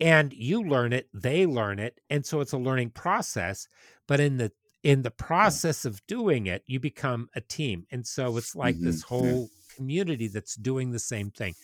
and 0.00 0.32
you 0.32 0.62
learn 0.62 0.92
it 0.92 1.08
they 1.12 1.46
learn 1.46 1.78
it 1.78 2.00
and 2.10 2.24
so 2.24 2.40
it's 2.40 2.52
a 2.52 2.58
learning 2.58 2.90
process 2.90 3.68
but 4.08 4.20
in 4.20 4.36
the 4.38 4.50
in 4.82 5.02
the 5.02 5.10
process 5.10 5.84
of 5.84 6.04
doing 6.06 6.46
it 6.46 6.62
you 6.66 6.80
become 6.80 7.28
a 7.34 7.40
team 7.40 7.86
and 7.90 8.06
so 8.06 8.36
it's 8.36 8.56
like 8.56 8.76
Mhm, 8.76 8.84
this 8.84 9.02
yeah. 9.02 9.08
whole 9.08 9.48
community 9.76 10.28
that's 10.28 10.56
doing 10.56 10.90
the 10.90 10.98
same 10.98 11.30
thing 11.30 11.54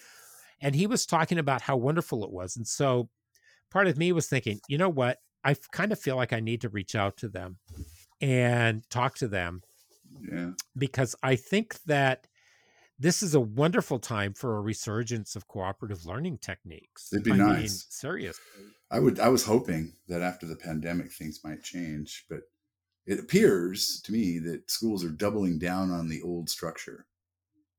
and 0.61 0.75
he 0.75 0.87
was 0.87 1.07
talking 1.07 1.39
about 1.39 1.63
how 1.63 1.77
wonderful 1.77 2.25
it 2.25 2.31
was 2.33 2.57
and 2.57 2.67
so 2.67 3.09
part 3.71 3.87
of 3.89 3.99
me 3.99 4.13
was 4.13 4.29
thinking 4.29 4.61
you 4.69 4.79
know 4.79 4.89
what 4.89 5.19
i 5.45 5.55
kind 5.73 5.93
of 5.93 5.99
feel 6.01 6.17
like 6.17 6.33
i 6.33 6.41
need 6.41 6.61
to 6.61 6.69
reach 6.69 6.95
out 6.95 7.17
to 7.17 7.29
them 7.29 7.59
and 8.21 8.89
talk 8.91 9.17
to 9.17 9.29
them 9.29 9.63
yeah. 10.21 10.53
because 10.77 11.15
I 11.23 11.37
think 11.37 11.83
that 11.85 12.27
this 12.99 13.23
is 13.23 13.35
a 13.35 13.41
wonderful 13.41 13.99
time 13.99 14.33
for 14.33 14.57
a 14.57 14.61
resurgence 14.61 15.37
of 15.37 15.49
cooperative 15.49 16.07
learning 16.07 16.39
techniques. 16.39 17.13
It'd 17.13 17.25
be 17.25 17.33
I 17.33 17.37
mean, 17.37 17.47
nice. 17.47 17.87
seriously. 17.91 18.43
I 18.91 19.01
would 19.01 19.21
I 19.21 19.29
was 19.29 19.45
hoping 19.45 19.95
that 20.09 20.23
after 20.23 20.47
the 20.47 20.57
pandemic 20.57 21.13
things 21.13 21.41
might 21.45 21.63
change, 21.63 22.25
but 22.31 22.41
it 23.07 23.21
appears 23.21 24.01
to 24.05 24.13
me 24.13 24.39
that 24.41 24.71
schools 24.71 25.05
are 25.05 25.11
doubling 25.11 25.59
down 25.59 25.91
on 25.91 26.09
the 26.09 26.23
old 26.23 26.49
structure. 26.49 27.07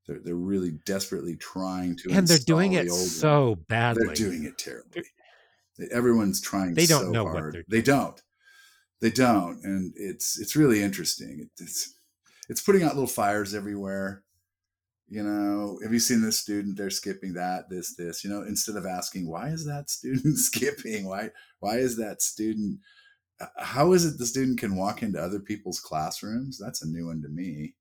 They're 0.06 0.20
they're 0.24 0.36
really 0.36 0.72
desperately 0.86 1.36
trying 1.36 1.98
to 1.98 2.12
And 2.12 2.28
they're 2.28 2.38
doing 2.38 2.74
install 2.74 2.82
it 2.82 2.86
the 2.86 2.92
old 2.92 3.00
one. 3.00 3.08
so 3.08 3.56
badly. 3.68 4.06
They're 4.06 4.16
doing 4.16 4.44
it 4.44 4.58
terribly. 4.58 5.04
Everyone's 5.92 6.42
trying. 6.42 6.74
They 6.74 6.86
don't 6.86 7.06
so 7.06 7.12
know 7.12 7.24
what 7.26 7.52
they're 7.52 7.64
They 7.68 7.82
don't. 7.82 8.22
They 9.00 9.12
don't, 9.12 9.64
and 9.64 9.94
it's 9.96 10.40
it's 10.40 10.56
really 10.56 10.82
interesting. 10.82 11.40
It, 11.42 11.62
it's 11.62 11.94
it's 12.50 12.62
putting 12.62 12.84
out 12.84 12.96
little 12.96 13.08
fires 13.08 13.54
everywhere. 13.54 14.24
You 15.10 15.24
know, 15.24 15.80
have 15.84 15.94
you 15.94 16.00
seen 16.00 16.22
this 16.22 16.40
student? 16.40 16.78
They're 16.78 16.90
skipping 16.90 17.34
that, 17.34 17.70
this, 17.70 17.96
this. 17.96 18.24
You 18.24 18.30
know, 18.30 18.42
instead 18.44 18.76
of 18.76 18.86
asking 18.86 19.30
why 19.30 19.50
is 19.50 19.66
that 19.66 19.90
student 19.90 20.38
skipping? 20.50 21.06
Why 21.08 21.32
why 21.60 21.78
is 21.78 21.98
that 21.98 22.22
student? 22.22 22.80
uh, 23.40 23.48
How 23.58 23.94
is 23.94 24.06
it 24.06 24.18
the 24.20 24.26
student 24.26 24.60
can 24.60 24.76
walk 24.76 25.04
into 25.04 25.22
other 25.22 25.40
people's 25.40 25.80
classrooms? 25.80 26.58
That's 26.60 26.82
a 26.84 26.88
new 26.90 27.08
one 27.08 27.22
to 27.22 27.30
me. 27.30 27.76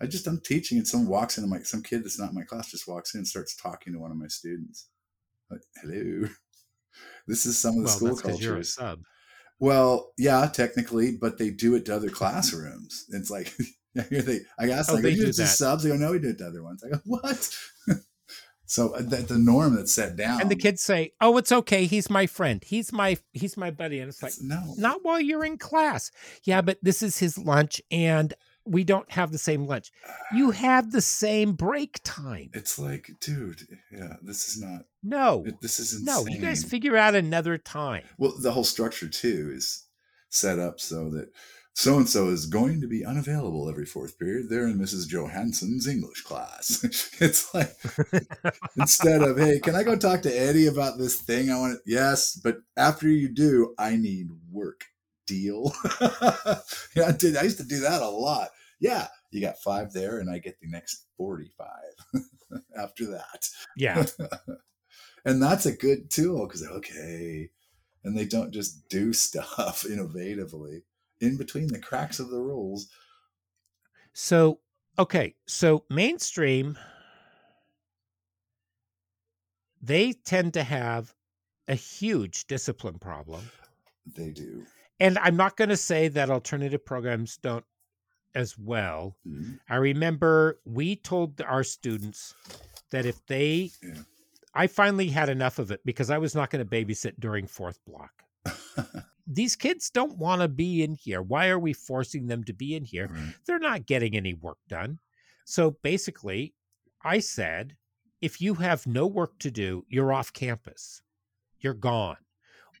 I 0.00 0.06
just 0.06 0.26
I'm 0.28 0.40
teaching 0.40 0.78
and 0.78 0.86
someone 0.86 1.08
walks 1.10 1.38
into 1.38 1.48
my 1.50 1.60
some 1.62 1.82
kid 1.82 2.04
that's 2.04 2.18
not 2.20 2.30
in 2.30 2.36
my 2.36 2.44
class 2.44 2.70
just 2.70 2.88
walks 2.88 3.14
in 3.14 3.18
and 3.18 3.26
starts 3.28 3.56
talking 3.56 3.92
to 3.94 3.98
one 3.98 4.10
of 4.12 4.16
my 4.16 4.28
students. 4.28 4.88
Like, 5.50 5.62
hello. 5.82 6.28
This 7.26 7.46
is 7.46 7.58
some 7.58 7.78
of 7.78 7.84
the 7.84 7.84
well, 7.84 7.96
school 7.96 8.08
that's 8.08 8.22
'cause 8.22 8.40
you're 8.40 8.58
a 8.58 8.64
cultures. 8.64 8.74
sub. 8.74 9.00
Well, 9.60 10.12
yeah, 10.18 10.46
technically, 10.48 11.16
but 11.16 11.38
they 11.38 11.50
do 11.50 11.74
it 11.76 11.86
to 11.86 11.96
other 11.96 12.10
classrooms. 12.10 13.06
It's 13.10 13.30
like 13.30 13.54
they. 14.10 14.40
I 14.58 14.70
asked, 14.70 14.90
Oh, 14.90 14.94
like, 14.94 15.02
they 15.02 15.08
"Are 15.10 15.12
you 15.12 15.20
do 15.20 15.26
just 15.26 15.38
that. 15.38 15.46
subs?" 15.48 15.82
They 15.84 15.90
go, 15.90 15.96
"No, 15.96 16.12
we 16.12 16.18
did 16.18 16.38
the 16.38 16.46
other 16.46 16.62
ones." 16.62 16.82
I 16.84 16.90
go, 16.90 17.00
"What?" 17.04 17.56
so 18.66 18.90
uh, 18.94 19.02
that 19.02 19.28
the 19.28 19.38
norm 19.38 19.74
that's 19.76 19.92
set 19.92 20.16
down, 20.16 20.40
And 20.40 20.50
the 20.50 20.56
kids 20.56 20.82
say, 20.82 21.12
"Oh, 21.20 21.36
it's 21.38 21.52
okay. 21.52 21.86
He's 21.86 22.10
my 22.10 22.26
friend. 22.26 22.62
He's 22.64 22.92
my 22.92 23.16
he's 23.32 23.56
my 23.56 23.70
buddy." 23.70 24.00
And 24.00 24.08
it's 24.08 24.22
like, 24.22 24.32
it's- 24.32 24.42
no, 24.44 24.74
"Not 24.76 25.00
while 25.04 25.20
you're 25.20 25.44
in 25.44 25.58
class." 25.58 26.10
Yeah, 26.44 26.60
but 26.60 26.78
this 26.82 27.02
is 27.02 27.18
his 27.18 27.38
lunch 27.38 27.80
and 27.90 28.34
we 28.66 28.84
don't 28.84 29.10
have 29.10 29.32
the 29.32 29.38
same 29.38 29.64
lunch. 29.66 29.90
You 30.34 30.50
have 30.50 30.92
the 30.92 31.00
same 31.00 31.52
break 31.54 32.00
time. 32.04 32.50
it's 32.52 32.78
like, 32.78 33.10
dude, 33.18 33.62
yeah, 33.90 34.16
this 34.20 34.46
is 34.46 34.60
not. 34.60 34.82
No. 35.02 35.44
it- 35.46 35.62
This 35.62 35.80
is 35.80 35.94
insane. 35.94 36.04
No, 36.04 36.26
you 36.30 36.38
guys 36.38 36.62
figure 36.64 36.94
out 36.94 37.14
another 37.14 37.56
time. 37.56 38.02
Well, 38.18 38.34
the 38.38 38.52
whole 38.52 38.64
structure 38.64 39.08
too 39.08 39.52
is 39.54 39.86
set 40.28 40.58
up 40.58 40.80
so 40.80 41.08
that 41.08 41.30
so 41.78 41.96
and 41.96 42.08
so 42.08 42.26
is 42.26 42.46
going 42.46 42.80
to 42.80 42.88
be 42.88 43.04
unavailable 43.04 43.68
every 43.68 43.86
fourth 43.86 44.18
period. 44.18 44.48
They're 44.48 44.66
in 44.66 44.80
Mrs. 44.80 45.06
Johansson's 45.06 45.86
English 45.86 46.22
class. 46.22 46.82
it's 47.20 47.54
like 47.54 47.70
instead 48.76 49.22
of 49.22 49.38
hey, 49.38 49.60
can 49.60 49.76
I 49.76 49.84
go 49.84 49.94
talk 49.94 50.22
to 50.22 50.28
Eddie 50.36 50.66
about 50.66 50.98
this 50.98 51.20
thing? 51.20 51.50
I 51.52 51.58
want 51.60 51.74
to 51.74 51.80
yes, 51.90 52.34
but 52.34 52.56
after 52.76 53.06
you 53.08 53.28
do, 53.28 53.76
I 53.78 53.94
need 53.94 54.26
work. 54.50 54.86
Deal. 55.28 55.72
yeah, 56.96 57.06
I 57.06 57.12
did. 57.12 57.36
I 57.36 57.42
used 57.42 57.58
to 57.58 57.64
do 57.64 57.80
that 57.80 58.02
a 58.02 58.08
lot. 58.08 58.48
Yeah, 58.80 59.06
you 59.30 59.40
got 59.40 59.62
five 59.62 59.92
there, 59.92 60.18
and 60.18 60.28
I 60.30 60.38
get 60.38 60.58
the 60.58 60.68
next 60.68 61.04
forty-five 61.16 62.22
after 62.76 63.06
that 63.06 63.48
Yeah. 63.76 64.04
and 65.24 65.40
that's 65.40 65.66
a 65.66 65.76
good 65.76 66.10
tool 66.10 66.46
because 66.46 66.66
okay 66.66 67.50
and 68.04 68.16
they 68.16 68.24
don't 68.24 68.52
just 68.52 68.88
do 68.88 69.12
stuff 69.12 69.84
innovatively 69.88 70.80
in 71.20 71.36
between 71.36 71.66
the 71.68 71.78
cracks 71.78 72.18
of 72.20 72.30
the 72.30 72.38
rules 72.38 72.88
So, 74.12 74.60
okay, 74.98 75.34
so 75.46 75.84
mainstream, 75.90 76.76
they 79.80 80.12
tend 80.12 80.54
to 80.54 80.62
have 80.64 81.14
a 81.68 81.74
huge 81.74 82.46
discipline 82.46 82.98
problem. 82.98 83.50
they 84.14 84.30
do 84.30 84.64
And 85.00 85.18
I'm 85.18 85.36
not 85.36 85.56
going 85.56 85.68
to 85.68 85.76
say 85.76 86.08
that 86.08 86.30
alternative 86.30 86.84
programs 86.84 87.36
don't 87.36 87.64
as 88.34 88.58
well. 88.58 89.16
Mhm. 89.26 89.58
I 89.68 89.76
remember 89.76 90.60
we 90.64 90.96
told 90.96 91.40
our 91.40 91.62
students 91.64 92.34
that 92.90 93.06
if 93.06 93.24
they, 93.26 93.70
Yeah. 93.82 94.02
I 94.54 94.66
finally 94.66 95.08
had 95.08 95.28
enough 95.28 95.58
of 95.58 95.70
it 95.70 95.80
because 95.84 96.10
I 96.10 96.18
was 96.18 96.34
not 96.34 96.50
going 96.50 96.66
to 96.66 96.70
babysit 96.70 97.14
during 97.20 97.46
fourth 97.46 97.78
block. 97.84 98.24
These 99.30 99.56
kids 99.56 99.90
don't 99.90 100.16
want 100.16 100.40
to 100.40 100.48
be 100.48 100.82
in 100.82 100.94
here. 100.94 101.20
Why 101.20 101.48
are 101.48 101.58
we 101.58 101.74
forcing 101.74 102.26
them 102.26 102.44
to 102.44 102.54
be 102.54 102.74
in 102.74 102.84
here? 102.84 103.08
Right. 103.08 103.34
they're 103.46 103.58
not 103.58 103.86
getting 103.86 104.16
any 104.16 104.32
work 104.32 104.58
done. 104.68 104.98
So 105.44 105.76
basically, 105.82 106.54
I 107.04 107.18
said, 107.18 107.76
if 108.20 108.40
you 108.40 108.54
have 108.54 108.86
no 108.86 109.06
work 109.06 109.38
to 109.40 109.50
do, 109.50 109.84
you're 109.88 110.12
off 110.12 110.32
campus, 110.32 111.02
you're 111.60 111.74
gone. 111.74 112.16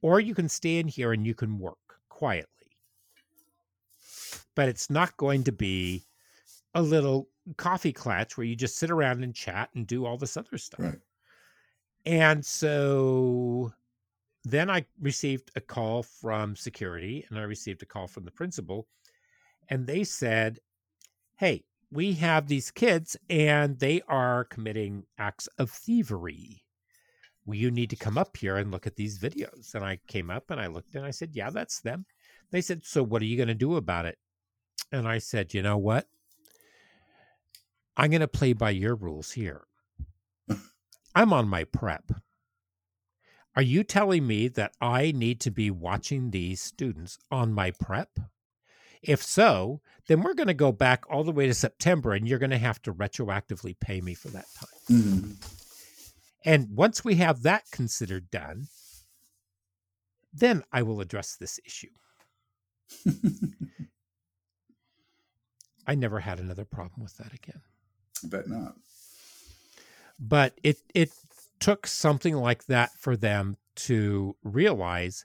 Or 0.00 0.20
you 0.20 0.34
can 0.34 0.48
stay 0.48 0.78
in 0.78 0.88
here 0.88 1.12
and 1.12 1.26
you 1.26 1.34
can 1.34 1.58
work 1.58 1.78
quietly. 2.08 2.48
But 4.54 4.68
it's 4.68 4.90
not 4.90 5.16
going 5.16 5.44
to 5.44 5.52
be 5.52 6.04
a 6.74 6.82
little 6.82 7.28
coffee 7.56 7.92
clatch 7.92 8.36
where 8.36 8.46
you 8.46 8.56
just 8.56 8.76
sit 8.76 8.90
around 8.90 9.22
and 9.22 9.34
chat 9.34 9.70
and 9.74 9.86
do 9.86 10.06
all 10.06 10.16
this 10.16 10.36
other 10.36 10.58
stuff. 10.58 10.80
right 10.80 11.00
And 12.06 12.44
so 12.44 13.72
then 14.44 14.70
I 14.70 14.86
received 15.00 15.50
a 15.56 15.60
call 15.60 16.02
from 16.02 16.56
security 16.56 17.26
and 17.28 17.38
I 17.38 17.42
received 17.42 17.82
a 17.82 17.86
call 17.86 18.06
from 18.06 18.24
the 18.24 18.30
principal. 18.30 18.86
And 19.68 19.86
they 19.86 20.04
said, 20.04 20.58
Hey, 21.36 21.64
we 21.90 22.14
have 22.14 22.46
these 22.46 22.70
kids 22.70 23.16
and 23.30 23.78
they 23.78 24.02
are 24.08 24.44
committing 24.44 25.04
acts 25.18 25.48
of 25.58 25.70
thievery. 25.70 26.62
Well, 27.46 27.56
you 27.56 27.70
need 27.70 27.90
to 27.90 27.96
come 27.96 28.18
up 28.18 28.36
here 28.36 28.56
and 28.56 28.70
look 28.70 28.86
at 28.86 28.96
these 28.96 29.18
videos. 29.18 29.74
And 29.74 29.84
I 29.84 29.98
came 30.06 30.30
up 30.30 30.50
and 30.50 30.60
I 30.60 30.66
looked 30.66 30.94
and 30.94 31.04
I 31.04 31.10
said, 31.10 31.30
Yeah, 31.32 31.50
that's 31.50 31.80
them. 31.80 32.06
They 32.50 32.60
said, 32.60 32.84
So 32.84 33.02
what 33.02 33.22
are 33.22 33.26
you 33.26 33.36
going 33.36 33.48
to 33.48 33.54
do 33.54 33.76
about 33.76 34.06
it? 34.06 34.18
And 34.92 35.08
I 35.08 35.18
said, 35.18 35.54
You 35.54 35.62
know 35.62 35.78
what? 35.78 36.06
I'm 37.96 38.10
going 38.10 38.20
to 38.20 38.28
play 38.28 38.52
by 38.52 38.70
your 38.70 38.94
rules 38.94 39.32
here. 39.32 39.66
I'm 41.14 41.32
on 41.32 41.48
my 41.48 41.64
prep. 41.64 42.12
Are 43.58 43.62
you 43.62 43.82
telling 43.82 44.24
me 44.24 44.46
that 44.46 44.76
I 44.80 45.10
need 45.10 45.40
to 45.40 45.50
be 45.50 45.68
watching 45.68 46.30
these 46.30 46.62
students 46.62 47.18
on 47.28 47.52
my 47.52 47.72
prep? 47.72 48.20
If 49.02 49.20
so, 49.20 49.80
then 50.06 50.22
we're 50.22 50.34
going 50.34 50.46
to 50.46 50.54
go 50.54 50.70
back 50.70 51.02
all 51.10 51.24
the 51.24 51.32
way 51.32 51.48
to 51.48 51.54
September 51.54 52.12
and 52.12 52.28
you're 52.28 52.38
going 52.38 52.50
to 52.50 52.58
have 52.58 52.80
to 52.82 52.94
retroactively 52.94 53.74
pay 53.80 54.00
me 54.00 54.14
for 54.14 54.28
that 54.28 54.46
time. 54.54 54.96
Mhm. 54.96 55.34
And 56.44 56.76
once 56.76 57.04
we 57.04 57.16
have 57.16 57.42
that 57.42 57.68
considered 57.72 58.30
done, 58.30 58.68
then 60.32 60.62
I 60.70 60.82
will 60.84 61.00
address 61.00 61.34
this 61.34 61.58
issue. 61.66 61.90
I 65.84 65.96
never 65.96 66.20
had 66.20 66.38
another 66.38 66.64
problem 66.64 67.02
with 67.02 67.16
that 67.16 67.32
again. 67.34 67.62
I 68.24 68.28
bet 68.28 68.46
not 68.46 68.76
but 70.18 70.58
it 70.62 70.78
it 70.94 71.10
took 71.60 71.86
something 71.86 72.34
like 72.36 72.66
that 72.66 72.92
for 72.98 73.16
them 73.16 73.56
to 73.76 74.36
realize 74.42 75.24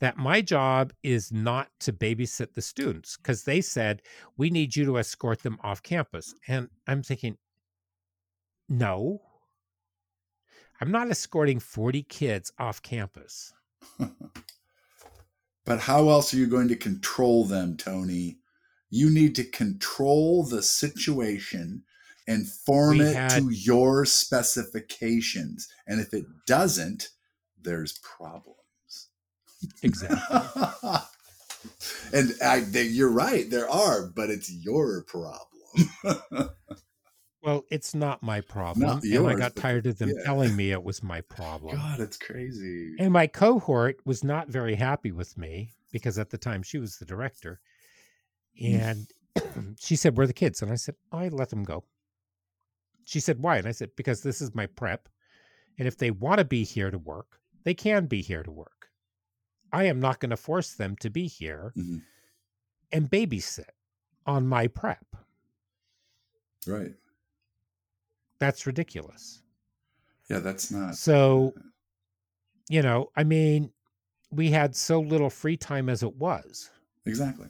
that 0.00 0.16
my 0.16 0.40
job 0.40 0.92
is 1.02 1.30
not 1.30 1.68
to 1.78 1.92
babysit 1.92 2.54
the 2.54 2.62
students 2.62 3.16
because 3.16 3.44
they 3.44 3.60
said 3.60 4.02
we 4.36 4.50
need 4.50 4.74
you 4.74 4.84
to 4.84 4.98
escort 4.98 5.42
them 5.42 5.58
off 5.62 5.82
campus. 5.82 6.34
And 6.48 6.68
i'm 6.86 7.02
thinking 7.02 7.38
no. 8.68 9.22
I'm 10.80 10.90
not 10.90 11.10
escorting 11.10 11.60
40 11.60 12.02
kids 12.04 12.52
off 12.58 12.82
campus. 12.82 13.52
But 15.64 15.80
how 15.80 16.08
else 16.08 16.34
are 16.34 16.38
you 16.38 16.46
going 16.46 16.68
to 16.68 16.76
control 16.76 17.44
them 17.44 17.76
tony? 17.76 18.38
You 18.90 19.10
need 19.10 19.34
to 19.36 19.44
control 19.44 20.44
the 20.44 20.62
situation 20.62 21.84
and 22.26 22.48
form 22.48 22.98
We 22.98 23.04
it 23.04 23.16
had- 23.16 23.30
to 23.32 23.50
your 23.50 24.04
specifications 24.04 25.68
and 25.86 26.00
if 26.00 26.14
it 26.14 26.24
doesn't 26.46 27.08
there's 27.60 27.98
problems 27.98 29.08
exactly 29.82 30.38
and 32.12 32.34
I, 32.42 32.60
they, 32.60 32.84
you're 32.84 33.10
right, 33.10 33.48
there 33.48 33.68
are, 33.68 34.06
but 34.14 34.30
it's 34.30 34.50
your 34.50 35.04
problem. 35.04 35.40
well, 37.42 37.64
it's 37.70 37.94
not 37.94 38.22
my 38.22 38.40
problem. 38.40 38.86
Not 38.86 39.04
and 39.04 39.28
I 39.28 39.34
got 39.34 39.54
but- 39.54 39.60
tired 39.60 39.86
of 39.86 39.98
them 39.98 40.10
yeah. 40.10 40.24
telling 40.24 40.54
me 40.54 40.72
it 40.72 40.82
was 40.82 41.02
my 41.02 41.20
problem. 41.22 41.76
God, 41.76 42.00
it's 42.00 42.16
crazy. 42.16 42.94
And 42.98 43.12
my 43.12 43.26
cohort 43.26 43.98
was 44.04 44.22
not 44.22 44.48
very 44.48 44.74
happy 44.74 45.12
with 45.12 45.36
me 45.38 45.70
because 45.92 46.18
at 46.18 46.30
the 46.30 46.38
time 46.38 46.62
she 46.62 46.78
was 46.78 46.98
the 46.98 47.04
director. 47.04 47.60
Mm. 48.60 49.06
And 49.36 49.76
she 49.80 49.96
said, 49.96 50.16
Where 50.16 50.24
are 50.24 50.28
the 50.28 50.32
kids? 50.32 50.62
And 50.62 50.70
I 50.70 50.76
said, 50.76 50.96
I 51.10 51.28
let 51.28 51.50
them 51.50 51.64
go. 51.64 51.84
She 53.04 53.20
said, 53.20 53.42
Why? 53.42 53.58
And 53.58 53.66
I 53.66 53.72
said, 53.72 53.90
Because 53.96 54.22
this 54.22 54.40
is 54.40 54.54
my 54.54 54.66
prep. 54.66 55.08
And 55.78 55.88
if 55.88 55.96
they 55.96 56.10
want 56.10 56.38
to 56.38 56.44
be 56.44 56.64
here 56.64 56.90
to 56.90 56.98
work, 56.98 57.40
they 57.64 57.74
can 57.74 58.06
be 58.06 58.20
here 58.22 58.42
to 58.42 58.50
work. 58.50 58.88
I 59.72 59.84
am 59.84 60.00
not 60.00 60.20
going 60.20 60.30
to 60.30 60.36
force 60.36 60.74
them 60.74 60.96
to 60.96 61.08
be 61.10 61.26
here 61.26 61.72
Mhm. 61.76 62.02
and 62.92 63.10
babysit 63.10 63.70
on 64.26 64.46
my 64.46 64.66
prep. 64.66 65.04
Right. 66.66 66.94
That's 68.38 68.66
ridiculous. 68.66 69.42
Yeah, 70.28 70.40
that's 70.40 70.70
not. 70.70 70.96
So, 70.96 71.54
you 72.68 72.82
know, 72.82 73.10
I 73.16 73.24
mean, 73.24 73.72
we 74.30 74.50
had 74.50 74.76
so 74.76 75.00
little 75.00 75.30
free 75.30 75.56
time 75.56 75.88
as 75.88 76.02
it 76.02 76.14
was. 76.16 76.70
Exactly. 77.06 77.48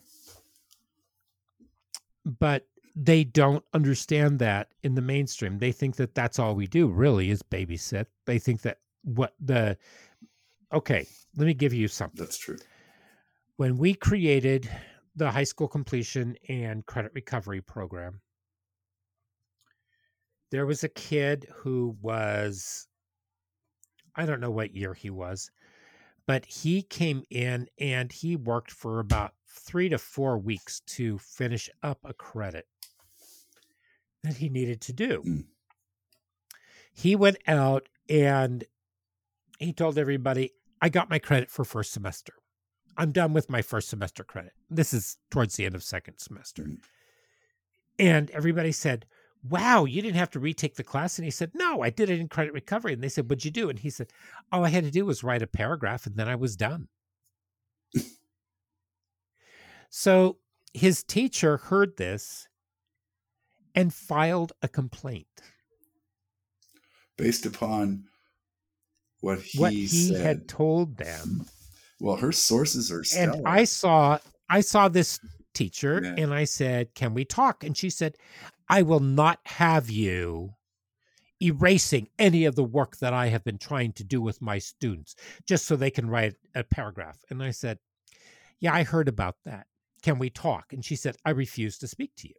but 2.25 2.67
they 2.95 3.25
don't 3.25 3.65
understand 3.73 4.39
that 4.41 4.69
in 4.83 4.95
the 4.95 5.03
mainstream. 5.03 5.59
They 5.59 5.73
think 5.73 5.97
that 5.97 6.15
that's 6.15 6.39
all 6.39 6.55
we 6.55 6.67
do 6.67 6.89
really 6.89 7.31
is 7.31 7.43
babysit. 7.43 8.07
They 8.27 8.39
think 8.39 8.63
that 8.63 8.79
what 9.03 9.35
the 9.41 9.77
okay, 10.73 11.07
let 11.37 11.47
me 11.47 11.55
give 11.55 11.73
you 11.73 11.89
something. 11.89 12.19
That's 12.19 12.39
true. 12.39 12.59
When 13.57 13.79
we 13.79 13.95
created 13.95 14.71
the 15.17 15.31
high 15.31 15.45
school 15.45 15.69
completion 15.69 16.37
and 16.49 16.85
credit 16.87 17.13
recovery 17.15 17.61
program, 17.61 18.21
there 20.51 20.67
was 20.67 20.85
a 20.85 20.89
kid 20.89 21.47
who 21.55 21.97
was 22.01 22.89
I 24.15 24.27
don't 24.27 24.41
know 24.41 24.51
what 24.51 24.77
year 24.77 24.93
he 24.93 25.09
was, 25.09 25.51
but 26.27 26.45
he 26.45 26.83
came 26.83 27.23
in 27.31 27.69
and 27.79 28.13
he 28.13 28.37
worked 28.37 28.71
for 28.71 29.01
about 29.01 29.33
three 29.49 29.89
to 29.89 29.99
four 29.99 30.37
weeks 30.39 30.81
to 30.81 31.19
finish 31.19 31.71
up 31.83 31.99
a 32.05 32.13
credit 32.13 32.67
that 34.23 34.37
he 34.37 34.49
needed 34.49 34.81
to 34.83 34.93
do. 34.93 35.23
Mm. 35.27 35.45
He 36.93 37.17
went 37.17 37.39
out 37.47 37.89
and 38.09 38.65
he 39.59 39.73
told 39.73 39.99
everybody, 39.99 40.53
I 40.81 40.89
got 40.89 41.11
my 41.11 41.19
credit 41.19 41.51
for 41.51 41.65
first 41.65 41.93
semester. 41.93 42.35
I'm 42.97 43.13
done 43.13 43.33
with 43.33 43.49
my 43.49 43.63
first 43.63 43.89
semester 43.89 44.25
credit. 44.25 44.53
This 44.69 44.93
is 44.93 45.17
towards 45.31 45.57
the 45.57 45.65
end 45.65 45.75
of 45.75 45.83
second 45.83 46.19
semester. 46.19 46.65
Mm. 46.65 46.79
And 47.99 48.31
everybody 48.31 48.73
said, 48.73 49.07
Wow, 49.49 49.87
you 49.87 50.01
didn't 50.03 50.19
have 50.19 50.31
to 50.31 50.41
retake 50.41 50.77
the 50.77 50.85
class. 50.85 51.19
And 51.19 51.25
he 51.25 51.31
said, 51.31 51.51
No, 51.55 51.83
I 51.83 51.91
did 51.91 52.11
it 52.11 52.21
in 52.21 52.29
credit 52.29 52.53
recovery. 52.53 52.93
And 52.93 53.03
they 53.03 53.09
said, 53.09 53.29
What'd 53.29 53.45
you 53.45 53.51
do? 53.51 53.71
And 53.71 53.79
he 53.79 53.91
said, 53.91 54.09
All 54.51 54.65
I 54.65 54.69
had 54.69 54.85
to 54.85 54.91
do 54.91 55.05
was 55.05 55.25
write 55.25 55.43
a 55.43 55.47
paragraph 55.47 56.07
and 56.07 56.17
then 56.17 56.29
I 56.29 56.37
was 56.37 56.57
done. 56.57 56.89
so 59.91 60.39
his 60.75 61.03
teacher 61.03 61.57
heard 61.57 61.97
this 61.97 62.49
and 63.75 63.93
filed 63.93 64.53
a 64.63 64.69
complaint. 64.69 65.27
Based 67.17 67.47
upon 67.47 68.05
what 69.21 69.41
he, 69.41 69.51
said. 69.51 69.61
what 69.61 69.73
he 69.73 69.87
said. 69.87 70.21
had 70.21 70.49
told 70.49 70.97
them. 70.97 71.47
well, 72.01 72.17
her 72.17 72.33
sources 72.33 72.91
are 72.91 73.05
stellar. 73.05 73.33
And 73.39 73.49
I 73.49 73.65
saw 73.65 74.19
I 74.49 74.61
saw 74.61 74.89
this 74.89 75.21
teacher 75.55 76.01
Yeah. 76.03 76.15
and 76.19 76.35
I 76.35 76.45
said, 76.45 76.95
"Can 76.95 77.15
we 77.15 77.25
talk?" 77.25 77.63
And 77.65 77.77
she 77.77 77.91
said, 77.91 78.17
"I 78.69 78.83
will 78.83 79.01
not 79.01 79.39
have 79.45 79.89
you 79.91 80.55
erasing 81.41 82.09
any 82.19 82.45
of 82.45 82.55
the 82.57 82.65
work 82.65 82.97
that 82.99 83.13
I 83.13 83.29
have 83.29 83.45
been 83.45 83.59
trying 83.59 83.93
to 83.95 84.05
do 84.05 84.21
with 84.21 84.41
my 84.43 84.59
students 84.59 85.15
just 85.47 85.67
so 85.67 85.77
they 85.77 85.91
can 85.91 86.09
write 86.09 86.35
a 86.55 86.65
paragraph." 86.65 87.19
And 87.31 87.43
I 87.43 87.51
said, 87.53 87.79
"Yeah, 88.59 88.75
I 88.75 88.83
heard 88.83 89.09
about 89.09 89.37
that. 89.45 89.67
Can 90.03 90.19
we 90.19 90.31
talk?" 90.31 90.73
And 90.73 90.85
she 90.85 90.97
said, 90.97 91.17
"I 91.25 91.31
refuse 91.31 91.79
to 91.79 91.87
speak 91.89 92.17
to 92.17 92.29
you." 92.29 92.35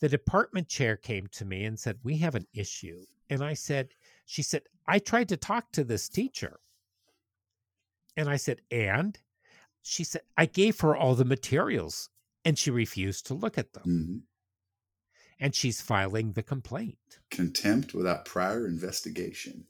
The 0.00 0.08
department 0.08 0.68
chair 0.68 0.96
came 0.96 1.26
to 1.28 1.44
me 1.44 1.64
and 1.64 1.78
said, 1.78 2.00
"We 2.02 2.18
have 2.18 2.34
an 2.34 2.46
issue." 2.52 3.06
And 3.30 3.42
I 3.42 3.54
said, 3.54 3.94
she 4.26 4.42
said, 4.42 4.62
"I 4.86 4.98
tried 4.98 5.28
to 5.30 5.36
talk 5.36 5.72
to 5.72 5.84
this 5.84 6.08
teacher." 6.08 6.60
And 8.16 8.28
I 8.28 8.36
said, 8.36 8.62
"And?" 8.70 9.18
she 9.82 10.02
said, 10.04 10.22
I 10.36 10.46
gave 10.46 10.80
her 10.80 10.96
all 10.96 11.14
the 11.14 11.24
materials 11.26 12.08
and 12.44 12.58
she 12.58 12.70
refused 12.70 13.26
to 13.26 13.34
look 13.34 13.58
at 13.58 13.74
them. 13.74 13.84
Mhm. 13.84 14.22
And 15.38 15.54
she's 15.54 15.80
filing 15.82 16.32
the 16.32 16.42
complaint. 16.42 17.18
contempt 17.30 17.92
without 17.92 18.24
prior 18.24 18.66
investigation. 18.66 19.66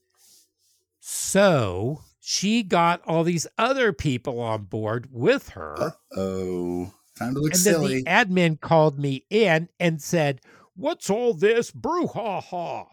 So 1.01 2.05
she 2.21 2.63
got 2.63 3.03
all 3.03 3.25
these 3.25 3.47
other 3.59 3.93
people 3.93 4.39
on 4.41 4.65
board 4.65 5.09
with 5.11 5.51
her. 5.51 5.97
Oh, 6.17 6.95
time 7.15 7.35
to 7.35 7.41
look 7.41 7.55
and 7.55 7.65
then 7.65 7.75
silly. 7.75 8.03
the 8.03 8.05
admin 8.05 8.61
called 8.61 8.99
me 8.99 9.25
in 9.31 9.69
and 9.79 10.01
said, 10.01 10.41
What's 10.77 11.09
all 11.09 11.35
this 11.35 11.71
brouhaha? 11.71 12.87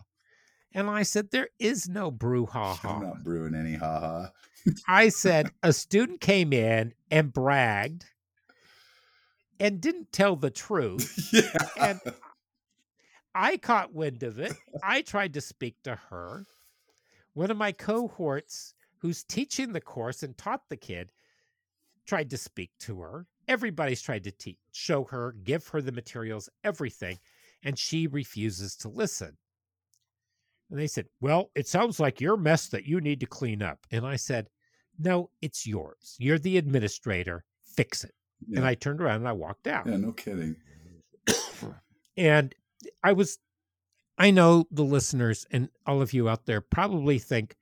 And 0.73 0.89
I 0.89 1.03
said, 1.03 1.31
There 1.31 1.49
is 1.59 1.89
no 1.89 2.11
brouhaha. 2.11 2.85
I'm 2.85 3.01
not 3.01 3.23
brewing 3.23 3.55
any 3.55 3.75
haha. 3.75 4.27
I 4.87 5.09
said, 5.09 5.51
A 5.63 5.73
student 5.73 6.21
came 6.21 6.53
in 6.53 6.93
and 7.09 7.33
bragged 7.33 8.05
and 9.59 9.81
didn't 9.81 10.11
tell 10.11 10.35
the 10.35 10.49
truth. 10.49 11.29
yeah. 11.33 11.67
And 11.79 11.99
I 13.35 13.57
caught 13.57 13.93
wind 13.93 14.23
of 14.23 14.39
it. 14.39 14.53
I 14.83 15.01
tried 15.01 15.33
to 15.35 15.41
speak 15.41 15.75
to 15.83 15.95
her. 16.09 16.45
One 17.33 17.51
of 17.51 17.57
my 17.57 17.71
cohorts, 17.71 18.73
who's 18.97 19.23
teaching 19.23 19.71
the 19.71 19.81
course 19.81 20.23
and 20.23 20.37
taught 20.37 20.67
the 20.69 20.77
kid, 20.77 21.11
tried 22.05 22.29
to 22.31 22.37
speak 22.37 22.71
to 22.79 23.01
her. 23.01 23.27
Everybody's 23.51 24.01
tried 24.01 24.23
to 24.23 24.31
teach, 24.31 24.55
show 24.71 25.03
her, 25.03 25.35
give 25.43 25.67
her 25.67 25.81
the 25.81 25.91
materials, 25.91 26.47
everything, 26.63 27.19
and 27.63 27.77
she 27.77 28.07
refuses 28.07 28.77
to 28.77 28.87
listen. 28.87 29.35
And 30.69 30.79
they 30.79 30.87
said, 30.87 31.07
Well, 31.19 31.51
it 31.53 31.67
sounds 31.67 31.99
like 31.99 32.21
your 32.21 32.37
mess 32.37 32.67
that 32.69 32.85
you 32.85 33.01
need 33.01 33.19
to 33.19 33.25
clean 33.25 33.61
up. 33.61 33.79
And 33.91 34.07
I 34.07 34.15
said, 34.15 34.47
No, 34.97 35.31
it's 35.41 35.67
yours. 35.67 36.15
You're 36.17 36.39
the 36.39 36.57
administrator. 36.57 37.43
Fix 37.75 38.05
it. 38.05 38.13
yeah. 38.47 38.59
And 38.59 38.65
I 38.65 38.73
turned 38.73 39.01
around 39.01 39.17
and 39.17 39.27
I 39.27 39.33
walked 39.33 39.67
out. 39.67 39.85
yeah, 39.85 39.97
no 39.97 40.13
kidding. 40.13 40.55
and 42.15 42.55
I 43.03 43.11
was, 43.11 43.37
I 44.17 44.31
know 44.31 44.65
the 44.71 44.85
listeners 44.85 45.45
and 45.51 45.67
all 45.85 46.01
of 46.01 46.13
you 46.13 46.29
out 46.29 46.45
there 46.45 46.61
probably 46.61 47.19
think 47.19 47.57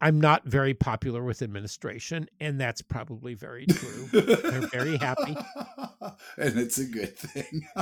I'm 0.00 0.20
not 0.20 0.44
very 0.44 0.74
popular 0.74 1.24
with 1.24 1.42
administration, 1.42 2.28
and 2.40 2.60
that's 2.60 2.82
probably 2.82 3.34
very 3.34 3.66
true. 3.66 4.08
They're 4.12 4.68
very 4.68 4.96
happy. 4.96 5.36
and 6.38 6.58
it's 6.58 6.78
a 6.78 6.84
good 6.84 7.16
thing. 7.16 7.66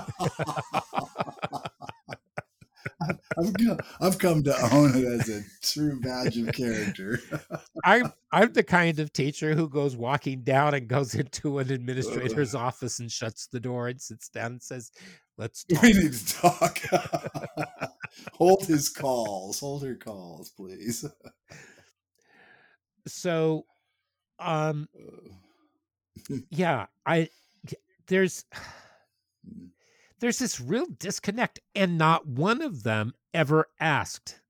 I've, 3.38 3.52
come, 3.54 3.78
I've 4.00 4.18
come 4.18 4.42
to 4.44 4.74
own 4.74 4.96
it 4.96 5.04
as 5.04 5.28
a 5.28 5.42
true 5.60 6.00
badge 6.00 6.38
of 6.38 6.52
character. 6.54 7.20
I'm 7.84 8.12
I'm 8.32 8.52
the 8.52 8.62
kind 8.62 8.98
of 8.98 9.12
teacher 9.12 9.54
who 9.54 9.68
goes 9.68 9.96
walking 9.96 10.42
down 10.42 10.74
and 10.74 10.88
goes 10.88 11.14
into 11.14 11.58
an 11.58 11.70
administrator's 11.70 12.54
uh. 12.54 12.60
office 12.60 12.98
and 12.98 13.10
shuts 13.10 13.48
the 13.48 13.60
door 13.60 13.88
and 13.88 14.00
sits 14.00 14.28
down 14.28 14.52
and 14.52 14.62
says, 14.62 14.92
"Let's 15.36 15.64
talk." 15.64 15.82
we 15.82 15.92
need 15.92 16.12
to 16.12 16.34
talk. 16.34 16.78
hold 18.32 18.64
his 18.64 18.88
calls. 18.88 19.60
Hold 19.60 19.84
her 19.84 19.96
calls, 19.96 20.50
please. 20.50 21.04
So, 23.06 23.66
um, 24.38 24.88
yeah, 26.50 26.86
I 27.04 27.28
there's 28.06 28.44
there's 30.20 30.38
this 30.38 30.60
real 30.60 30.86
disconnect, 30.98 31.60
and 31.74 31.98
not 31.98 32.26
one 32.26 32.62
of 32.62 32.82
them 32.82 33.14
ever 33.32 33.68
asked, 33.80 34.40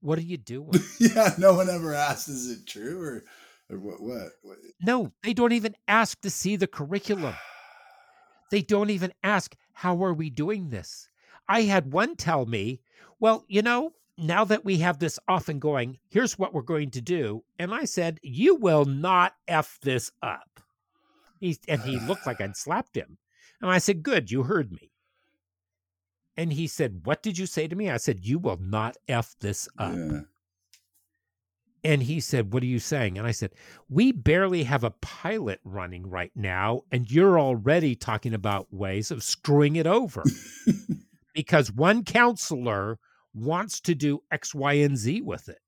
"What 0.00 0.18
are 0.18 0.22
you 0.22 0.36
doing?" 0.36 0.72
yeah, 1.00 1.34
no 1.38 1.54
one 1.54 1.68
ever 1.68 1.94
asked, 1.94 2.28
is 2.28 2.50
it 2.50 2.66
true 2.66 3.02
or, 3.02 3.24
or 3.70 3.78
what, 3.78 4.00
what? 4.00 4.32
what? 4.42 4.58
no, 4.80 5.12
they 5.22 5.34
don't 5.34 5.52
even 5.52 5.74
ask 5.88 6.20
to 6.20 6.30
see 6.30 6.56
the 6.56 6.66
curriculum. 6.66 7.34
They 8.48 8.62
don't 8.62 8.90
even 8.90 9.12
ask, 9.24 9.56
"How 9.72 10.04
are 10.04 10.14
we 10.14 10.30
doing 10.30 10.70
this?" 10.70 11.08
I 11.48 11.62
had 11.62 11.92
one 11.92 12.14
tell 12.14 12.46
me, 12.46 12.80
"Well, 13.18 13.44
you 13.48 13.60
know." 13.60 13.94
Now 14.18 14.44
that 14.44 14.64
we 14.64 14.78
have 14.78 14.98
this 14.98 15.18
off 15.28 15.48
and 15.48 15.60
going, 15.60 15.98
here's 16.08 16.38
what 16.38 16.54
we're 16.54 16.62
going 16.62 16.90
to 16.92 17.00
do. 17.00 17.44
And 17.58 17.74
I 17.74 17.84
said, 17.84 18.18
You 18.22 18.54
will 18.54 18.84
not 18.84 19.34
F 19.46 19.78
this 19.82 20.10
up. 20.22 20.60
He, 21.38 21.58
and 21.68 21.82
he 21.82 21.98
looked 22.00 22.26
like 22.26 22.40
I'd 22.40 22.56
slapped 22.56 22.96
him. 22.96 23.18
And 23.60 23.70
I 23.70 23.78
said, 23.78 24.02
Good, 24.02 24.30
you 24.30 24.44
heard 24.44 24.72
me. 24.72 24.90
And 26.36 26.52
he 26.52 26.66
said, 26.66 27.02
What 27.04 27.22
did 27.22 27.38
you 27.38 27.46
say 27.46 27.68
to 27.68 27.76
me? 27.76 27.90
I 27.90 27.96
said, 27.98 28.24
You 28.24 28.38
will 28.38 28.58
not 28.60 28.96
F 29.08 29.36
this 29.40 29.68
up. 29.78 29.94
Yeah. 29.94 30.20
And 31.84 32.02
he 32.02 32.18
said, 32.18 32.52
What 32.52 32.62
are 32.62 32.66
you 32.66 32.80
saying? 32.80 33.16
And 33.16 33.26
I 33.26 33.30
said, 33.30 33.52
We 33.88 34.12
barely 34.12 34.64
have 34.64 34.82
a 34.82 34.90
pilot 34.90 35.60
running 35.62 36.08
right 36.08 36.32
now, 36.34 36.82
and 36.90 37.10
you're 37.10 37.38
already 37.38 37.94
talking 37.94 38.34
about 38.34 38.72
ways 38.72 39.10
of 39.10 39.22
screwing 39.22 39.76
it 39.76 39.86
over 39.86 40.24
because 41.34 41.70
one 41.70 42.02
counselor 42.02 42.98
wants 43.36 43.80
to 43.82 43.94
do 43.94 44.22
X, 44.32 44.54
Y, 44.54 44.72
and 44.74 44.96
Z 44.96 45.20
with 45.22 45.48
it. 45.48 45.58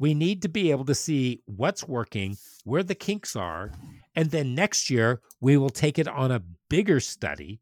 We 0.00 0.14
need 0.14 0.42
to 0.42 0.48
be 0.48 0.70
able 0.70 0.84
to 0.86 0.94
see 0.94 1.42
what's 1.46 1.86
working, 1.86 2.36
where 2.64 2.82
the 2.84 2.94
kinks 2.94 3.34
are, 3.34 3.72
and 4.14 4.30
then 4.30 4.54
next 4.54 4.90
year 4.90 5.20
we 5.40 5.56
will 5.56 5.70
take 5.70 5.98
it 5.98 6.06
on 6.08 6.30
a 6.30 6.42
bigger 6.70 7.00
study 7.00 7.60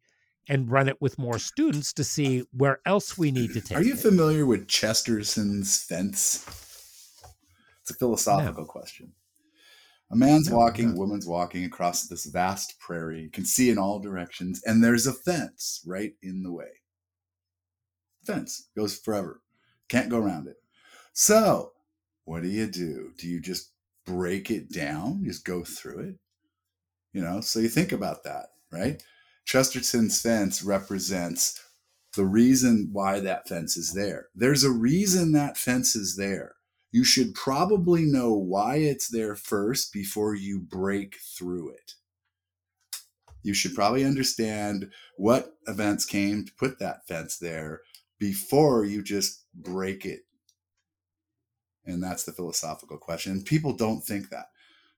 and 0.49 0.71
run 0.71 0.89
it 0.89 1.01
with 1.01 1.19
more 1.19 1.39
students 1.39 1.93
to 1.95 2.05
see 2.05 2.45
where 2.53 2.81
else 2.87 3.19
we 3.19 3.33
need 3.33 3.53
to 3.55 3.61
take 3.61 3.77
Are 3.79 3.83
you 3.83 3.95
it. 3.95 3.99
familiar 3.99 4.47
with 4.47 4.69
Chesterton's 4.69 5.83
fence? 5.83 6.45
It's 7.81 7.91
a 7.91 7.95
philosophical 7.95 8.65
question. 8.67 9.13
A 10.11 10.17
man's 10.17 10.51
No, 10.51 10.57
walking, 10.57 10.91
no. 10.91 11.01
woman's 11.01 11.27
walking 11.27 11.65
across 11.65 12.07
this 12.07 12.27
vast 12.27 12.79
prairie, 12.79 13.29
can 13.33 13.45
see 13.45 13.71
in 13.71 13.79
all 13.79 13.99
directions, 13.99 14.63
and 14.65 14.85
there's 14.85 15.07
a 15.07 15.13
fence 15.13 15.83
right 15.85 16.13
in 16.23 16.43
the 16.45 16.53
way. 16.53 16.69
Fence 18.27 18.69
goes 18.77 18.99
forever. 18.99 19.41
Can't 19.89 20.11
go 20.11 20.19
around 20.19 20.49
it. 20.49 20.57
So, 21.13 21.73
what 22.25 22.43
do 22.43 22.49
you 22.49 22.67
do? 22.67 23.13
Do 23.17 23.29
you 23.29 23.41
just 23.41 23.71
break 24.05 24.51
it 24.51 24.71
down? 24.71 25.25
Just 25.25 25.45
go 25.45 25.65
through 25.65 26.01
it? 26.01 26.15
You 27.13 27.23
know, 27.23 27.41
so 27.41 27.61
you 27.61 27.69
think 27.69 27.93
about 27.93 28.25
that, 28.25 28.47
right? 28.71 29.03
Chesterton's 29.45 30.21
fence 30.21 30.63
represents 30.63 31.63
the 32.17 32.25
reason 32.25 32.89
why 32.93 33.21
that 33.21 33.49
fence 33.49 33.77
is 33.77 33.93
there. 33.93 34.29
There's 34.35 34.65
a 34.65 34.71
reason 34.71 35.33
that 35.33 35.57
fence 35.57 35.95
is 35.95 36.17
there. 36.17 36.57
You 36.91 37.05
should 37.05 37.35
probably 37.35 38.03
know 38.03 38.33
why 38.33 38.77
it's 38.77 39.09
there 39.09 39.37
first 39.37 39.93
before 39.93 40.35
you 40.35 40.61
break 40.61 41.17
through 41.17 41.71
it. 41.71 41.93
You 43.43 43.55
should 43.55 43.75
probably 43.75 44.05
understand 44.05 44.91
what 45.17 45.55
events 45.69 46.05
came 46.05 46.45
to 46.45 46.53
put 46.55 46.79
that 46.81 47.07
fence 47.07 47.39
there 47.39 47.83
before 48.19 48.85
you 48.85 49.03
just 49.03 49.45
break 49.55 50.05
it. 50.05 50.21
And 51.85 52.03
that's 52.03 52.25
the 52.25 52.33
philosophical 52.33 52.99
question. 52.99 53.33
And 53.33 53.45
people 53.45 53.73
don't 53.73 54.03
think 54.03 54.31
that 54.31 54.47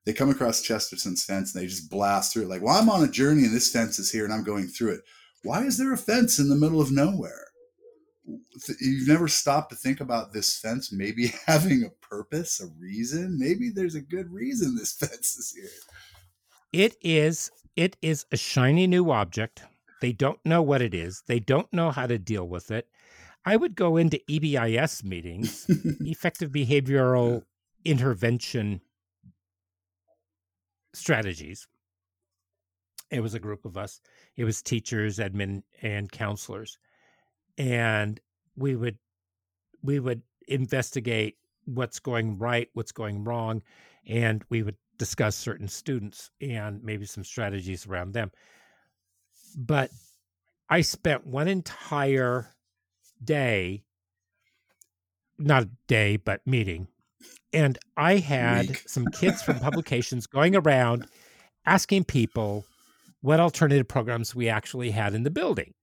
they 0.07 0.13
come 0.13 0.31
across 0.31 0.63
Chesterton's 0.63 1.25
fence 1.25 1.55
and 1.55 1.63
they 1.63 1.67
just 1.67 1.91
blast 1.91 2.33
through 2.33 2.45
it. 2.45 2.49
Like, 2.49 2.63
well, 2.63 2.77
I'm 2.77 2.89
on 2.89 3.05
a 3.05 3.11
journey 3.11 3.45
and 3.45 3.55
this 3.55 3.71
fence 3.71 3.99
is 3.99 4.11
here 4.11 4.25
and 4.25 4.33
I'm 4.33 4.45
going 4.45 4.67
through 4.67 4.93
it. 4.95 5.01
Why 5.45 5.65
is 5.65 5.77
there 5.77 5.93
a 5.93 5.99
fence 5.99 6.39
in 6.39 6.49
the 6.49 6.57
middle 6.57 6.81
of 6.81 6.91
nowhere? 6.91 7.45
You've 8.81 9.09
never 9.09 9.29
stopped 9.29 9.71
to 9.71 9.77
think 9.77 10.01
about 10.01 10.33
this 10.33 10.59
fence 10.59 10.93
maybe 10.93 11.33
having 11.47 11.85
a 11.85 12.07
purpose, 12.07 12.61
a 12.61 12.67
reason. 12.79 13.39
Maybe 13.39 13.71
there's 13.71 13.95
a 13.95 14.01
good 14.01 14.31
reason 14.33 14.77
this 14.77 14.93
fence 14.99 15.37
is 15.37 15.53
here. 15.55 15.71
It 16.73 16.97
is 17.03 17.51
it 17.77 17.97
is 18.03 18.27
a 18.33 18.37
shiny 18.37 18.87
new 18.87 19.11
object. 19.11 19.63
They 20.01 20.13
don't 20.13 20.45
know 20.45 20.63
what 20.63 20.83
it 20.83 20.95
is. 20.95 21.23
They 21.27 21.39
don't 21.39 21.73
know 21.73 21.91
how 21.91 22.07
to 22.07 22.19
deal 22.19 22.47
with 22.49 22.71
it. 22.71 22.89
I 23.49 23.57
would 23.57 23.75
go 23.75 23.97
into 23.97 24.21
EBIS 24.29 25.03
meetings, 25.05 25.65
effective 26.01 26.51
behavioral 26.51 27.45
intervention 27.83 28.83
strategies. 30.93 31.67
It 33.11 33.21
was 33.21 33.33
a 33.33 33.41
group 33.41 33.65
of 33.65 33.79
us. 33.79 34.03
It 34.37 34.45
was 34.45 34.61
teachers, 34.61 35.17
admin, 35.17 35.63
and 35.81 36.13
counselors. 36.13 36.77
And 37.57 38.21
we 38.55 38.77
would 38.77 38.99
we 39.83 39.99
would 39.99 40.21
investigate 40.47 41.39
what's 41.65 42.01
going 42.01 42.37
right, 42.37 42.69
what's 42.75 42.93
going 42.93 43.25
wrong, 43.25 43.63
and 44.07 44.45
we 44.51 44.63
would 44.63 44.77
discuss 44.99 45.35
certain 45.35 45.69
students 45.69 46.31
and 46.43 46.85
maybe 46.85 47.07
some 47.07 47.25
strategies 47.25 47.87
around 47.87 48.13
them. 48.13 48.31
But 49.57 49.91
I 50.69 50.83
spent 50.83 51.27
one 51.27 51.49
entire 51.49 52.55
day, 53.25 53.85
not 55.39 55.65
a 55.65 55.71
day, 55.87 56.17
but 56.17 56.47
meeting, 56.47 56.89
and 57.53 57.79
I 57.97 58.17
had 58.17 58.69
Week. 58.69 58.85
some 58.87 59.07
kids 59.07 59.43
from 59.43 59.59
publications 59.61 60.27
going 60.27 60.57
around 60.57 61.07
asking 61.67 62.05
people 62.05 62.65
what 63.21 63.41
alternative 63.41 63.89
programs 63.89 64.35
we 64.35 64.49
actually 64.49 64.91
had 64.91 65.15
in 65.15 65.23
the 65.25 65.31
building. 65.31 65.75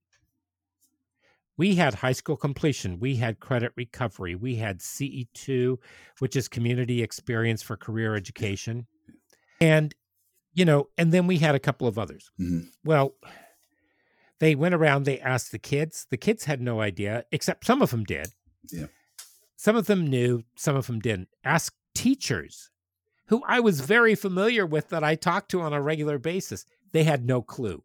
We 1.58 1.74
had 1.76 1.94
high 1.94 2.12
school 2.12 2.36
completion, 2.36 3.00
we 3.00 3.16
had 3.16 3.40
credit 3.40 3.72
recovery, 3.76 4.34
we 4.34 4.56
had 4.56 4.80
CE2, 4.80 5.78
which 6.18 6.36
is 6.36 6.48
community 6.48 7.02
experience 7.02 7.62
for 7.62 7.76
career 7.78 8.14
education. 8.14 8.86
And, 9.58 9.94
you 10.52 10.66
know, 10.66 10.88
and 10.98 11.12
then 11.12 11.26
we 11.26 11.38
had 11.38 11.54
a 11.54 11.58
couple 11.58 11.88
of 11.88 11.98
others. 11.98 12.30
Mhm. 12.38 12.68
Well, 12.84 13.14
they 14.38 14.54
went 14.54 14.74
around, 14.74 15.04
they 15.04 15.20
asked 15.20 15.52
the 15.52 15.58
kids. 15.58 16.06
The 16.10 16.16
kids 16.16 16.44
had 16.44 16.60
no 16.60 16.80
idea, 16.80 17.24
except 17.32 17.66
some 17.66 17.82
of 17.82 17.90
them 17.90 18.04
did. 18.04 18.28
Yeah. 18.70 18.86
Some 19.56 19.76
of 19.76 19.86
them 19.86 20.06
knew, 20.06 20.44
some 20.56 20.76
of 20.76 20.86
them 20.86 21.00
didn't. 21.00 21.28
Ask 21.44 21.74
teachers 21.94 22.70
who 23.28 23.42
I 23.46 23.60
was 23.60 23.80
very 23.80 24.14
familiar 24.14 24.66
with 24.66 24.90
that 24.90 25.02
I 25.02 25.14
talked 25.14 25.50
to 25.52 25.62
on 25.62 25.72
a 25.72 25.80
regular 25.80 26.18
basis. 26.18 26.66
They 26.92 27.04
had 27.04 27.24
no 27.24 27.42
clue. 27.42 27.82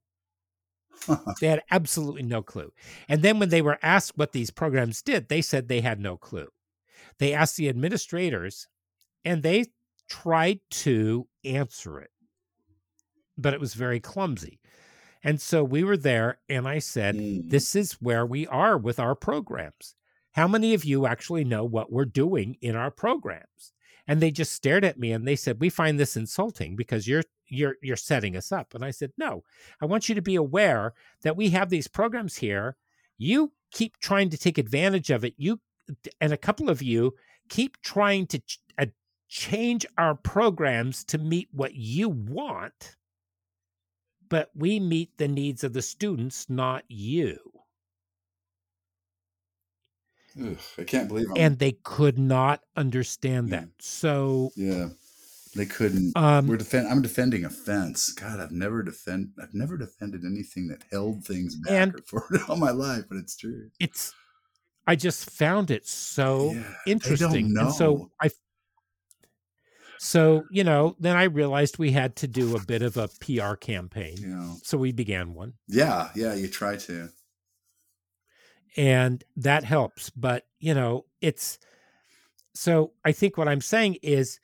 They 1.40 1.48
had 1.48 1.64
absolutely 1.72 2.24
no 2.24 2.44
clue. 2.44 2.72
And 3.10 3.24
then 3.24 3.40
when 3.40 3.50
they 3.50 3.64
were 3.64 3.80
asked 3.82 4.18
what 4.18 4.34
these 4.34 4.52
programs 4.52 5.02
did, 5.02 5.30
they 5.30 5.42
said 5.42 5.68
they 5.68 5.82
had 5.82 6.00
no 6.00 6.16
clue. 6.16 6.50
They 7.18 7.34
asked 7.34 7.58
the 7.58 7.70
administrators 7.70 8.68
and 9.26 9.42
they 9.42 9.66
tried 10.08 10.60
to 10.70 11.28
answer 11.44 12.00
it, 12.00 12.12
but 13.38 13.54
it 13.54 13.60
was 13.60 13.74
very 13.74 14.00
clumsy. 14.00 14.60
And 15.24 15.40
so 15.40 15.64
we 15.64 15.84
were 15.84 15.98
there 15.98 16.40
and 16.50 16.68
I 16.68 16.80
said, 16.80 17.16
Mm. 17.16 17.50
This 17.50 17.76
is 17.76 17.94
where 17.94 18.26
we 18.26 18.48
are 18.48 18.78
with 18.78 19.00
our 19.00 19.16
programs. 19.16 19.96
How 20.34 20.48
many 20.48 20.74
of 20.74 20.86
you 20.86 21.06
actually 21.06 21.44
know 21.44 21.66
what 21.66 21.92
we're 21.92 22.06
doing 22.06 22.58
in 22.62 22.76
our 22.76 22.92
programs? 22.92 23.74
And 24.08 24.22
they 24.22 24.32
just 24.32 24.54
stared 24.54 24.84
at 24.84 25.00
me 25.00 25.12
and 25.12 25.28
they 25.28 25.36
said, 25.36 25.62
"We 25.62 25.70
find 25.70 26.00
this 26.00 26.18
insulting 26.18 26.76
because 26.76 27.08
you're 27.08 27.24
you're 27.48 27.76
you're 27.82 27.96
setting 27.96 28.36
us 28.36 28.52
up." 28.52 28.74
And 28.74 28.84
I 28.84 28.92
said, 28.92 29.12
"No. 29.18 29.44
I 29.82 29.86
want 29.86 30.10
you 30.10 30.16
to 30.16 30.22
be 30.22 30.36
aware 30.36 30.94
that 31.22 31.38
we 31.38 31.50
have 31.52 31.70
these 31.70 31.88
programs 31.88 32.38
here. 32.38 32.78
You 33.18 33.54
keep 33.72 33.98
trying 34.00 34.30
to 34.32 34.38
take 34.38 34.58
advantage 34.58 35.12
of 35.12 35.24
it. 35.24 35.34
You 35.38 35.60
and 36.20 36.34
a 36.34 36.38
couple 36.38 36.70
of 36.70 36.82
you 36.82 37.14
keep 37.50 37.80
trying 37.82 38.26
to 38.28 38.40
ch- 38.40 38.60
uh, 38.78 38.88
change 39.28 39.86
our 39.98 40.16
programs 40.16 41.04
to 41.06 41.18
meet 41.18 41.50
what 41.52 41.76
you 41.76 42.10
want, 42.10 42.96
but 44.32 44.50
we 44.56 44.80
meet 44.80 45.18
the 45.18 45.28
needs 45.28 45.64
of 45.64 45.74
the 45.74 45.82
students, 45.84 46.50
not 46.50 46.84
you." 46.88 47.38
Ugh, 50.42 50.58
I 50.78 50.84
can't 50.86 51.08
believe 51.10 51.28
I'm, 51.30 51.38
And 51.38 51.60
they 51.60 51.74
could 51.84 52.18
not 52.18 52.64
understand 52.78 53.50
Yeah. 53.50 53.60
that. 53.62 53.70
So, 53.80 54.52
yeah, 54.56 54.90
they 55.56 55.66
couldn't. 55.66 56.14
um, 56.16 56.48
We're 56.48 56.56
defend. 56.58 56.88
I'm 56.88 57.02
defending 57.02 57.44
a 57.44 57.50
fence. 57.50 58.14
God, 58.14 58.40
I've 58.40 58.54
never 58.54 58.82
defend. 58.82 59.34
I've 59.42 59.54
never 59.54 59.78
defended 59.78 60.24
anything 60.26 60.70
that 60.70 60.84
held 60.90 61.26
things 61.26 61.56
back 61.58 61.72
And- 61.74 61.96
or 61.96 62.02
forward 62.06 62.42
all 62.48 62.56
my 62.56 62.72
life, 62.72 63.04
but 63.10 63.18
it's 63.18 63.36
true. 63.36 63.70
it's 63.80 64.14
I 64.88 64.96
just 64.96 65.30
found 65.30 65.70
it 65.70 65.86
so 65.86 66.54
Yeah, 66.56 66.74
they 66.86 66.92
interesting. 66.94 67.28
don't 67.54 67.58
And 67.58 67.72
so 67.74 67.96
know. 67.98 68.12
I 68.22 68.30
so, 70.04 70.46
you 70.50 70.64
know, 70.64 70.96
then 71.00 71.16
I 71.16 71.26
realized 71.26 71.78
we 71.78 71.92
had 71.92 72.16
to 72.18 72.28
do 72.28 72.56
a 72.56 72.60
bit 72.60 72.82
of 72.82 72.98
a 72.98 73.08
PR 73.20 73.54
campaign. 73.54 74.16
Know. 74.20 74.56
So 74.64 74.76
we 74.80 74.92
began 74.92 75.36
one. 75.36 75.54
Yeah, 75.68 76.10
yeah. 76.16 76.34
You 76.34 76.48
try 76.48 76.76
to. 76.78 77.10
And 78.76 79.24
that 79.36 79.64
helps, 79.64 80.10
but 80.10 80.48
you 80.60 80.74
know, 80.74 81.06
it's 81.22 81.60
so 82.56 82.94
I 83.06 83.12
think 83.12 83.38
what 83.38 83.48
I'm 83.48 83.62
saying 83.62 83.98
is 84.02 84.40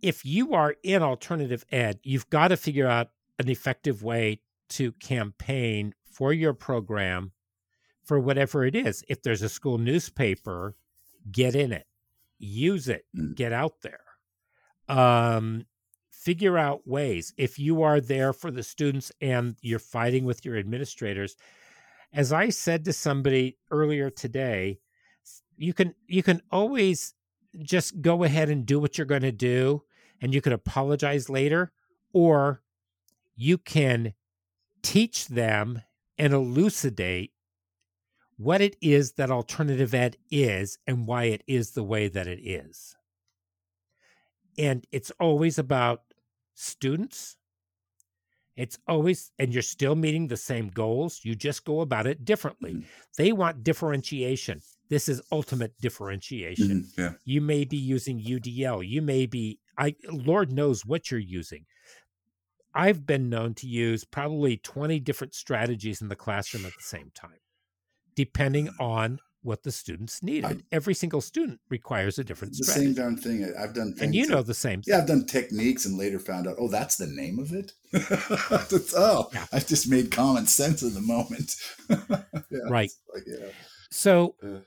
if 0.00 0.24
you 0.24 0.54
are 0.54 0.76
in 0.84 1.02
alternative 1.02 1.64
ed, 1.72 1.98
you've 2.04 2.30
got 2.30 2.48
to 2.48 2.56
figure 2.56 2.86
out 2.86 3.08
an 3.40 3.48
effective 3.48 4.04
way 4.04 4.42
to 4.68 4.92
campaign 4.92 5.92
for 6.08 6.32
your 6.32 6.54
program 6.54 7.32
for 8.04 8.20
whatever 8.20 8.64
it 8.64 8.76
is. 8.76 9.02
If 9.08 9.22
there's 9.24 9.42
a 9.42 9.48
school 9.48 9.78
newspaper, 9.78 10.76
get 11.32 11.56
in 11.56 11.72
it, 11.72 11.86
use 12.38 12.88
it, 12.88 13.06
Mm. 13.16 13.34
get 13.34 13.52
out 13.52 13.80
there. 13.82 14.03
Um, 14.88 15.66
figure 16.10 16.56
out 16.56 16.86
ways. 16.86 17.34
If 17.36 17.58
you 17.58 17.82
are 17.82 18.00
there 18.00 18.32
for 18.32 18.50
the 18.50 18.62
students 18.62 19.12
and 19.20 19.56
you're 19.60 19.78
fighting 19.78 20.24
with 20.24 20.44
your 20.44 20.56
administrators, 20.56 21.36
as 22.12 22.32
I 22.32 22.48
said 22.48 22.84
to 22.84 22.92
somebody 22.92 23.58
earlier 23.70 24.08
today, 24.08 24.78
you 25.56 25.74
can 25.74 25.94
you 26.06 26.22
can 26.22 26.40
always 26.50 27.14
just 27.62 28.00
go 28.00 28.24
ahead 28.24 28.48
and 28.48 28.66
do 28.66 28.80
what 28.80 28.96
you're 28.96 29.06
going 29.06 29.22
to 29.22 29.32
do 29.32 29.82
and 30.20 30.34
you 30.34 30.40
can 30.40 30.52
apologize 30.52 31.28
later 31.28 31.72
or 32.12 32.62
you 33.36 33.58
can 33.58 34.14
teach 34.82 35.28
them 35.28 35.82
and 36.18 36.32
elucidate 36.32 37.32
what 38.36 38.60
it 38.60 38.76
is 38.80 39.12
that 39.12 39.30
alternative 39.30 39.94
ed 39.94 40.16
is 40.30 40.78
and 40.86 41.06
why 41.06 41.24
it 41.24 41.42
is 41.46 41.72
the 41.72 41.84
way 41.84 42.08
that 42.08 42.26
it 42.26 42.40
is. 42.40 42.96
And 44.58 44.86
it's 44.92 45.10
always 45.20 45.58
about 45.58 46.02
students. 46.54 47.36
It's 48.56 48.78
always, 48.86 49.32
and 49.38 49.52
you're 49.52 49.62
still 49.62 49.96
meeting 49.96 50.28
the 50.28 50.36
same 50.36 50.68
goals. 50.68 51.20
You 51.24 51.34
just 51.34 51.64
go 51.64 51.80
about 51.80 52.06
it 52.06 52.24
differently. 52.24 52.74
Mhm. 52.74 52.84
They 53.16 53.32
want 53.32 53.64
differentiation. 53.64 54.62
This 54.88 55.08
is 55.08 55.20
ultimate 55.32 55.76
differentiation. 55.80 56.68
Mhm, 56.68 56.98
Yeah. 56.98 57.12
You 57.24 57.40
may 57.40 57.64
be 57.64 57.76
using 57.76 58.20
UDL. 58.20 58.80
You 58.82 59.02
may 59.02 59.26
be, 59.26 59.58
I, 59.76 59.96
Lord 60.08 60.52
knows 60.52 60.84
what 60.86 61.10
you're 61.10 61.18
using. 61.18 61.66
I've 62.74 63.06
been 63.06 63.28
known 63.28 63.54
to 63.54 63.66
use 63.68 64.04
probably 64.04 64.56
20 64.56 65.00
different 65.00 65.34
strategies 65.34 66.00
in 66.00 66.08
the 66.08 66.16
classroom 66.16 66.64
at 66.66 66.74
the 66.76 66.82
same 66.82 67.10
time, 67.12 67.40
depending 68.14 68.68
on 68.78 69.18
what 69.44 69.62
the 69.62 69.70
students 69.70 70.22
needed. 70.22 70.64
Every 70.72 70.94
single 70.94 71.20
student 71.20 71.60
requires 71.68 72.18
a 72.18 72.24
different 72.24 72.56
The 72.56 72.64
strategy. 72.64 72.86
same 72.86 72.94
darn 72.94 73.16
thing. 73.16 73.44
I- 73.44 73.62
I've 73.62 73.74
done 73.74 73.90
things. 73.92 74.00
and 74.02 74.14
you 74.14 74.26
know 74.26 74.36
that- 74.38 74.46
the 74.46 74.54
same. 74.54 74.82
Thing. 74.82 74.92
Yeah, 74.92 74.98
I've 75.02 75.06
done 75.06 75.26
techniques 75.26 75.84
and 75.86 75.96
later 75.98 76.18
found 76.18 76.48
out, 76.48 76.56
oh, 76.58 76.68
that's 76.68 76.96
the 76.96 77.06
name 77.06 77.38
of 77.38 77.52
it. 77.52 77.72
Oh, 78.96 79.28
Yeah. 79.32 79.46
I've 79.52 79.66
just 79.68 79.88
made 79.88 80.10
common 80.10 80.46
sense 80.46 80.82
in 80.82 80.94
the 80.94 81.00
moment. 81.00 81.54
Yeah, 82.50 82.58
Right. 82.68 82.90
Like, 83.12 83.24
yeah. 83.26 83.48
So, 83.90 84.36
Uh. 84.42 84.60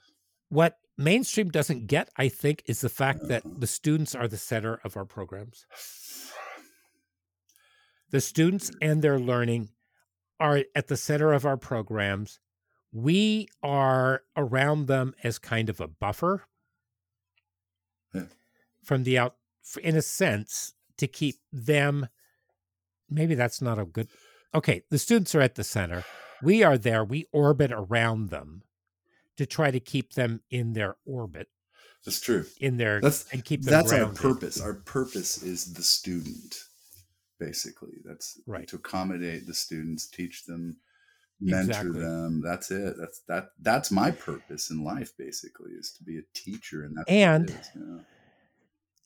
what 0.49 0.77
mainstream 0.97 1.49
doesn't 1.49 1.87
get, 1.87 2.09
I 2.15 2.29
think, 2.29 2.63
is 2.67 2.81
the 2.81 2.89
fact 2.89 3.27
that 3.27 3.45
Uh-huh. 3.45 3.55
the 3.59 3.67
students 3.67 4.13
are 4.15 4.27
the 4.27 4.37
center 4.37 4.75
of 4.83 4.95
our 4.95 5.05
programs. 5.05 5.65
The 8.09 8.21
students 8.21 8.71
and 8.81 9.01
their 9.01 9.19
learning 9.19 9.69
are 10.39 10.63
at 10.75 10.87
the 10.87 10.95
center 10.97 11.33
of 11.33 11.45
our 11.45 11.57
programs. 11.57 12.39
We 12.91 13.47
are 13.61 14.23
around 14.35 14.87
them 14.87 15.13
as 15.23 15.39
kind 15.39 15.69
of 15.69 15.79
a 15.79 15.87
buffer 15.87 16.43
Yeah. 18.13 18.27
from 18.83 19.03
the 19.03 19.17
out, 19.17 19.37
in 19.81 19.95
a 19.95 20.01
sense, 20.01 20.73
to 20.97 21.07
keep 21.07 21.37
them. 21.51 22.07
Maybe 23.09 23.35
that's 23.35 23.61
not 23.61 23.77
a 23.79 23.85
good. 23.85 24.09
Okay, 24.55 24.83
the 24.89 24.97
students 24.97 25.35
are 25.35 25.41
at 25.41 25.55
the 25.55 25.63
center. 25.63 26.03
We 26.41 26.63
are 26.63 26.77
there. 26.77 27.03
We 27.03 27.27
orbit 27.31 27.71
around 27.71 28.29
them 28.29 28.63
to 29.37 29.45
try 29.45 29.71
to 29.71 29.79
keep 29.79 30.13
them 30.13 30.41
in 30.49 30.73
their 30.73 30.95
orbit, 31.05 31.49
That's 32.05 32.19
true. 32.19 32.45
in 32.59 32.77
their 32.77 32.99
That's 33.01 33.31
and 33.31 33.43
keep 33.45 33.61
them 33.63 33.71
that's 33.71 33.91
our 33.91 34.11
purpose. 34.11 34.59
Our 34.59 34.73
purpose 34.75 35.43
is 35.43 35.73
the 35.73 35.83
student, 35.83 36.63
basically. 37.39 37.99
That's 38.03 38.39
Right. 38.47 38.67
to 38.69 38.77
accommodate 38.77 39.45
the 39.45 39.53
students, 39.53 40.07
teach 40.07 40.45
them, 40.45 40.79
mentor 41.39 41.69
Exactly. 41.69 41.99
them. 42.01 42.41
That's 42.43 42.71
it. 42.71 42.95
That's 42.97 43.19
that. 43.27 43.49
That's 43.61 43.91
my 43.91 44.11
purpose 44.11 44.69
in 44.71 44.83
life, 44.83 45.11
basically, 45.17 45.71
is 45.71 45.91
to 45.93 46.03
be 46.03 46.17
a 46.17 46.21
teacher, 46.33 46.83
and 46.83 46.95
that's 46.97 47.09
And- 47.09 47.49
yeah. 47.75 48.03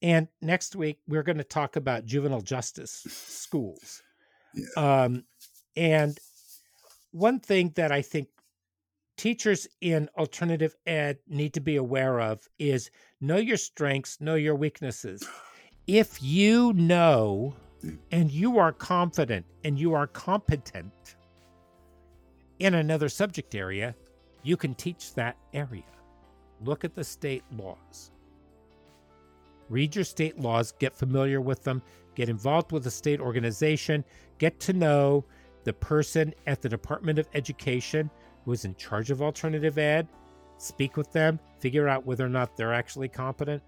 And 0.04 0.28
next 0.42 0.76
week 0.76 1.00
we're 1.08 1.22
going 1.22 1.38
to 1.38 1.44
talk 1.44 1.76
about 1.76 2.06
juvenile 2.06 2.42
justice 2.42 2.92
schools. 3.08 4.02
Yeah. 4.54 5.04
Um, 5.04 5.24
and 5.78 6.20
one 7.12 7.40
thing 7.40 7.72
that 7.76 7.90
I 7.90 8.02
think 8.02 8.28
teachers 9.16 9.66
in 9.80 10.10
alternative 10.18 10.76
ed 10.86 11.20
need 11.26 11.54
to 11.54 11.62
be 11.62 11.78
aware 11.78 12.20
of 12.20 12.46
is 12.60 12.92
know 13.22 13.38
your 13.38 13.56
strengths, 13.56 14.20
know 14.20 14.36
your 14.36 14.56
weaknesses. 14.56 15.26
If 15.88 16.22
you 16.22 16.74
know 16.74 17.56
and 18.12 18.30
you 18.30 18.58
are 18.58 18.74
confident 18.74 19.46
and 19.64 19.80
you 19.80 19.94
are 19.94 20.08
competent 20.08 20.92
in 22.62 22.76
another 22.76 23.10
subject 23.10 23.56
area, 23.56 23.96
you 24.44 24.56
can 24.56 24.76
teach 24.76 25.14
that 25.16 25.36
area. 25.54 25.84
Look 26.64 26.86
at 26.86 26.94
the 26.94 27.04
state 27.04 27.44
laws. 27.58 28.12
Read 29.68 29.96
your 29.96 30.04
state 30.04 30.40
laws, 30.40 30.74
get 30.74 30.96
familiar 30.96 31.42
with 31.42 31.64
them, 31.64 31.82
get 32.16 32.30
involved 32.30 32.72
with 32.72 32.84
the 32.84 32.92
state 32.92 33.20
organization, 33.20 34.04
get 34.38 34.60
to 34.60 34.74
know 34.74 35.26
the 35.64 35.74
person 35.74 36.34
at 36.46 36.62
the 36.62 36.70
Department 36.70 37.18
of 37.18 37.28
Education 37.34 38.10
who 38.46 38.52
is 38.52 38.66
in 38.66 38.76
charge 38.76 39.12
of 39.12 39.22
alternative 39.22 39.78
ed, 39.78 40.08
speak 40.58 40.98
with 40.98 41.12
them, 41.12 41.40
figure 41.60 41.88
out 41.88 42.06
whether 42.06 42.26
or 42.26 42.30
not 42.30 42.56
they're 42.58 42.74
actually 42.74 43.08
competent 43.08 43.62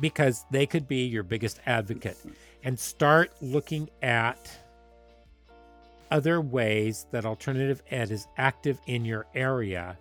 because 0.00 0.44
they 0.50 0.66
could 0.66 0.88
be 0.88 1.04
your 1.04 1.22
biggest 1.22 1.60
advocate 1.66 2.18
and 2.64 2.78
start 2.78 3.32
looking 3.40 3.88
at 4.02 4.50
other 6.10 6.40
ways 6.40 7.06
that 7.10 7.24
alternative 7.24 7.82
ed 7.90 8.10
is 8.10 8.26
active 8.36 8.80
in 8.86 9.04
your 9.04 9.26
area 9.34 9.96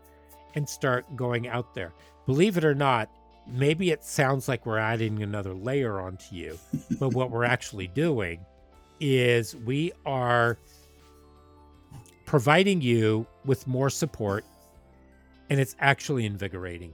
and 0.55 0.67
start 0.67 1.15
going 1.15 1.47
out 1.47 1.73
there. 1.73 1.93
Believe 2.25 2.57
it 2.57 2.65
or 2.65 2.75
not, 2.75 3.09
maybe 3.47 3.91
it 3.91 4.03
sounds 4.03 4.47
like 4.47 4.65
we're 4.65 4.77
adding 4.77 5.21
another 5.21 5.53
layer 5.53 5.99
onto 5.99 6.35
you, 6.35 6.57
but 6.99 7.13
what 7.13 7.31
we're 7.31 7.43
actually 7.43 7.87
doing 7.87 8.39
is 8.99 9.55
we 9.55 9.91
are 10.05 10.57
providing 12.25 12.81
you 12.81 13.27
with 13.45 13.67
more 13.67 13.89
support 13.89 14.45
and 15.49 15.59
it's 15.59 15.75
actually 15.79 16.25
invigorating. 16.25 16.93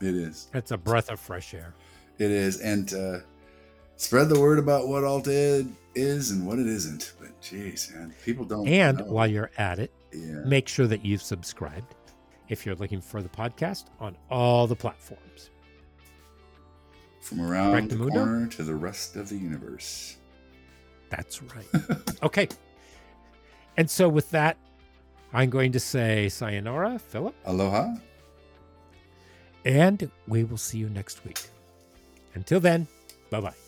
It 0.00 0.14
is. 0.14 0.48
It's 0.54 0.70
a 0.70 0.78
breath 0.78 1.10
of 1.10 1.20
fresh 1.20 1.54
air. 1.54 1.74
It 2.18 2.30
is. 2.30 2.60
And 2.60 2.92
uh, 2.94 3.18
spread 3.96 4.28
the 4.28 4.40
word 4.40 4.58
about 4.58 4.88
what 4.88 5.04
alt 5.04 5.28
ed 5.28 5.68
is 5.94 6.30
and 6.30 6.46
what 6.46 6.58
it 6.58 6.66
isn't. 6.66 7.12
But 7.20 7.40
geez, 7.40 7.92
man, 7.94 8.14
people 8.24 8.44
don't. 8.44 8.66
And 8.66 8.98
know. 8.98 9.04
while 9.04 9.26
you're 9.26 9.50
at 9.58 9.78
it, 9.78 9.92
yeah. 10.12 10.42
make 10.44 10.68
sure 10.68 10.86
that 10.86 11.04
you've 11.04 11.22
subscribed 11.22 11.94
if 12.48 12.66
you're 12.66 12.74
looking 12.76 13.00
for 13.00 13.22
the 13.22 13.28
podcast 13.28 13.86
on 14.00 14.16
all 14.30 14.66
the 14.66 14.76
platforms. 14.76 15.50
From 17.20 17.40
around 17.40 17.90
the 17.90 17.96
corner 17.96 18.46
to 18.48 18.62
the 18.62 18.74
rest 18.74 19.16
of 19.16 19.28
the 19.28 19.36
universe. 19.36 20.16
That's 21.08 21.42
right. 21.42 21.66
okay. 22.22 22.48
And 23.76 23.88
so 23.88 24.08
with 24.08 24.30
that, 24.32 24.56
I'm 25.32 25.48
going 25.48 25.72
to 25.72 25.80
say 25.80 26.28
sayonara, 26.28 26.98
Philip, 26.98 27.34
Aloha. 27.46 27.94
and 29.64 30.10
we 30.26 30.44
will 30.44 30.58
see 30.58 30.78
you 30.78 30.90
next 30.90 31.24
week. 31.24 31.40
Until 32.34 32.60
then, 32.60 32.86
bye 33.30 33.40
bye. 33.40 33.61